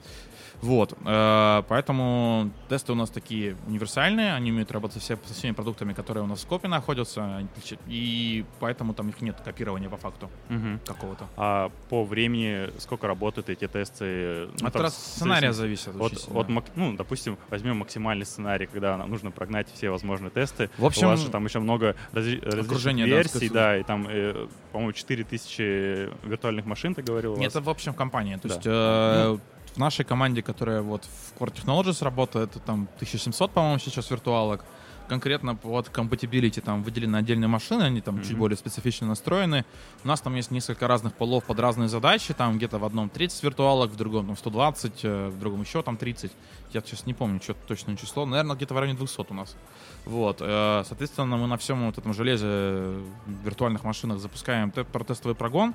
Вот, 0.62 0.92
э, 1.04 1.62
поэтому 1.68 2.50
тесты 2.68 2.92
у 2.92 2.94
нас 2.94 3.10
такие 3.10 3.56
универсальные, 3.66 4.32
они 4.34 4.52
умеют 4.52 4.70
работать 4.70 5.02
со, 5.02 5.16
все- 5.16 5.18
со 5.26 5.34
всеми 5.34 5.52
продуктами, 5.52 5.92
которые 5.92 6.22
у 6.22 6.26
нас 6.28 6.38
в 6.38 6.42
скопе 6.42 6.68
находятся, 6.68 7.46
и 7.88 8.44
поэтому 8.60 8.94
там 8.94 9.08
их 9.08 9.20
нет 9.20 9.36
копирования 9.44 9.88
по 9.88 9.96
факту 9.96 10.30
Мгм. 10.48 10.80
какого-то. 10.86 11.26
А 11.36 11.70
по 11.90 12.04
времени 12.04 12.70
сколько 12.78 13.08
работают 13.08 13.48
эти 13.50 13.66
тесты? 13.66 14.48
Ну, 14.60 14.66
От 14.68 14.72
там 14.72 14.82
раз 14.82 14.96
сценария 14.96 15.52
зависит. 15.52 15.96
От, 16.00 16.16
сильно. 16.20 16.40
от 16.40 16.48
ну, 16.76 16.96
допустим, 16.96 17.38
возьмем 17.50 17.78
максимальный 17.78 18.24
сценарий, 18.24 18.66
когда 18.66 18.96
нам 18.96 19.10
нужно 19.10 19.32
прогнать 19.32 19.66
все 19.74 19.90
возможные 19.90 20.30
тесты. 20.30 20.70
В 20.78 20.84
общем, 20.84 21.08
У 21.08 21.10
вас 21.10 21.20
же 21.20 21.28
там 21.30 21.44
еще 21.44 21.58
много 21.58 21.96
различных 22.12 22.54
окружение, 22.66 23.06
да, 23.06 23.16
версий, 23.16 23.36
скажу. 23.38 23.54
да, 23.54 23.76
и 23.78 23.82
там, 23.82 24.06
э, 24.08 24.46
по-моему, 24.70 24.92
4000 24.92 26.08
виртуальных 26.24 26.66
машин, 26.66 26.94
ты 26.94 27.02
говорил? 27.02 27.36
Нет, 27.36 27.50
это 27.50 27.60
в 27.60 27.68
общем 27.68 27.92
в 27.92 27.96
компании. 27.96 28.36
То 28.36 28.48
Да. 28.48 28.54
есть 28.54 28.66
э, 28.66 29.38
в 29.74 29.78
нашей 29.78 30.04
команде, 30.04 30.42
которая 30.42 30.82
вот 30.82 31.04
в 31.04 31.40
Core 31.40 31.52
Technologies 31.52 32.02
работает, 32.04 32.50
это 32.50 32.60
там 32.60 32.88
1700, 32.96 33.50
по-моему, 33.52 33.78
сейчас 33.78 34.10
виртуалок. 34.10 34.64
Конкретно 35.08 35.54
под 35.56 35.88
compatibility 35.88 36.60
там 36.60 36.82
выделены 36.82 37.16
отдельные 37.16 37.48
машины, 37.48 37.82
они 37.82 38.00
там 38.00 38.20
чуть 38.22 38.30
Мгм. 38.30 38.38
более 38.40 38.56
специфично 38.56 39.06
настроены. 39.08 39.64
У 40.04 40.08
нас 40.08 40.20
там 40.20 40.34
есть 40.36 40.50
несколько 40.50 40.86
разных 40.86 41.12
полов 41.14 41.44
под 41.44 41.58
разные 41.58 41.88
задачи. 41.88 42.32
Там 42.34 42.56
где-то 42.56 42.78
в 42.78 42.84
одном 42.84 43.08
30 43.10 43.42
виртуалок, 43.42 43.90
в 43.90 43.96
другом 43.96 44.26
там 44.26 44.36
120, 44.36 45.00
э, 45.04 45.28
в 45.28 45.38
другом 45.38 45.62
еще 45.62 45.82
там 45.82 45.96
30. 45.96 46.32
Я 46.72 46.80
сейчас 46.80 47.06
не 47.06 47.14
помню 47.14 47.40
что 47.42 47.54
точное 47.54 47.96
число. 47.96 48.24
Наверное, 48.26 48.56
где-то 48.56 48.74
в 48.74 48.78
районе 48.78 48.96
200 48.98 49.26
у 49.30 49.34
нас. 49.34 49.56
Вот. 50.04 50.38
э, 50.40 50.82
Соответственно, 50.86 51.36
мы 51.36 51.46
на 51.46 51.56
всем 51.56 51.86
вот 51.86 51.98
этом 51.98 52.14
железе 52.14 52.46
э, 52.46 53.02
виртуальных 53.44 53.84
машинах 53.84 54.18
запускаем 54.18 54.70
те- 54.70 54.84
протестовый 54.84 55.34
прогон. 55.34 55.74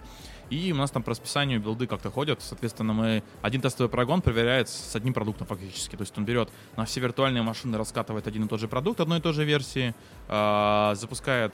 И 0.49 0.71
у 0.71 0.75
нас 0.75 0.91
там 0.91 1.03
по 1.03 1.11
расписанию 1.11 1.59
билды 1.59 1.87
как-то 1.87 2.09
ходят. 2.09 2.41
Соответственно, 2.41 2.93
мы 2.93 3.23
один 3.41 3.61
тестовый 3.61 3.89
прогон 3.89 4.21
проверяет 4.21 4.69
с 4.69 4.95
одним 4.95 5.13
продуктом 5.13 5.45
фактически. 5.45 5.95
То 5.95 6.03
есть 6.03 6.17
он 6.17 6.25
берет 6.25 6.49
на 6.75 6.85
все 6.85 6.99
виртуальные 6.99 7.43
машины, 7.43 7.77
раскатывает 7.77 8.27
один 8.27 8.45
и 8.45 8.47
тот 8.47 8.59
же 8.59 8.67
продукт 8.67 8.99
одной 8.99 9.19
и 9.19 9.21
той 9.21 9.33
же 9.33 9.43
версии, 9.43 9.93
а, 10.27 10.95
запускает 10.95 11.53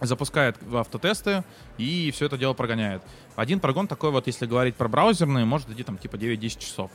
запускает 0.00 0.56
автотесты 0.72 1.44
и 1.76 2.10
все 2.10 2.26
это 2.26 2.38
дело 2.38 2.54
прогоняет. 2.54 3.02
Один 3.36 3.60
прогон 3.60 3.86
такой 3.86 4.10
вот, 4.10 4.26
если 4.26 4.46
говорить 4.46 4.74
про 4.74 4.88
браузерные, 4.88 5.44
может 5.44 5.68
идти 5.68 5.82
там 5.82 5.98
типа 5.98 6.16
9-10 6.16 6.58
часов. 6.58 6.90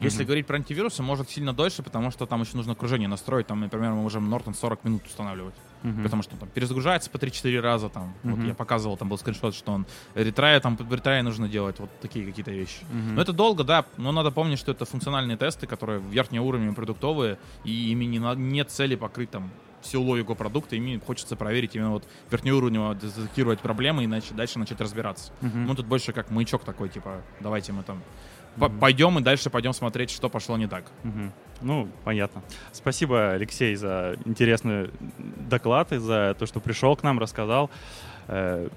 Если 0.00 0.22
Мгм. 0.22 0.26
говорить 0.28 0.46
про 0.46 0.56
антивирусы, 0.56 1.02
может 1.02 1.28
сильно 1.28 1.52
дольше, 1.52 1.82
потому 1.82 2.10
что 2.10 2.24
там 2.26 2.40
еще 2.40 2.56
нужно 2.56 2.72
окружение 2.72 3.06
настроить. 3.08 3.46
Там, 3.46 3.60
например, 3.60 3.90
мы 3.90 4.02
можем 4.02 4.32
Norton 4.32 4.54
40 4.54 4.82
минут 4.84 5.04
устанавливать. 5.06 5.54
Мгм. 5.82 6.02
Потому 6.02 6.22
что 6.22 6.36
там 6.36 6.48
перезагружается 6.48 7.10
по 7.10 7.18
3-4 7.18 7.60
раза. 7.60 7.88
Там. 7.90 8.14
Вот 8.22 8.38
Мгм. 8.38 8.48
я 8.48 8.54
показывал, 8.54 8.96
там 8.96 9.08
был 9.10 9.18
скриншот, 9.18 9.54
что 9.54 9.72
он 9.72 9.86
ретрай, 10.14 10.58
там 10.60 10.76
под 10.76 10.90
ретрай 10.92 11.22
нужно 11.22 11.48
делать. 11.48 11.78
Вот 11.78 11.90
такие 12.00 12.24
какие-то 12.26 12.50
вещи. 12.50 12.84
Мгм. 12.92 13.14
Но 13.16 13.22
это 13.22 13.32
долго, 13.32 13.62
да, 13.62 13.84
но 13.98 14.10
надо 14.12 14.30
помнить, 14.30 14.58
что 14.58 14.72
это 14.72 14.84
функциональные 14.86 15.36
тесты, 15.36 15.66
которые 15.66 16.00
верхнего 16.00 16.44
уровня 16.44 16.72
продуктовые, 16.72 17.38
и 17.64 17.90
ими 17.92 18.06
не 18.06 18.18
на- 18.18 18.34
нет 18.34 18.70
цели 18.70 18.94
покрыть 18.94 19.30
там 19.30 19.50
всю 19.82 20.02
логику 20.02 20.34
продукта, 20.34 20.76
ими 20.76 21.00
хочется 21.06 21.36
проверить 21.36 21.74
именно 21.76 21.90
вот 21.92 22.04
верхнеуровнево 22.30 22.94
детектировать 22.94 23.60
проблемы 23.60 24.02
и 24.02 24.06
иначе 24.06 24.34
дальше 24.34 24.58
начать 24.58 24.80
разбираться. 24.80 25.32
Мгм. 25.40 25.66
Мы 25.68 25.74
тут 25.76 25.86
больше 25.86 26.12
как 26.12 26.30
маячок 26.30 26.64
такой, 26.64 26.88
типа, 26.90 27.22
давайте 27.40 27.72
мы 27.72 27.82
там 27.82 28.02
Мгм. 28.56 28.78
пойдем 28.78 29.18
и 29.18 29.22
дальше 29.22 29.50
пойдем 29.50 29.72
смотреть, 29.72 30.10
что 30.10 30.28
пошло 30.28 30.56
не 30.56 30.66
так. 30.66 30.84
Мгм. 31.04 31.32
Ну, 31.62 31.88
понятно. 32.04 32.42
Спасибо, 32.72 33.32
Алексей, 33.32 33.74
за 33.76 34.16
интересный 34.24 34.90
доклад 35.48 35.92
и 35.92 35.98
за 35.98 36.34
то, 36.38 36.46
что 36.46 36.60
пришел 36.60 36.96
к 36.96 37.02
нам, 37.02 37.18
рассказал. 37.18 37.70
Э, 38.28 38.68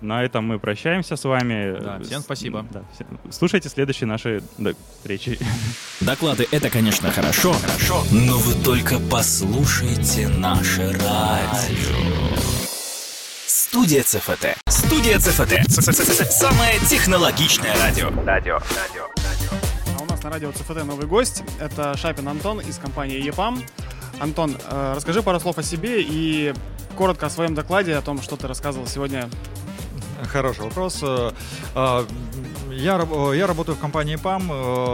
На 0.00 0.24
этом 0.24 0.44
мы 0.44 0.58
прощаемся 0.58 1.14
с 1.14 1.22
вами. 1.24 1.78
Да, 1.80 2.00
всем 2.00 2.22
спасибо. 2.22 2.66
да, 2.72 2.82
всем- 2.92 3.20
Слушайте 3.30 3.68
следующие 3.68 4.08
наши 4.08 4.42
встречи. 4.98 5.38
Доклады 6.00 6.44
это, 6.50 6.70
конечно, 6.70 7.08
хорошо, 7.12 7.52
хорошо, 7.52 8.02
но 8.10 8.36
вы 8.38 8.54
только 8.64 8.98
послушайте 9.08 10.26
наше 10.26 10.90
радио. 10.90 12.51
Студия 13.72 14.02
ЦФТ. 14.02 14.58
Студия 14.68 15.18
ЦФТ. 15.18 16.30
Самое 16.30 16.78
технологичное 16.90 17.74
радио. 17.78 18.10
Радио. 18.26 18.58
А 19.98 20.02
у 20.02 20.04
нас 20.04 20.22
на 20.22 20.28
радио 20.28 20.52
ЦФТ 20.52 20.84
новый 20.84 21.06
гость. 21.06 21.42
Это 21.58 21.96
Шапин 21.96 22.28
Антон 22.28 22.60
из 22.60 22.76
компании 22.76 23.18
ЕПАМ. 23.24 23.62
Антон, 24.20 24.58
э, 24.68 24.92
расскажи 24.94 25.22
пару 25.22 25.40
слов 25.40 25.56
о 25.56 25.62
себе 25.62 26.02
и 26.02 26.52
коротко 26.98 27.24
о 27.24 27.30
своем 27.30 27.54
докладе, 27.54 27.96
о 27.96 28.02
том, 28.02 28.20
что 28.20 28.36
ты 28.36 28.46
рассказывал 28.46 28.86
сегодня. 28.86 29.30
Хороший 30.30 30.64
вопрос. 30.64 30.98
Э, 31.02 31.32
э, 31.74 32.04
Я, 32.72 32.98
э, 33.10 33.32
я 33.36 33.46
работаю 33.46 33.74
в 33.76 33.80
компании 33.80 34.16
ПАМ. 34.16 34.48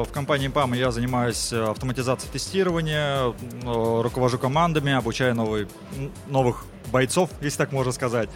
В 0.05 0.09
компании 0.13 0.47
ПАМ 0.47 0.75
я 0.75 0.93
занимаюсь 0.93 1.53
автоматизацией 1.53 2.33
тестирования, 2.33 3.35
руковожу 3.65 4.39
командами, 4.39 4.93
обучаю 4.93 5.35
новый- 5.35 5.67
новых 6.29 6.65
бойцов, 6.93 7.31
если 7.41 7.59
так 7.59 7.73
можно 7.73 7.91
сказать. 7.93 8.29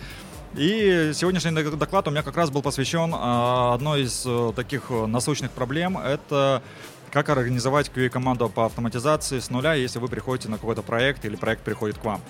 И 0.54 1.12
сегодняшний 1.14 1.50
док- 1.52 1.78
доклад 1.78 2.06
у 2.08 2.10
меня 2.10 2.22
как 2.22 2.36
раз 2.36 2.50
был 2.50 2.60
посвящен 2.60 3.14
э, 3.14 3.74
одной 3.74 4.02
из 4.02 4.24
э, 4.26 4.52
таких 4.54 4.90
э, 4.90 5.06
насущных 5.06 5.50
проблем. 5.50 5.96
Это 5.96 6.62
как 7.10 7.30
организовать 7.30 7.90
QA-команду 7.94 8.50
по 8.50 8.66
автоматизации 8.66 9.38
с 9.38 9.48
нуля, 9.48 9.74
если 9.74 9.98
вы 9.98 10.08
приходите 10.08 10.50
на 10.50 10.56
какой-то 10.56 10.82
проект 10.82 11.24
или 11.24 11.36
проект 11.36 11.62
приходит 11.62 11.98
к 11.98 12.04
вам. 12.04 12.20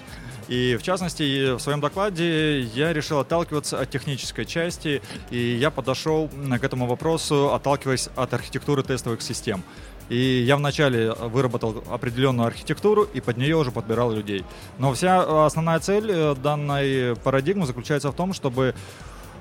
И 0.48 0.76
в 0.78 0.82
частности, 0.82 1.54
в 1.54 1.60
своем 1.60 1.80
докладе 1.80 2.60
я 2.60 2.92
решил 2.92 3.18
отталкиваться 3.20 3.80
от 3.80 3.90
технической 3.90 4.44
части, 4.44 5.00
и 5.30 5.38
я 5.38 5.70
подошел 5.70 6.28
к 6.28 6.64
этому 6.64 6.86
вопросу, 6.86 7.54
отталкиваясь 7.54 8.08
от 8.16 8.34
архитектуры 8.34 8.82
тестовых 8.82 9.22
систем. 9.22 9.62
И 10.12 10.42
я 10.42 10.56
вначале 10.56 11.12
выработал 11.12 11.82
определенную 11.90 12.46
архитектуру 12.46 13.04
и 13.04 13.22
под 13.22 13.38
нее 13.38 13.56
уже 13.56 13.70
подбирал 13.70 14.12
людей. 14.12 14.44
Но 14.76 14.92
вся 14.92 15.24
э, 15.26 15.46
основная 15.46 15.80
цель 15.80 16.10
э, 16.10 16.34
данной 16.34 17.16
парадигмы 17.16 17.64
заключается 17.64 18.10
в 18.10 18.14
том, 18.14 18.34
чтобы 18.34 18.74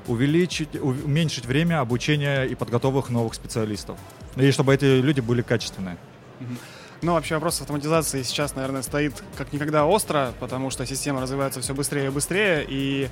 увеличить, 0.08 0.70
уменьшить 0.82 1.46
время 1.46 1.82
обучения 1.82 2.46
и 2.46 2.56
подготовок 2.56 3.10
новых 3.10 3.34
специалистов. 3.34 3.98
И 4.38 4.50
чтобы 4.52 4.74
эти 4.74 4.86
люди 5.02 5.20
были 5.20 5.42
качественные. 5.42 5.98
Ну, 7.02 7.14
вообще 7.16 7.36
вопрос 7.36 7.60
автоматизации 7.60 8.24
сейчас, 8.24 8.56
наверное, 8.56 8.82
стоит 8.82 9.22
как 9.38 9.52
никогда 9.52 9.86
остро, 9.86 10.32
потому 10.40 10.70
что 10.70 10.86
система 10.86 11.20
развивается 11.20 11.60
все 11.60 11.74
быстрее 11.74 12.06
и 12.06 12.10
быстрее, 12.10 12.66
и 12.66 13.10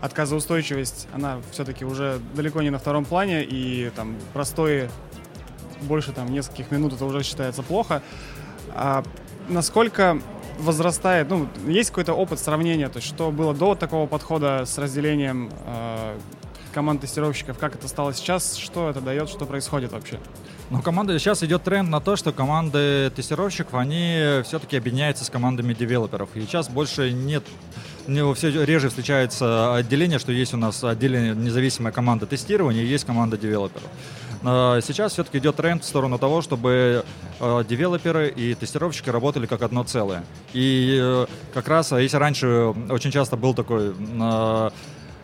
отказоустойчивость, 0.00 1.08
она 1.12 1.40
все-таки 1.50 1.84
уже 1.84 2.18
далеко 2.34 2.62
не 2.62 2.70
на 2.70 2.78
втором 2.78 3.04
плане, 3.04 3.44
и 3.44 3.90
там 3.94 4.16
простое 4.32 4.88
больше 5.84 6.12
там 6.12 6.32
нескольких 6.32 6.70
минут 6.70 6.92
это 6.92 7.04
уже 7.04 7.22
считается 7.22 7.62
плохо. 7.62 8.02
А 8.74 9.02
насколько 9.48 10.20
возрастает, 10.58 11.28
ну, 11.30 11.48
есть 11.66 11.90
какой-то 11.90 12.14
опыт 12.14 12.38
сравнения, 12.38 12.88
то 12.88 12.98
есть 12.98 13.08
что 13.08 13.30
было 13.30 13.54
до 13.54 13.74
такого 13.74 14.06
подхода 14.06 14.64
с 14.66 14.78
разделением 14.78 15.50
э, 15.66 16.16
команд 16.72 17.00
тестировщиков, 17.00 17.58
как 17.58 17.74
это 17.74 17.88
стало 17.88 18.14
сейчас, 18.14 18.56
что 18.56 18.90
это 18.90 19.00
дает, 19.00 19.28
что 19.28 19.46
происходит 19.46 19.92
вообще? 19.92 20.18
Ну, 20.70 20.80
команда 20.80 21.18
сейчас 21.18 21.42
идет 21.42 21.62
тренд 21.62 21.88
на 21.88 22.00
то, 22.00 22.16
что 22.16 22.32
команды 22.32 23.12
тестировщиков, 23.14 23.74
они 23.74 24.42
все-таки 24.44 24.76
объединяются 24.76 25.24
с 25.24 25.30
командами 25.30 25.74
девелоперов. 25.74 26.30
И 26.34 26.40
сейчас 26.40 26.68
больше 26.68 27.12
нет, 27.12 27.44
не, 28.06 28.34
все 28.34 28.64
реже 28.64 28.88
встречается 28.88 29.74
отделение, 29.76 30.18
что 30.18 30.32
есть 30.32 30.54
у 30.54 30.56
нас 30.56 30.82
отделение 30.82 31.34
независимая 31.34 31.92
команда 31.92 32.26
тестирования 32.26 32.82
и 32.82 32.86
есть 32.86 33.04
команда 33.04 33.36
девелоперов. 33.36 33.88
А, 34.44 34.80
сейчас 34.82 35.12
все-таки 35.12 35.38
идет 35.38 35.56
тренд 35.56 35.82
в 35.82 35.86
сторону 35.86 36.18
того, 36.18 36.42
чтобы 36.42 37.04
э, 37.40 37.64
девелоперы 37.66 38.28
и 38.28 38.54
тестировщики 38.54 39.08
работали 39.08 39.46
как 39.46 39.62
одно 39.62 39.84
целое. 39.84 40.22
И 40.52 40.98
э, 41.00 41.26
как 41.54 41.68
раз, 41.68 41.92
а 41.92 42.00
если 42.00 42.18
раньше 42.18 42.74
очень 42.90 43.10
часто 43.10 43.36
был 43.36 43.54
такой 43.54 43.94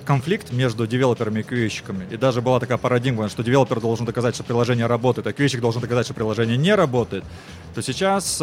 конфликт 0.07 0.51
между 0.51 0.87
девелоперами 0.87 1.41
и 1.41 1.43
QA-щиками. 1.43 2.11
И 2.11 2.16
даже 2.16 2.41
была 2.41 2.59
такая 2.59 2.79
парадигма, 2.79 3.29
что 3.29 3.43
девелопер 3.45 3.81
должен 3.81 4.07
доказать, 4.07 4.35
что 4.35 4.43
приложение 4.43 4.87
работает, 4.87 5.27
а 5.27 5.31
QA-щик 5.31 5.61
должен 5.61 5.83
доказать, 5.83 6.07
что 6.07 6.14
приложение 6.14 6.57
не 6.57 6.75
работает. 6.75 7.23
То 7.75 7.83
сейчас 7.83 8.39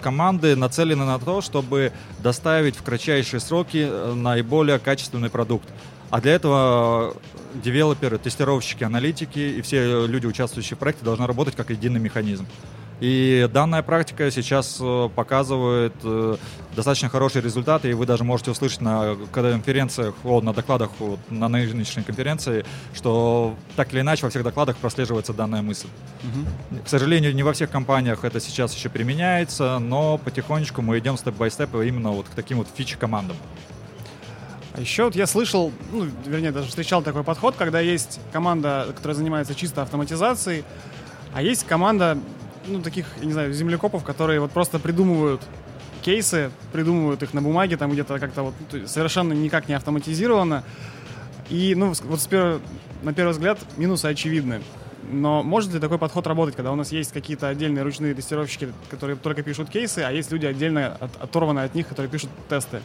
команды 0.00 0.56
нацелены 0.56 1.04
на 1.04 1.18
то, 1.18 1.42
чтобы 1.42 1.92
доставить 2.22 2.76
в 2.76 2.82
кратчайшие 2.82 3.40
сроки 3.40 3.86
э, 3.90 4.14
наиболее 4.14 4.78
качественный 4.78 5.28
продукт. 5.28 5.68
А 6.14 6.20
для 6.20 6.34
этого 6.34 7.16
девелоперы, 7.54 8.18
тестировщики, 8.18 8.84
аналитики 8.84 9.40
и 9.40 9.60
все 9.62 10.06
люди, 10.06 10.26
участвующие 10.26 10.76
в 10.76 10.78
проекте, 10.78 11.04
должны 11.04 11.26
работать 11.26 11.56
как 11.56 11.70
единый 11.70 11.98
механизм. 11.98 12.46
И 13.00 13.50
данная 13.52 13.82
практика 13.82 14.30
сейчас 14.30 14.78
э, 14.80 15.08
показывает 15.12 15.92
э, 16.04 16.36
достаточно 16.76 17.08
хорошие 17.08 17.42
результаты, 17.42 17.90
и 17.90 17.94
вы 17.94 18.06
даже 18.06 18.22
можете 18.22 18.52
услышать 18.52 18.80
на 18.80 19.16
конференциях, 19.32 20.14
о, 20.22 20.40
на 20.40 20.52
докладах 20.52 20.90
на 21.30 21.48
нынешней 21.48 22.04
конференции, 22.04 22.64
что 22.94 23.56
так 23.74 23.92
или 23.92 24.00
иначе 24.02 24.22
во 24.22 24.30
всех 24.30 24.44
докладах 24.44 24.76
прослеживается 24.76 25.32
данная 25.32 25.62
мысль. 25.62 25.88
Угу. 26.22 26.82
К 26.84 26.88
сожалению, 26.88 27.34
не 27.34 27.42
во 27.42 27.54
всех 27.54 27.72
компаниях 27.72 28.22
это 28.22 28.38
сейчас 28.38 28.72
еще 28.72 28.88
применяется, 28.88 29.80
но 29.80 30.16
потихонечку 30.18 30.80
мы 30.80 30.96
идем 31.00 31.16
степ-бай-степ 31.16 31.74
именно 31.74 32.10
вот 32.10 32.28
к 32.28 32.36
таким 32.36 32.58
вот 32.58 32.68
фичи-командам. 32.72 33.36
А 34.74 34.80
еще 34.80 35.04
вот 35.04 35.14
я 35.14 35.28
слышал, 35.28 35.72
ну, 35.92 36.08
вернее, 36.26 36.50
даже 36.50 36.68
встречал 36.68 37.00
такой 37.00 37.22
подход, 37.22 37.54
когда 37.56 37.78
есть 37.78 38.20
команда, 38.32 38.88
которая 38.94 39.14
занимается 39.14 39.54
чисто 39.54 39.82
автоматизацией, 39.82 40.64
а 41.32 41.42
есть 41.42 41.64
команда, 41.64 42.18
ну, 42.66 42.82
таких, 42.82 43.06
я 43.20 43.26
не 43.26 43.32
знаю, 43.32 43.52
землекопов, 43.52 44.02
которые 44.02 44.40
вот 44.40 44.50
просто 44.50 44.80
придумывают 44.80 45.40
кейсы, 46.02 46.50
придумывают 46.72 47.22
их 47.22 47.34
на 47.34 47.40
бумаге, 47.40 47.76
там 47.76 47.92
где-то 47.92 48.18
как-то 48.18 48.42
вот 48.42 48.54
ну, 48.72 48.86
совершенно 48.88 49.32
никак 49.32 49.68
не 49.68 49.74
автоматизировано. 49.74 50.64
И, 51.50 51.76
ну, 51.76 51.92
вот 52.04 52.20
с 52.20 52.26
перв... 52.26 52.60
на 53.04 53.14
первый 53.14 53.30
взгляд 53.30 53.60
минусы 53.76 54.06
очевидны. 54.06 54.60
Но 55.08 55.44
может 55.44 55.72
ли 55.72 55.78
такой 55.78 55.98
подход 55.98 56.26
работать, 56.26 56.56
когда 56.56 56.72
у 56.72 56.76
нас 56.76 56.90
есть 56.90 57.12
какие-то 57.12 57.48
отдельные 57.48 57.84
ручные 57.84 58.12
тестировщики, 58.12 58.72
которые 58.90 59.16
только 59.16 59.42
пишут 59.42 59.70
кейсы, 59.70 60.00
а 60.00 60.10
есть 60.10 60.32
люди 60.32 60.46
отдельно 60.46 60.96
от, 60.98 61.10
оторванные 61.22 61.66
от 61.66 61.74
них, 61.76 61.86
которые 61.86 62.10
пишут 62.10 62.30
тесты? 62.48 62.80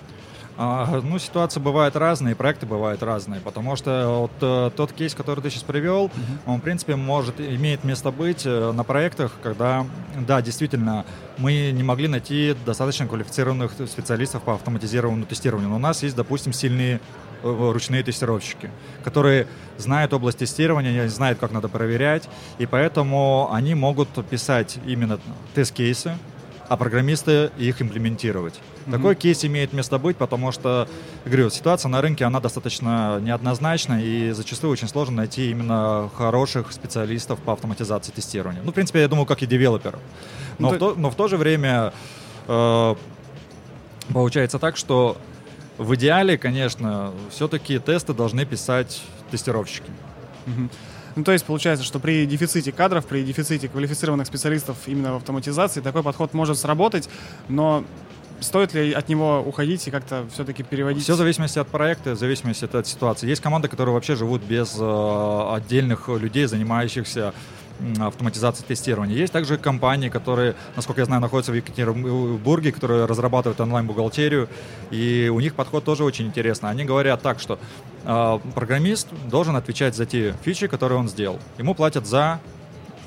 А, 0.62 1.00
ну, 1.02 1.18
ситуации 1.20 1.62
бывают 1.62 1.96
разные, 1.96 2.36
проекты 2.36 2.66
бывают 2.66 3.02
разные, 3.02 3.40
потому 3.40 3.78
что 3.78 4.28
вот 4.30 4.32
э, 4.42 4.72
тот 4.76 4.92
кейс, 4.92 5.16
который 5.16 5.40
ты 5.40 5.50
сейчас 5.50 5.64
привел, 5.64 6.08
uh-huh. 6.08 6.40
он, 6.48 6.60
в 6.60 6.62
принципе, 6.62 6.98
может, 6.98 7.40
имеет 7.40 7.86
место 7.86 8.12
быть 8.12 8.42
э, 8.46 8.74
на 8.74 8.84
проектах, 8.84 9.38
когда, 9.42 9.88
да, 10.28 10.42
действительно, 10.42 11.06
мы 11.38 11.72
не 11.72 11.82
могли 11.82 12.10
найти 12.10 12.58
достаточно 12.66 13.08
квалифицированных 13.08 13.72
специалистов 13.88 14.44
по 14.44 14.56
автоматизированному 14.56 15.26
тестированию. 15.26 15.70
Но 15.70 15.78
у 15.78 15.80
нас 15.80 16.04
есть, 16.04 16.18
допустим, 16.18 16.52
сильные 16.52 17.00
э, 17.42 17.72
ручные 17.72 18.04
тестировщики, 18.04 18.70
которые 19.06 19.48
знают 19.78 20.12
область 20.12 20.40
тестирования, 20.40 21.08
знают, 21.08 21.40
как 21.40 21.54
надо 21.54 21.70
проверять, 21.70 22.28
и 22.58 22.66
поэтому 22.66 23.50
они 23.54 23.76
могут 23.76 24.10
писать 24.30 24.78
именно 24.86 25.22
тест-кейсы, 25.56 26.18
а 26.70 26.78
программисты 26.78 27.52
их 27.58 27.82
имплементировать. 27.82 28.54
Mm-hmm. 28.54 28.92
Такой 28.92 29.16
кейс 29.16 29.44
имеет 29.44 29.74
место 29.74 29.98
быть, 29.98 30.18
потому 30.18 30.52
что, 30.52 30.88
говорю, 31.26 31.50
ситуация 31.50 31.90
на 31.90 32.00
рынке, 32.00 32.26
она 32.26 32.40
достаточно 32.40 33.20
неоднозначна, 33.20 34.04
и 34.04 34.32
зачастую 34.32 34.72
очень 34.72 34.88
сложно 34.88 35.18
найти 35.18 35.50
именно 35.50 36.12
хороших 36.16 36.72
специалистов 36.72 37.40
по 37.40 37.54
автоматизации 37.54 38.12
тестирования. 38.12 38.62
Ну, 38.64 38.72
в 38.72 38.76
принципе, 38.76 39.02
я 39.02 39.08
думаю, 39.08 39.26
как 39.26 39.42
и 39.42 39.48
девелоперов. 39.48 40.00
Но, 40.60 40.70
ну, 40.70 40.76
в, 40.76 40.80
то, 40.80 40.94
но 40.96 41.10
в 41.10 41.16
то 41.16 41.28
же 41.28 41.38
время 41.38 41.92
э, 42.48 42.96
получается 44.14 44.60
так, 44.60 44.78
что 44.78 45.18
в 45.80 45.96
идеале, 45.96 46.38
конечно, 46.38 47.12
все-таки 47.32 47.80
тесты 47.80 48.14
должны 48.14 48.46
писать 48.46 49.02
тестировщики. 49.32 49.90
Mm-hmm. 50.46 50.70
Ну, 51.20 51.26
то 51.26 51.34
есть 51.34 51.44
получается, 51.44 51.84
что 51.86 52.00
при 52.00 52.26
дефиците 52.26 52.72
кадров, 52.72 53.06
при 53.06 53.24
дефиците 53.24 53.68
квалифицированных 53.68 54.26
специалистов 54.26 54.78
именно 54.86 55.12
в 55.12 55.16
автоматизации 55.18 55.82
такой 55.82 56.02
подход 56.02 56.34
может 56.34 56.58
сработать, 56.58 57.10
но 57.50 57.84
стоит 58.40 58.74
ли 58.74 58.94
от 58.94 59.10
него 59.10 59.44
уходить 59.46 59.86
и 59.86 59.92
как-то 59.92 60.26
все-таки 60.34 60.64
переводить? 60.64 61.04
Все 61.04 61.16
в 61.16 61.18
зависимости 61.18 61.60
от 61.60 61.68
проекта, 61.68 62.16
в 62.16 62.18
зависимости 62.18 62.64
от 62.64 62.88
ситуации. 62.88 63.28
Есть 63.28 63.42
команды, 63.42 63.68
которые 63.68 63.94
вообще 63.94 64.16
живут 64.16 64.42
без 64.44 64.78
э, 64.80 65.54
отдельных 65.54 66.08
людей, 66.08 66.46
занимающихся 66.46 67.34
автоматизации 68.00 68.64
тестирования. 68.64 69.16
Есть 69.16 69.34
также 69.34 69.58
компании, 69.58 70.10
которые, 70.10 70.56
насколько 70.76 71.02
я 71.02 71.06
знаю, 71.06 71.22
находятся 71.22 71.52
в 71.52 71.56
Екатеринбурге, 71.56 72.72
которые 72.72 73.06
разрабатывают 73.06 73.60
онлайн-бухгалтерию, 73.60 74.50
и 74.92 75.32
у 75.34 75.40
них 75.40 75.56
подход 75.56 75.84
тоже 75.86 76.04
очень 76.04 76.28
интересный. 76.28 76.70
Они 76.70 76.84
говорят 76.84 77.22
так, 77.22 77.40
что 77.40 77.60
э, 78.04 78.40
программист 78.54 79.08
должен 79.30 79.56
отвечать 79.56 79.96
за 79.96 80.06
те 80.06 80.36
фичи, 80.44 80.68
которые 80.68 81.00
он 81.00 81.08
сделал. 81.08 81.40
Ему 81.58 81.74
платят 81.74 82.06
за 82.06 82.40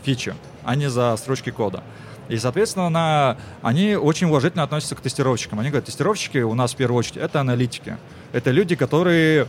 фичи, 0.02 0.34
а 0.64 0.74
не 0.74 0.88
за 0.88 1.16
строчки 1.16 1.50
кода. 1.50 1.82
И, 2.28 2.38
соответственно, 2.38 2.88
на... 2.88 3.36
они 3.62 3.94
очень 3.94 4.28
уважительно 4.28 4.62
относятся 4.62 4.94
к 4.94 5.00
тестировщикам. 5.00 5.60
Они 5.60 5.68
говорят, 5.68 5.86
тестировщики 5.86 6.38
у 6.38 6.54
нас 6.54 6.72
в 6.72 6.76
первую 6.76 6.98
очередь 6.98 7.18
это 7.18 7.40
аналитики. 7.40 7.98
Это 8.32 8.50
люди, 8.50 8.74
которые 8.74 9.48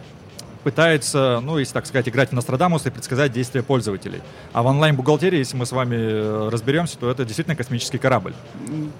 пытается, 0.63 1.39
ну, 1.43 1.57
если 1.57 1.73
так 1.73 1.85
сказать, 1.85 2.07
играть 2.07 2.29
в 2.29 2.33
Нострадамуса 2.33 2.89
и 2.89 2.91
предсказать 2.91 3.31
действия 3.31 3.63
пользователей. 3.63 4.21
А 4.53 4.63
в 4.63 4.67
онлайн-бухгалтерии, 4.67 5.37
если 5.37 5.57
мы 5.57 5.65
с 5.65 5.71
вами 5.71 5.95
э, 5.95 6.49
разберемся, 6.49 6.97
то 6.97 7.09
это 7.09 7.25
действительно 7.25 7.55
космический 7.55 7.97
корабль. 7.97 8.33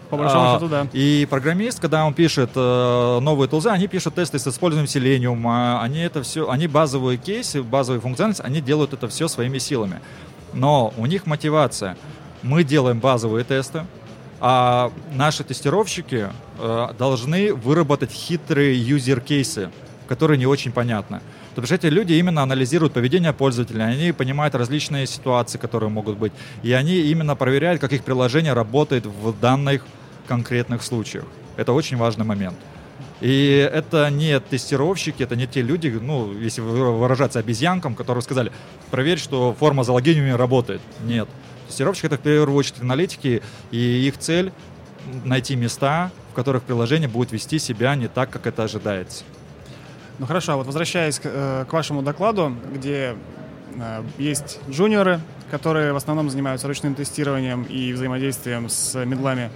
По 0.10 0.18
большому 0.18 0.52
а, 0.52 0.54
счету, 0.56 0.68
да. 0.68 0.88
И 0.94 1.28
программист, 1.30 1.80
когда 1.80 2.06
он 2.06 2.14
пишет 2.14 2.52
э, 2.56 3.20
новые 3.22 3.48
тулзы, 3.48 3.70
они 3.70 3.88
пишут 3.88 4.16
тесты 4.16 4.40
с 4.40 4.48
использованием 4.48 4.90
Selenium, 4.90 5.42
а 5.46 5.82
они 5.82 6.00
это 6.00 6.22
все, 6.24 6.50
они 6.50 6.68
базовые 6.68 7.18
кейсы, 7.18 7.64
базовые 7.64 8.02
функциональность, 8.02 8.42
они 8.44 8.62
делают 8.62 8.94
это 8.94 9.08
все 9.08 9.28
своими 9.28 9.58
силами. 9.58 10.02
Но 10.54 10.94
у 10.98 11.06
них 11.06 11.26
мотивация. 11.26 11.98
Мы 12.42 12.64
делаем 12.64 13.00
базовые 13.00 13.46
тесты, 13.46 13.86
а 14.40 14.92
наши 15.14 15.46
тестировщики 15.46 16.28
э, 16.60 16.88
должны 17.00 17.54
выработать 17.54 18.12
хитрые 18.12 18.78
юзер-кейсы, 18.78 19.72
которые 20.08 20.38
не 20.38 20.46
очень 20.46 20.74
понятны. 20.74 21.22
Потому 21.56 21.68
что 21.68 21.76
эти 21.76 21.86
люди 21.86 22.14
именно 22.14 22.42
анализируют 22.42 22.94
поведение 22.94 23.32
пользователя, 23.32 23.84
они 23.84 24.12
понимают 24.12 24.56
различные 24.56 25.06
ситуации, 25.06 25.58
которые 25.58 25.90
могут 25.90 26.18
быть, 26.18 26.34
и 26.64 26.72
они 26.72 26.96
именно 26.96 27.36
проверяют, 27.36 27.80
как 27.80 27.94
их 27.94 28.04
приложение 28.04 28.54
работает 28.54 29.06
в 29.06 29.40
данных 29.40 29.86
конкретных 30.28 30.84
случаях. 30.84 31.26
Это 31.56 31.74
очень 31.74 31.98
важный 31.98 32.26
момент. 32.26 32.58
И 33.22 33.70
это 33.74 34.10
не 34.10 34.40
тестировщики, 34.40 35.24
это 35.24 35.36
не 35.36 35.48
те 35.48 35.62
люди, 35.62 35.88
ну, 35.88 36.34
если 36.34 36.62
выражаться 36.62 37.40
обезьянкам, 37.40 37.96
которые 37.96 38.22
сказали, 38.22 38.52
проверь, 38.92 39.20
что 39.20 39.56
форма 39.58 39.84
залогинивания 39.84 40.36
работает. 40.36 40.82
Нет. 41.06 41.30
Тестировщики— 41.68 42.06
это 42.08 42.18
в 42.18 42.22
первую 42.22 42.58
очередь 42.58 42.82
аналитики, 42.82 43.42
и 43.72 44.08
их 44.08 44.18
цель— 44.18 44.52
найти 45.24 45.56
места, 45.56 46.12
в 46.32 46.36
которых 46.36 46.64
приложение 46.64 47.08
будет 47.08 47.32
вести 47.32 47.60
себя 47.60 47.96
не 47.96 48.08
так, 48.08 48.30
как 48.30 48.48
это 48.48 48.64
ожидается. 48.64 49.24
Ну 50.20 50.28
хорошо, 50.28 50.54
а 50.54 50.56
вот 50.58 50.68
возвращаясь 50.68 51.18
к, 51.18 51.24
э, 51.26 51.66
к 51.68 51.74
вашему 51.74 52.04
докладу, 52.04 52.56
где 52.72 53.16
э, 53.76 54.04
есть 54.20 54.60
джуниоры, 54.70 55.20
которые 55.50 55.92
в 55.92 55.96
основном 55.96 56.30
занимаются 56.30 56.68
ручным 56.68 56.94
тестированием 56.94 57.64
и 57.64 57.94
взаимодействием 57.94 58.70
с 58.70 58.94
медлами. 59.06 59.50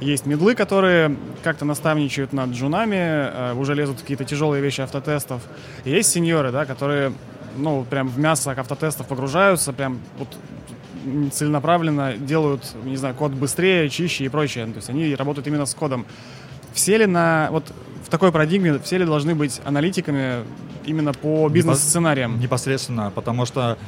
Есть 0.00 0.26
медлы, 0.26 0.54
которые 0.54 1.16
как-то 1.42 1.64
наставничают 1.64 2.34
над 2.34 2.50
джунами, 2.50 2.96
э, 2.96 3.54
уже 3.54 3.74
лезут 3.74 4.00
какие-то 4.02 4.24
тяжелые 4.24 4.62
вещи 4.62 4.82
автотестов. 4.82 5.40
И 5.84 5.90
есть 5.90 6.10
сеньоры, 6.10 6.52
да, 6.52 6.66
которые 6.66 7.14
ну, 7.56 7.86
прям 7.88 8.08
в 8.08 8.18
мясо 8.18 8.50
автотестов 8.50 9.06
погружаются, 9.06 9.72
прям 9.72 10.00
вот 10.18 10.28
целенаправленно 11.32 12.14
делают, 12.16 12.74
не 12.84 12.96
знаю, 12.96 13.14
код 13.14 13.32
быстрее, 13.32 13.88
чище 13.88 14.24
и 14.24 14.28
прочее. 14.28 14.66
То 14.66 14.76
есть 14.76 14.90
они 14.90 15.14
работают 15.14 15.46
именно 15.46 15.64
с 15.64 15.74
кодом. 15.74 16.04
Все 16.74 16.98
ли 16.98 17.06
на... 17.06 17.48
Вот 17.50 17.72
в 18.04 18.08
такой 18.08 18.30
парадигме 18.32 18.78
все 18.78 18.98
ли 18.98 19.04
должны 19.04 19.34
быть 19.34 19.60
аналитиками 19.64 20.44
именно 20.84 21.12
по 21.12 21.48
бизнес-сценариям? 21.48 22.38
Непосредственно, 22.38 23.10
потому 23.10 23.46
что 23.46 23.78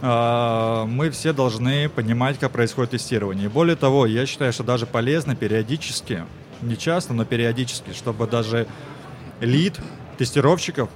э, 0.00 0.84
мы 0.86 1.10
все 1.10 1.32
должны 1.32 1.88
понимать, 1.88 2.38
как 2.38 2.52
происходит 2.52 2.92
тестирование. 2.92 3.46
И 3.46 3.48
более 3.48 3.76
того, 3.76 4.06
я 4.06 4.26
считаю, 4.26 4.52
что 4.52 4.62
даже 4.62 4.86
полезно 4.86 5.34
периодически, 5.34 6.24
не 6.62 6.76
часто, 6.76 7.12
но 7.14 7.24
периодически, 7.24 7.92
чтобы 7.92 8.26
даже 8.26 8.66
лид 9.40 9.78
тестировщиков 10.16 10.88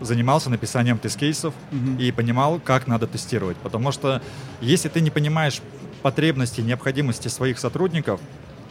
занимался 0.00 0.50
написанием 0.50 0.98
тест-кейсов 0.98 1.54
mm-hmm. 1.70 2.02
и 2.02 2.12
понимал, 2.12 2.60
как 2.60 2.86
надо 2.86 3.06
тестировать. 3.06 3.56
Потому 3.58 3.92
что 3.92 4.22
если 4.60 4.88
ты 4.88 5.00
не 5.00 5.10
понимаешь 5.10 5.60
потребности, 6.02 6.60
необходимости 6.60 7.28
своих 7.28 7.58
сотрудников, 7.58 8.20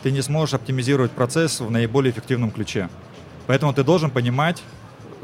ты 0.03 0.11
не 0.11 0.21
сможешь 0.21 0.55
оптимизировать 0.55 1.11
процесс 1.11 1.59
в 1.59 1.69
наиболее 1.69 2.11
эффективном 2.11 2.51
ключе. 2.51 2.89
Поэтому 3.51 3.73
ты 3.73 3.83
должен 3.83 4.09
понимать, 4.09 4.63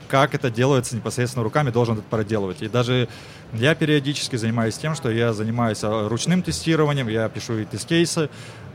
как 0.10 0.36
это 0.36 0.52
делается 0.52 0.98
непосредственно 0.98 1.46
руками, 1.46 1.70
должен 1.70 1.94
это 1.98 2.04
проделывать. 2.10 2.62
И 2.62 2.68
даже 2.68 3.08
я 3.54 3.74
периодически 3.74 4.36
занимаюсь 4.36 4.78
тем, 4.78 4.96
что 4.96 5.10
я 5.10 5.32
занимаюсь 5.32 5.80
а, 5.82 6.10
ручным 6.10 6.44
тестированием, 6.44 7.08
я 7.08 7.30
пишу 7.30 7.60
и 7.60 7.64
тест-кейсы, 7.64 8.30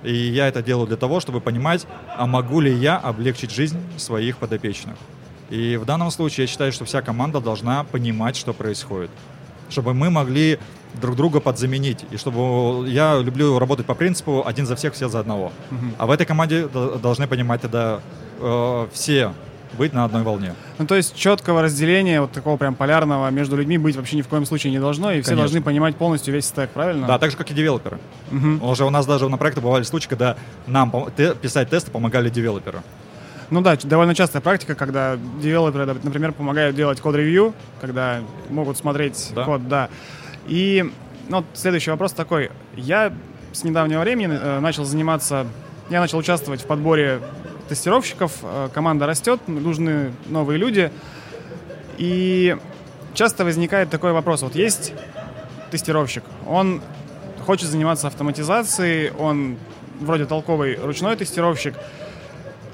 и 0.04 0.14
я 0.14 0.48
это 0.48 0.62
делаю 0.62 0.86
для 0.86 0.96
того, 0.96 1.20
чтобы 1.20 1.42
понимать, 1.42 1.86
а 2.16 2.26
могу 2.26 2.60
ли 2.60 2.72
я 2.72 2.96
облегчить 2.96 3.50
жизнь 3.50 3.78
своих 3.98 4.38
подопечных. 4.38 4.96
И 5.50 5.76
в 5.76 5.84
данном 5.84 6.10
случае 6.10 6.44
я 6.44 6.48
считаю, 6.48 6.72
что 6.72 6.86
вся 6.86 7.02
команда 7.02 7.38
должна 7.38 7.84
понимать, 7.84 8.36
что 8.36 8.54
происходит. 8.54 9.10
Чтобы 9.68 9.92
мы 9.92 10.08
могли 10.08 10.58
друг 10.94 11.14
друга 11.14 11.40
подзаменить. 11.40 12.06
И 12.10 12.16
чтобы 12.16 12.88
я 12.88 13.18
люблю 13.18 13.58
работать 13.58 13.84
по 13.84 13.94
принципу 13.94 14.44
один 14.46 14.64
за 14.64 14.76
всех, 14.76 14.94
все 14.94 15.10
за 15.10 15.20
одного. 15.20 15.52
А 15.98 16.06
в 16.06 16.10
этой 16.10 16.24
команде 16.24 16.68
должны 16.68 17.26
понимать 17.26 17.60
тогда 17.60 18.00
э, 18.42 18.86
все 18.92 19.32
быть 19.78 19.94
на 19.94 20.04
одной 20.04 20.22
волне. 20.22 20.54
Ну, 20.78 20.86
то 20.86 20.94
есть 20.96 21.16
четкого 21.16 21.62
разделения, 21.62 22.20
вот 22.20 22.30
такого 22.32 22.58
прям 22.58 22.74
полярного 22.74 23.30
между 23.30 23.56
людьми 23.56 23.78
быть 23.78 23.96
вообще 23.96 24.16
ни 24.16 24.22
в 24.22 24.28
коем 24.28 24.44
случае 24.44 24.70
не 24.70 24.78
должно, 24.78 25.10
и 25.12 25.20
все 25.22 25.30
Конечно. 25.30 25.36
должны 25.44 25.62
понимать 25.62 25.96
полностью 25.96 26.34
весь 26.34 26.44
стек, 26.44 26.68
правильно? 26.70 27.06
Да, 27.06 27.18
так 27.18 27.30
же, 27.30 27.36
как 27.38 27.50
и 27.50 27.54
девелоперы. 27.54 27.98
Мгм. 28.30 28.62
Уже 28.62 28.84
у 28.84 28.90
нас 28.90 29.06
даже 29.06 29.28
на 29.30 29.38
проектах 29.38 29.64
бывали 29.64 29.82
случаи, 29.84 30.08
когда 30.08 30.36
нам 30.66 30.92
те- 31.16 31.34
писать 31.34 31.70
тесты 31.70 31.90
помогали 31.90 32.28
девелоперы. 32.28 32.82
Ну 33.48 33.60
да, 33.62 33.76
довольно 33.82 34.14
частая 34.14 34.42
практика, 34.42 34.74
когда 34.74 35.16
девелоперы, 35.40 35.86
например, 36.02 36.32
помогают 36.32 36.76
делать 36.76 37.00
код-ревью, 37.00 37.54
когда 37.80 38.20
могут 38.50 38.76
смотреть 38.76 39.30
Да. 39.34 39.44
код, 39.44 39.68
да. 39.68 39.88
И 40.46 40.90
ну, 41.28 41.38
вот 41.38 41.46
следующий 41.54 41.90
вопрос 41.90 42.12
такой. 42.12 42.50
Я 42.76 43.12
с 43.52 43.64
недавнего 43.64 44.00
времени 44.00 44.38
э, 44.40 44.60
начал 44.60 44.84
заниматься, 44.84 45.46
я 45.90 46.00
начал 46.00 46.18
участвовать 46.18 46.62
в 46.62 46.66
подборе 46.66 47.20
тестировщиков, 47.72 48.32
э, 48.42 48.68
команда 48.74 49.06
растет, 49.06 49.40
нужны 49.46 50.12
новые 50.26 50.58
люди. 50.58 50.90
И 51.98 52.56
часто 53.14 53.44
возникает 53.44 53.90
такой 53.90 54.12
вопрос. 54.12 54.42
Вот 54.42 54.54
есть 54.54 54.92
тестировщик, 55.70 56.22
он 56.46 56.82
хочет 57.46 57.68
заниматься 57.68 58.06
автоматизацией, 58.06 59.10
он 59.18 59.56
вроде 60.00 60.26
толковый 60.26 60.76
ручной 60.76 61.16
тестировщик, 61.16 61.74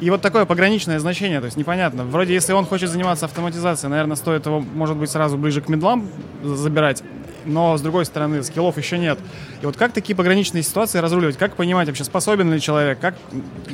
и 0.01 0.11
вот 0.11 0.21
такое 0.21 0.45
пограничное 0.45 0.99
значение, 0.99 1.41
то 1.41 1.47
есть 1.47 1.57
непонятно. 1.57 2.05
Вроде 2.05 2.35
если 2.35 2.53
он 2.53 2.67
хочет 2.67 2.91
заниматься 2.91 3.27
автоматизацией, 3.27 3.91
наверное, 3.91 4.17
стоит 4.17 4.47
его, 4.47 4.61
может 4.61 4.97
быть, 4.97 5.11
сразу 5.11 5.37
ближе 5.37 5.61
к 5.61 5.69
медлам 5.69 6.09
за- 6.43 6.57
забирать, 6.57 7.03
но 7.49 7.77
с 7.77 7.81
другой 7.81 8.05
стороны 8.05 8.43
скиллов 8.43 8.77
еще 8.79 8.99
нет. 8.99 9.19
И 9.63 9.67
вот 9.67 9.77
как 9.77 9.93
такие 9.93 10.15
пограничные 10.15 10.63
ситуации 10.63 10.99
разруливать? 10.99 11.37
Как 11.37 11.57
понимать 11.57 11.89
вообще, 11.89 12.05
способен 12.05 12.53
ли 12.53 12.61
человек, 12.61 13.01
как 13.01 13.15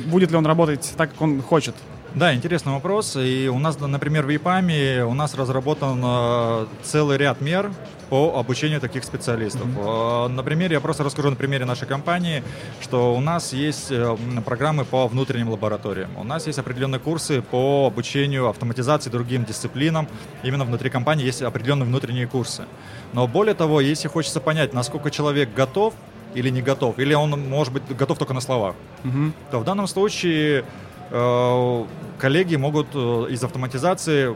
будет 0.07 0.31
ли 0.31 0.37
он 0.37 0.45
работать 0.45 0.93
так, 0.97 1.11
как 1.11 1.21
он 1.21 1.41
хочет? 1.41 1.75
Да, 2.15 2.33
интересный 2.33 2.71
вопрос. 2.71 3.17
И 3.17 3.49
у 3.53 3.59
нас, 3.59 3.77
например, 3.77 4.25
в 4.25 4.33
ИПАМе 4.33 5.03
у 5.05 5.13
нас 5.13 5.35
разработан 5.35 5.99
э, 6.01 6.65
целый 6.81 7.17
ряд 7.17 7.41
мер 7.41 7.73
по 8.09 8.39
обучению 8.39 8.79
таких 8.79 9.03
специалистов. 9.03 9.67
Э, 9.77 10.27
Например, 10.29 10.71
я 10.71 10.79
просто 10.79 11.03
расскажу 11.03 11.29
на 11.31 11.35
примере 11.35 11.65
нашей 11.65 11.89
компании, 11.89 12.41
что 12.81 13.13
у 13.13 13.19
нас 13.19 13.51
есть 13.51 13.87
э, 13.91 14.15
программы 14.45 14.85
по 14.85 15.07
внутренним 15.09 15.49
лабораториям. 15.49 16.09
У 16.17 16.23
нас 16.23 16.47
есть 16.47 16.57
определенные 16.57 16.99
курсы 16.99 17.41
по 17.41 17.85
обучению 17.87 18.47
автоматизации 18.47 19.09
другим 19.09 19.43
дисциплинам. 19.43 20.07
Именно 20.41 20.63
внутри 20.63 20.89
компании 20.89 21.25
есть 21.25 21.41
определенные 21.41 21.85
внутренние 21.85 22.27
курсы. 22.27 22.63
Но 23.11 23.27
более 23.27 23.55
того, 23.55 23.81
если 23.81 24.07
хочется 24.07 24.39
понять, 24.39 24.71
насколько 24.73 25.11
человек 25.11 25.49
готов 25.53 25.93
или 26.33 26.49
не 26.49 26.61
готов, 26.61 26.97
или 26.97 27.13
он 27.13 27.31
может 27.49 27.73
быть 27.73 27.83
готов 27.97 28.17
только 28.17 28.33
на 28.33 28.39
словах, 28.41 28.75
Мгм. 29.03 29.33
то 29.51 29.59
в 29.59 29.65
данном 29.65 29.87
случае 29.87 30.63
коллеги 31.09 32.55
могут 32.55 32.87
э, 32.93 33.27
из 33.29 33.43
автоматизации, 33.43 34.35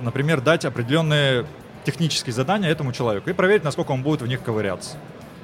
например, 0.00 0.40
дать 0.40 0.64
определенные 0.64 1.46
технические 1.84 2.32
задания 2.32 2.70
этому 2.70 2.92
человеку 2.92 3.30
и 3.30 3.32
проверить, 3.32 3.64
насколько 3.64 3.92
он 3.92 4.02
будет 4.02 4.22
в 4.22 4.26
них 4.26 4.42
ковыряться. 4.42 4.96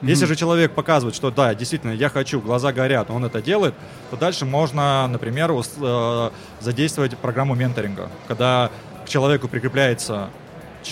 Если 0.03 0.27
же 0.27 0.37
человек 0.37 0.73
показывает, 0.73 1.15
что 1.15 1.31
да, 1.31 1.55
действительно, 1.55 1.93
я 1.93 2.11
хочу, 2.11 2.39
глаза 2.39 2.73
горят, 2.73 3.11
он 3.11 3.25
это 3.25 3.41
делает, 3.41 3.75
то 4.11 4.17
дальше 4.17 4.45
можно, 4.45 5.07
например, 5.07 5.51
э, 5.53 6.31
задействовать 6.61 7.17
программу 7.17 7.55
менторинга, 7.55 8.11
когда 8.29 8.71
к 9.07 9.09
человеку 9.09 9.49
прикрепляется 9.49 10.29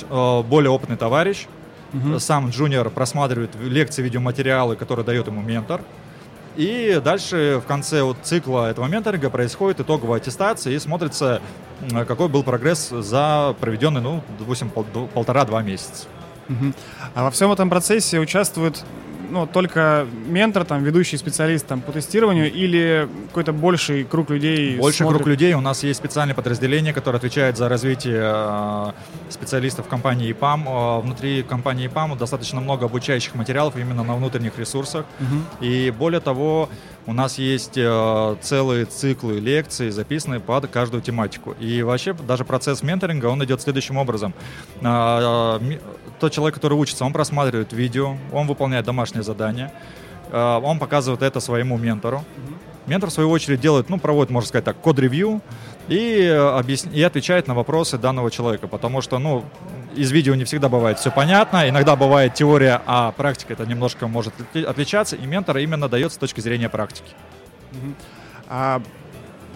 э, 0.08 0.42
более 0.42 0.70
опытный 0.70 0.96
товарищ, 0.96 1.46
сам 2.18 2.48
джуниор 2.48 2.88
просматривает 2.88 3.54
лекции, 3.56 4.02
видеоматериалы, 4.02 4.76
которые 4.76 5.04
дает 5.04 5.26
ему 5.26 5.42
ментор, 5.42 5.82
и 6.56 7.00
дальше 7.02 7.60
в 7.64 7.66
конце 7.66 8.02
вот 8.02 8.16
цикла 8.22 8.70
этого 8.70 8.86
менторинга 8.86 9.30
происходит 9.30 9.80
итоговая 9.80 10.18
аттестация 10.18 10.72
и 10.72 10.78
смотрится, 10.78 11.40
какой 12.06 12.28
был 12.28 12.42
прогресс 12.42 12.90
за 12.90 13.54
проведенный, 13.60 14.00
ну, 14.00 14.22
допустим, 14.38 14.70
пол- 14.70 15.08
полтора-два 15.12 15.62
месяца. 15.62 16.06
Мгм. 16.48 16.74
А 17.14 17.24
во 17.24 17.30
всем 17.30 17.52
этом 17.52 17.70
процессе 17.70 18.18
участвует 18.18 18.84
ну, 19.32 19.46
только 19.46 20.06
ментор, 20.26 20.64
там, 20.64 20.84
ведущий 20.84 21.16
специалист 21.16 21.66
там, 21.66 21.80
по 21.80 21.90
тестированию 21.90 22.52
или 22.52 23.08
какой-то 23.28 23.52
больший 23.52 24.04
круг 24.04 24.30
людей? 24.30 24.76
Больше 24.76 24.98
смотрит? 24.98 25.22
круг 25.22 25.28
людей. 25.28 25.54
У 25.54 25.60
нас 25.60 25.82
есть 25.82 25.98
специальное 25.98 26.34
подразделение, 26.34 26.92
которое 26.92 27.16
отвечает 27.16 27.56
за 27.56 27.68
развитие 27.68 28.20
э, 28.22 28.92
специалистов 29.30 29.88
компании 29.88 30.30
ИПАМ. 30.30 30.68
Э, 30.68 31.00
Внутри 31.00 31.42
компании 31.42 31.86
ИПАМ 31.86 32.18
достаточно 32.18 32.60
много 32.60 32.84
обучающих 32.86 33.34
материалов 33.34 33.74
именно 33.76 34.04
на 34.04 34.14
внутренних 34.16 34.58
ресурсах. 34.58 35.06
Мгм. 35.18 35.44
И 35.60 35.90
более 35.90 36.20
того, 36.20 36.68
у 37.06 37.12
нас 37.12 37.38
есть 37.38 37.76
э, 37.76 38.36
целые 38.42 38.84
циклы 38.84 39.40
лекций, 39.40 39.90
записанные 39.90 40.40
под 40.40 40.66
каждую 40.68 41.02
тематику. 41.02 41.52
И 41.58 41.82
вообще 41.82 42.12
даже 42.12 42.44
процесс 42.44 42.82
менторинга, 42.82 43.26
он 43.26 43.42
идет 43.44 43.62
следующим 43.62 43.96
образом. 43.96 44.34
Тот 46.22 46.30
человек, 46.30 46.54
который 46.54 46.74
учится, 46.74 47.04
он 47.04 47.12
просматривает 47.12 47.72
видео, 47.72 48.16
он 48.32 48.46
выполняет 48.46 48.84
домашнее 48.84 49.24
задание, 49.24 49.72
э, 50.30 50.60
он 50.62 50.78
показывает 50.78 51.20
это 51.20 51.40
своему 51.40 51.76
ментору. 51.76 52.24
Ментор, 52.86 53.10
в 53.10 53.12
свою 53.12 53.28
очередь, 53.28 53.60
делает, 53.60 53.88
ну, 53.88 53.98
проводит, 53.98 54.30
можно 54.30 54.46
сказать 54.46 54.64
так, 54.64 54.76
код-ревью 54.76 55.40
и, 55.88 56.20
э, 56.20 56.36
объясн- 56.60 56.92
и 56.94 57.02
отвечает 57.02 57.48
на 57.48 57.54
вопросы 57.54 57.98
данного 57.98 58.30
человека, 58.30 58.68
потому 58.68 59.00
что, 59.00 59.18
ну, 59.18 59.44
из 59.96 60.12
видео 60.12 60.36
не 60.36 60.44
всегда 60.44 60.68
бывает 60.68 61.00
все 61.00 61.10
понятно, 61.10 61.68
иногда 61.68 61.96
бывает 61.96 62.34
теория, 62.34 62.80
а 62.86 63.10
практика 63.10 63.54
это 63.54 63.66
немножко 63.66 64.06
может 64.06 64.32
отли- 64.38 64.62
отличаться, 64.64 65.16
и 65.16 65.26
ментор 65.26 65.58
именно 65.58 65.88
дает 65.88 66.12
с 66.12 66.16
точки 66.18 66.40
зрения 66.40 66.68
практики. 66.68 67.10
А, 68.48 68.80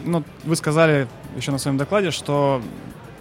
ну, 0.05 0.25
вы 0.43 0.57
сказали 0.57 1.07
еще 1.37 1.53
на 1.53 1.59
своем 1.59 1.77
докладе, 1.77 2.11
что 2.11 2.61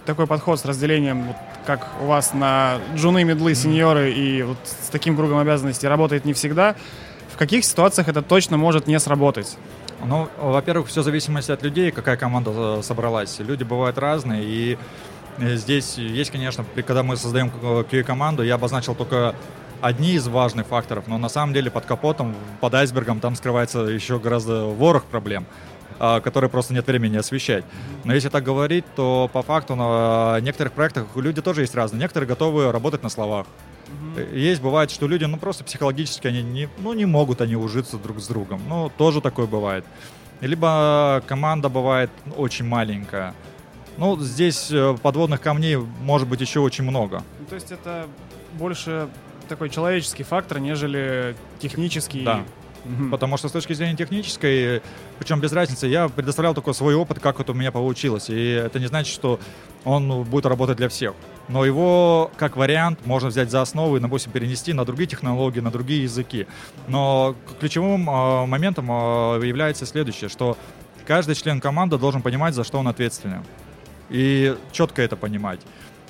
такой 0.06 0.26
подход 0.26 0.58
с 0.58 0.64
разделением, 0.64 1.24
вот 1.24 1.36
как 1.66 1.86
у 2.00 2.06
вас 2.06 2.32
на 2.32 2.78
джуны, 2.94 3.24
медлы, 3.24 3.54
сеньоры 3.54 4.12
и 4.12 4.42
вот 4.42 4.58
с 4.64 4.88
таким 4.88 5.16
кругом 5.16 5.38
обязанностей 5.38 5.88
работает 5.88 6.24
не 6.24 6.32
всегда. 6.32 6.76
В 7.32 7.36
каких 7.36 7.64
ситуациях 7.64 8.08
это 8.08 8.22
точно 8.22 8.56
может 8.56 8.86
не 8.86 8.98
сработать? 8.98 9.58
Ну, 10.04 10.28
во-первых, 10.38 10.88
все 10.88 11.02
в 11.02 11.04
зависимости 11.04 11.50
от 11.50 11.62
людей, 11.62 11.90
какая 11.90 12.16
команда 12.16 12.52
э, 12.54 12.82
собралась. 12.82 13.38
Люди 13.40 13.64
бывают 13.64 13.98
разные, 13.98 14.44
и 14.44 14.78
э, 15.38 15.56
здесь 15.56 15.98
есть, 15.98 16.30
конечно, 16.30 16.64
когда 16.74 17.02
мы 17.02 17.16
создаем 17.16 17.50
QA-команду, 17.50 18.42
я 18.42 18.54
обозначил 18.54 18.94
только 18.94 19.34
одни 19.80 20.14
из 20.14 20.26
важных 20.28 20.66
факторов, 20.66 21.04
но 21.06 21.18
на 21.18 21.28
самом 21.28 21.52
деле 21.52 21.70
под 21.70 21.84
капотом, 21.86 22.34
под 22.60 22.74
айсбергом 22.74 23.20
там 23.20 23.34
скрывается 23.36 23.80
еще 23.80 24.18
гораздо 24.18 24.64
ворох 24.64 25.04
проблем, 25.04 25.46
которые 25.98 26.50
просто 26.50 26.74
нет 26.74 26.86
времени 26.86 27.16
освещать. 27.16 27.64
Но 28.04 28.14
если 28.14 28.28
так 28.28 28.44
говорить, 28.44 28.84
то 28.94 29.30
по 29.32 29.42
факту 29.42 29.74
на 29.74 30.38
некоторых 30.40 30.72
проектах 30.72 31.06
люди 31.16 31.42
тоже 31.42 31.62
есть 31.62 31.74
разные. 31.74 32.00
Некоторые 32.00 32.28
готовы 32.28 32.72
работать 32.72 33.02
на 33.02 33.08
словах. 33.08 33.46
Есть, 34.32 34.62
бывает, 34.62 34.90
что 34.90 35.06
люди, 35.06 35.24
ну, 35.24 35.36
просто 35.36 35.62
психологически, 35.64 36.26
они 36.26 36.42
не, 36.42 36.68
ну, 36.78 36.92
не 36.94 37.04
могут 37.04 37.40
они 37.40 37.56
ужиться 37.56 37.98
друг 37.98 38.20
с 38.20 38.26
другом. 38.26 38.62
Ну, 38.68 38.90
тоже 38.96 39.20
такое 39.20 39.46
бывает. 39.46 39.84
Либо 40.40 41.22
команда 41.26 41.68
бывает 41.68 42.10
очень 42.36 42.66
маленькая. 42.66 43.34
Ну, 43.96 44.18
здесь 44.18 44.70
э, 44.70 44.96
подводных 45.02 45.40
камней 45.40 45.76
может 45.76 46.28
быть 46.28 46.40
еще 46.40 46.60
очень 46.60 46.84
много. 46.84 47.22
Ну, 47.40 47.46
то 47.46 47.54
есть 47.54 47.72
это 47.72 48.06
больше 48.54 49.08
такой 49.48 49.70
человеческий 49.70 50.22
фактор, 50.22 50.58
нежели 50.58 51.36
технический. 51.58 52.24
Да. 52.24 52.44
Мгм. 52.86 53.10
Потому 53.10 53.36
что 53.36 53.48
с 53.48 53.52
точки 53.52 53.72
зрения 53.72 53.96
технической, 53.96 54.82
причем 55.18 55.40
без 55.40 55.52
разницы, 55.52 55.86
я 55.86 56.08
предоставлял 56.08 56.54
только 56.54 56.72
свой 56.72 56.94
опыт, 56.94 57.18
как 57.20 57.40
это 57.40 57.52
у 57.52 57.54
меня 57.54 57.72
получилось. 57.72 58.30
И 58.30 58.50
это 58.50 58.78
не 58.78 58.86
значит, 58.86 59.12
что 59.12 59.40
он 59.84 60.24
будет 60.24 60.46
работать 60.46 60.76
для 60.76 60.88
всех. 60.88 61.14
Но 61.48 61.64
его, 61.64 62.30
как 62.36 62.56
вариант, 62.56 63.00
можно 63.06 63.28
взять 63.28 63.50
за 63.50 63.62
основу 63.62 63.96
и, 63.96 64.00
допустим, 64.00 64.32
перенести 64.32 64.72
на 64.72 64.84
другие 64.84 65.06
технологии, 65.06 65.60
на 65.60 65.70
другие 65.70 66.02
языки. 66.02 66.46
Но 66.88 67.36
ключевым 67.60 68.08
э, 68.08 68.46
моментом 68.46 68.90
э, 68.90 69.46
является 69.46 69.86
следующее, 69.86 70.28
что 70.28 70.56
каждый 71.06 71.34
член 71.34 71.60
команды 71.60 71.98
должен 71.98 72.22
понимать, 72.22 72.54
за 72.54 72.64
что 72.64 72.78
он 72.78 72.88
ответственен. 72.88 73.44
И 74.10 74.56
четко 74.72 75.02
это 75.02 75.16
понимать. 75.16 75.60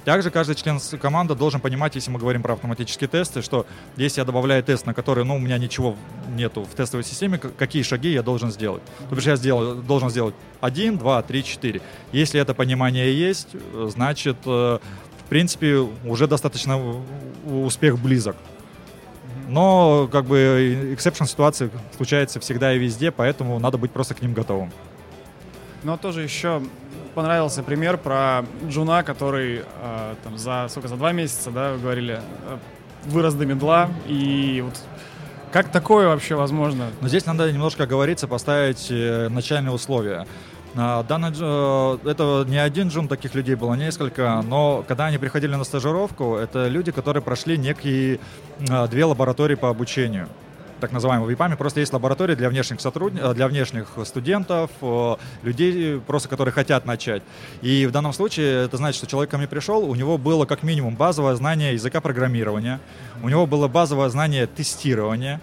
Также 0.07 0.31
каждый 0.31 0.55
член 0.55 0.79
команды 1.03 1.35
должен 1.35 1.61
понимать, 1.61 1.97
если 1.97 2.13
мы 2.13 2.21
говорим 2.21 2.41
про 2.41 2.53
автоматические 2.53 3.09
тесты, 3.09 3.43
что 3.43 3.67
если 3.97 4.21
я 4.21 4.25
добавляю 4.25 4.63
тест, 4.63 4.87
на 4.87 4.95
который, 4.95 5.25
ну, 5.25 5.35
у 5.35 5.41
меня 5.41 5.59
ничего 5.59 5.97
нету 6.29 6.63
в 6.63 6.77
тестовой 6.77 7.03
системе, 7.03 7.39
какие 7.39 7.83
шаги 7.83 8.13
я 8.13 8.23
должен 8.23 8.53
сделать. 8.53 8.83
То 9.11 9.17
бишь 9.17 9.25
я 9.25 9.35
сделал, 9.35 9.75
должен 9.75 10.09
сделать 10.09 10.37
один, 10.61 10.97
два, 10.97 11.21
три, 11.23 11.43
четыре. 11.43 11.81
Если 12.13 12.41
это 12.41 12.55
понимание 12.55 13.13
есть, 13.19 13.49
э, 13.53 13.89
значит, 13.93 14.37
э, 14.47 14.79
в 14.79 15.29
принципе, 15.29 15.79
уже 16.05 16.29
достаточно 16.29 16.81
успех 17.45 17.99
близок. 17.99 18.37
Но, 19.49 20.09
как 20.13 20.27
бы, 20.27 20.93
exception 20.95 21.25
ситуации 21.25 21.69
случается 21.97 22.39
всегда 22.39 22.73
и 22.73 22.79
везде, 22.79 23.11
поэтому 23.11 23.59
надо 23.59 23.77
быть 23.77 23.91
просто 23.91 24.15
к 24.15 24.23
ним 24.23 24.35
готовым. 24.35 24.71
Но 25.83 25.97
тоже 25.97 26.23
еще 26.23 26.63
понравился 27.17 27.63
пример 27.63 27.97
про 27.97 28.45
Джуна, 28.69 29.03
который 29.03 29.63
э, 29.65 30.15
там 30.23 30.37
за 30.37 30.67
сколько 30.69 30.87
за 30.87 30.97
два 30.97 31.13
месяца, 31.13 31.51
да, 31.51 31.73
вы 31.73 31.79
говорили, 31.79 32.21
э, 32.21 32.59
вырос 33.07 33.33
до 33.33 33.47
мидла 33.47 33.89
и 34.07 34.63
вот 34.63 34.75
как 35.51 35.71
такое 35.71 36.09
вообще 36.09 36.35
возможно? 36.35 36.91
Но 37.01 37.09
здесь 37.09 37.25
надо 37.25 37.51
немножко 37.51 37.85
оговориться, 37.85 38.29
поставить 38.29 38.89
э, 38.91 39.29
начальные 39.31 39.73
условия. 39.73 40.27
А, 40.75 41.03
Данный, 41.05 41.33
э, 41.35 41.99
это 42.05 42.45
не 42.47 42.59
один 42.59 42.89
джун, 42.89 43.09
таких 43.09 43.35
людей 43.35 43.55
было 43.55 43.73
несколько, 43.73 44.43
но 44.47 44.85
когда 44.87 45.07
они 45.07 45.17
приходили 45.17 45.55
на 45.55 45.65
стажировку, 45.65 46.37
это 46.37 46.69
люди, 46.69 46.93
которые 46.93 47.23
прошли 47.23 47.57
некие 47.57 48.21
а, 48.69 48.87
две 48.89 49.07
лаборатории 49.07 49.55
по 49.55 49.71
обучению 49.71 50.29
так 50.81 50.93
называемые 50.93 51.31
ВИПами, 51.31 51.55
просто 51.55 51.81
есть 51.81 51.93
лаборатории 51.93 52.35
для 52.35 52.49
внешних 52.49 52.81
сотрудников, 52.81 53.35
для 53.35 53.49
внешних 53.49 53.89
студентов, 54.05 54.71
э, 54.81 55.17
людей, 55.43 56.01
просто 56.01 56.29
которые 56.29 56.53
хотят 56.53 56.87
начать. 56.87 57.23
И 57.63 57.87
в 57.87 57.93
данном 57.93 58.13
случае 58.13 58.65
это 58.65 58.77
значит, 58.77 58.97
что 58.97 59.07
человек 59.07 59.31
ко 59.31 59.39
мне 59.39 59.49
пришел, 59.49 59.89
у 59.89 59.95
него 59.95 60.19
было 60.19 60.45
как 60.47 60.63
минимум 60.63 60.97
базовое 60.97 61.35
знание 61.35 61.75
языка 61.75 62.01
программирования, 62.01 62.81
у 63.23 63.29
него 63.29 63.47
было 63.47 63.69
базовое 63.69 64.09
знание 64.09 64.47
тестирования, 64.47 65.41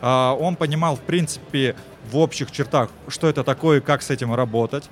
а, 0.00 0.34
он 0.38 0.56
понимал, 0.56 0.96
в 0.96 1.00
принципе, 1.00 1.74
в 2.10 2.16
общих 2.16 2.50
чертах, 2.50 2.90
что 3.08 3.28
это 3.28 3.44
такое 3.44 3.80
как 3.80 4.02
с 4.02 4.10
этим 4.10 4.34
работать. 4.34 4.88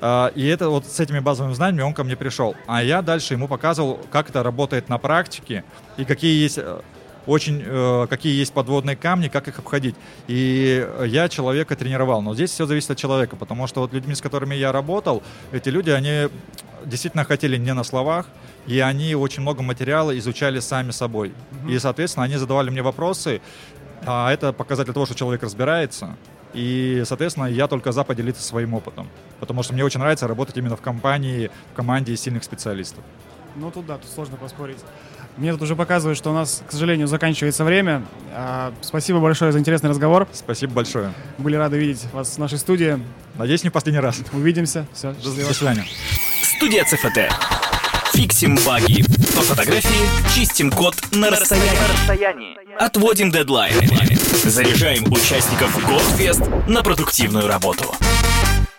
А, 0.00 0.32
И 0.34 0.46
это 0.46 0.68
вот 0.68 0.86
с 0.86 1.00
этими 1.00 1.20
базовыми 1.20 1.54
знаниями 1.54 1.82
он 1.82 1.94
ко 1.94 2.04
мне 2.04 2.16
пришел. 2.16 2.54
А 2.66 2.82
я 2.82 3.02
дальше 3.02 3.34
ему 3.34 3.48
показывал, 3.48 4.00
как 4.10 4.30
это 4.30 4.42
работает 4.42 4.88
на 4.88 4.98
практике 4.98 5.64
и 5.96 6.04
какие 6.04 6.40
есть 6.40 6.58
э, 6.58 6.80
очень 7.26 7.62
э, 7.64 8.06
какие 8.08 8.38
есть 8.38 8.52
подводные 8.52 8.96
камни, 8.96 9.28
как 9.28 9.48
их 9.48 9.58
обходить. 9.58 9.94
И 10.28 10.86
я 11.06 11.28
человека 11.28 11.76
тренировал. 11.76 12.22
Но 12.22 12.34
здесь 12.34 12.50
все 12.50 12.66
зависит 12.66 12.90
от 12.90 12.98
человека, 12.98 13.36
потому 13.36 13.66
что 13.66 13.80
вот 13.80 13.92
людьми, 13.92 14.14
с 14.14 14.20
которыми 14.20 14.54
я 14.54 14.72
работал, 14.72 15.22
эти 15.52 15.68
люди, 15.68 15.90
они 15.90 16.28
действительно 16.84 17.24
хотели 17.24 17.56
не 17.56 17.74
на 17.74 17.84
словах, 17.84 18.26
и 18.66 18.78
они 18.80 19.14
очень 19.14 19.42
много 19.42 19.62
материала 19.62 20.16
изучали 20.18 20.60
сами 20.60 20.90
собой. 20.92 21.32
И, 21.68 21.78
соответственно, 21.78 22.24
они 22.24 22.36
задавали 22.36 22.70
мне 22.70 22.82
вопросы, 22.82 23.40
а 24.04 24.32
это 24.32 24.52
показатель 24.52 24.92
того, 24.92 25.06
что 25.06 25.14
человек 25.14 25.42
разбирается. 25.42 26.16
И, 26.54 27.02
соответственно, 27.04 27.46
я 27.46 27.66
только 27.66 27.92
за 27.92 28.04
поделиться 28.04 28.42
своим 28.42 28.74
опытом. 28.74 29.08
Потому 29.40 29.62
что 29.62 29.74
мне 29.74 29.84
очень 29.84 30.00
нравится 30.00 30.26
работать 30.26 30.56
именно 30.56 30.76
в 30.76 30.80
компании, 30.80 31.50
в 31.72 31.76
команде 31.76 32.16
сильных 32.16 32.44
специалистов. 32.44 33.04
Ну 33.56 33.70
тут 33.70 33.86
да, 33.86 33.98
тут 33.98 34.10
сложно 34.10 34.36
поспорить. 34.36 34.78
Мне 35.36 35.52
тут 35.52 35.62
уже 35.62 35.76
показывают, 35.76 36.16
что 36.18 36.30
у 36.30 36.34
нас, 36.34 36.62
к 36.66 36.72
сожалению, 36.72 37.06
заканчивается 37.08 37.62
время. 37.64 38.02
А, 38.32 38.72
спасибо 38.80 39.20
большое 39.20 39.52
за 39.52 39.58
интересный 39.58 39.90
разговор. 39.90 40.26
Спасибо 40.32 40.72
большое. 40.72 41.12
Были 41.36 41.56
рады 41.56 41.76
видеть 41.78 42.06
вас 42.12 42.36
в 42.36 42.38
нашей 42.38 42.58
студии. 42.58 42.98
Надеюсь, 43.34 43.62
не 43.62 43.68
в 43.68 43.72
последний 43.72 44.00
раз. 44.00 44.18
Увидимся. 44.32 44.86
Все, 44.94 45.12
До, 45.12 45.22
счастливо. 45.22 45.48
до 45.48 45.54
свидания. 45.54 45.84
Студия 46.42 46.84
ЦФТ. 46.84 47.32
Фиксим 48.14 48.56
баги 48.66 49.04
по 49.36 49.42
фотографии, 49.42 50.34
чистим 50.34 50.70
код 50.70 50.94
на 51.12 51.28
расстоянии. 51.28 52.56
Отводим 52.80 53.30
дедлайны. 53.30 53.86
Заряжаем 54.44 55.04
участников 55.12 55.76
Goldfest 55.86 56.66
на 56.70 56.82
продуктивную 56.82 57.46
работу. 57.46 57.94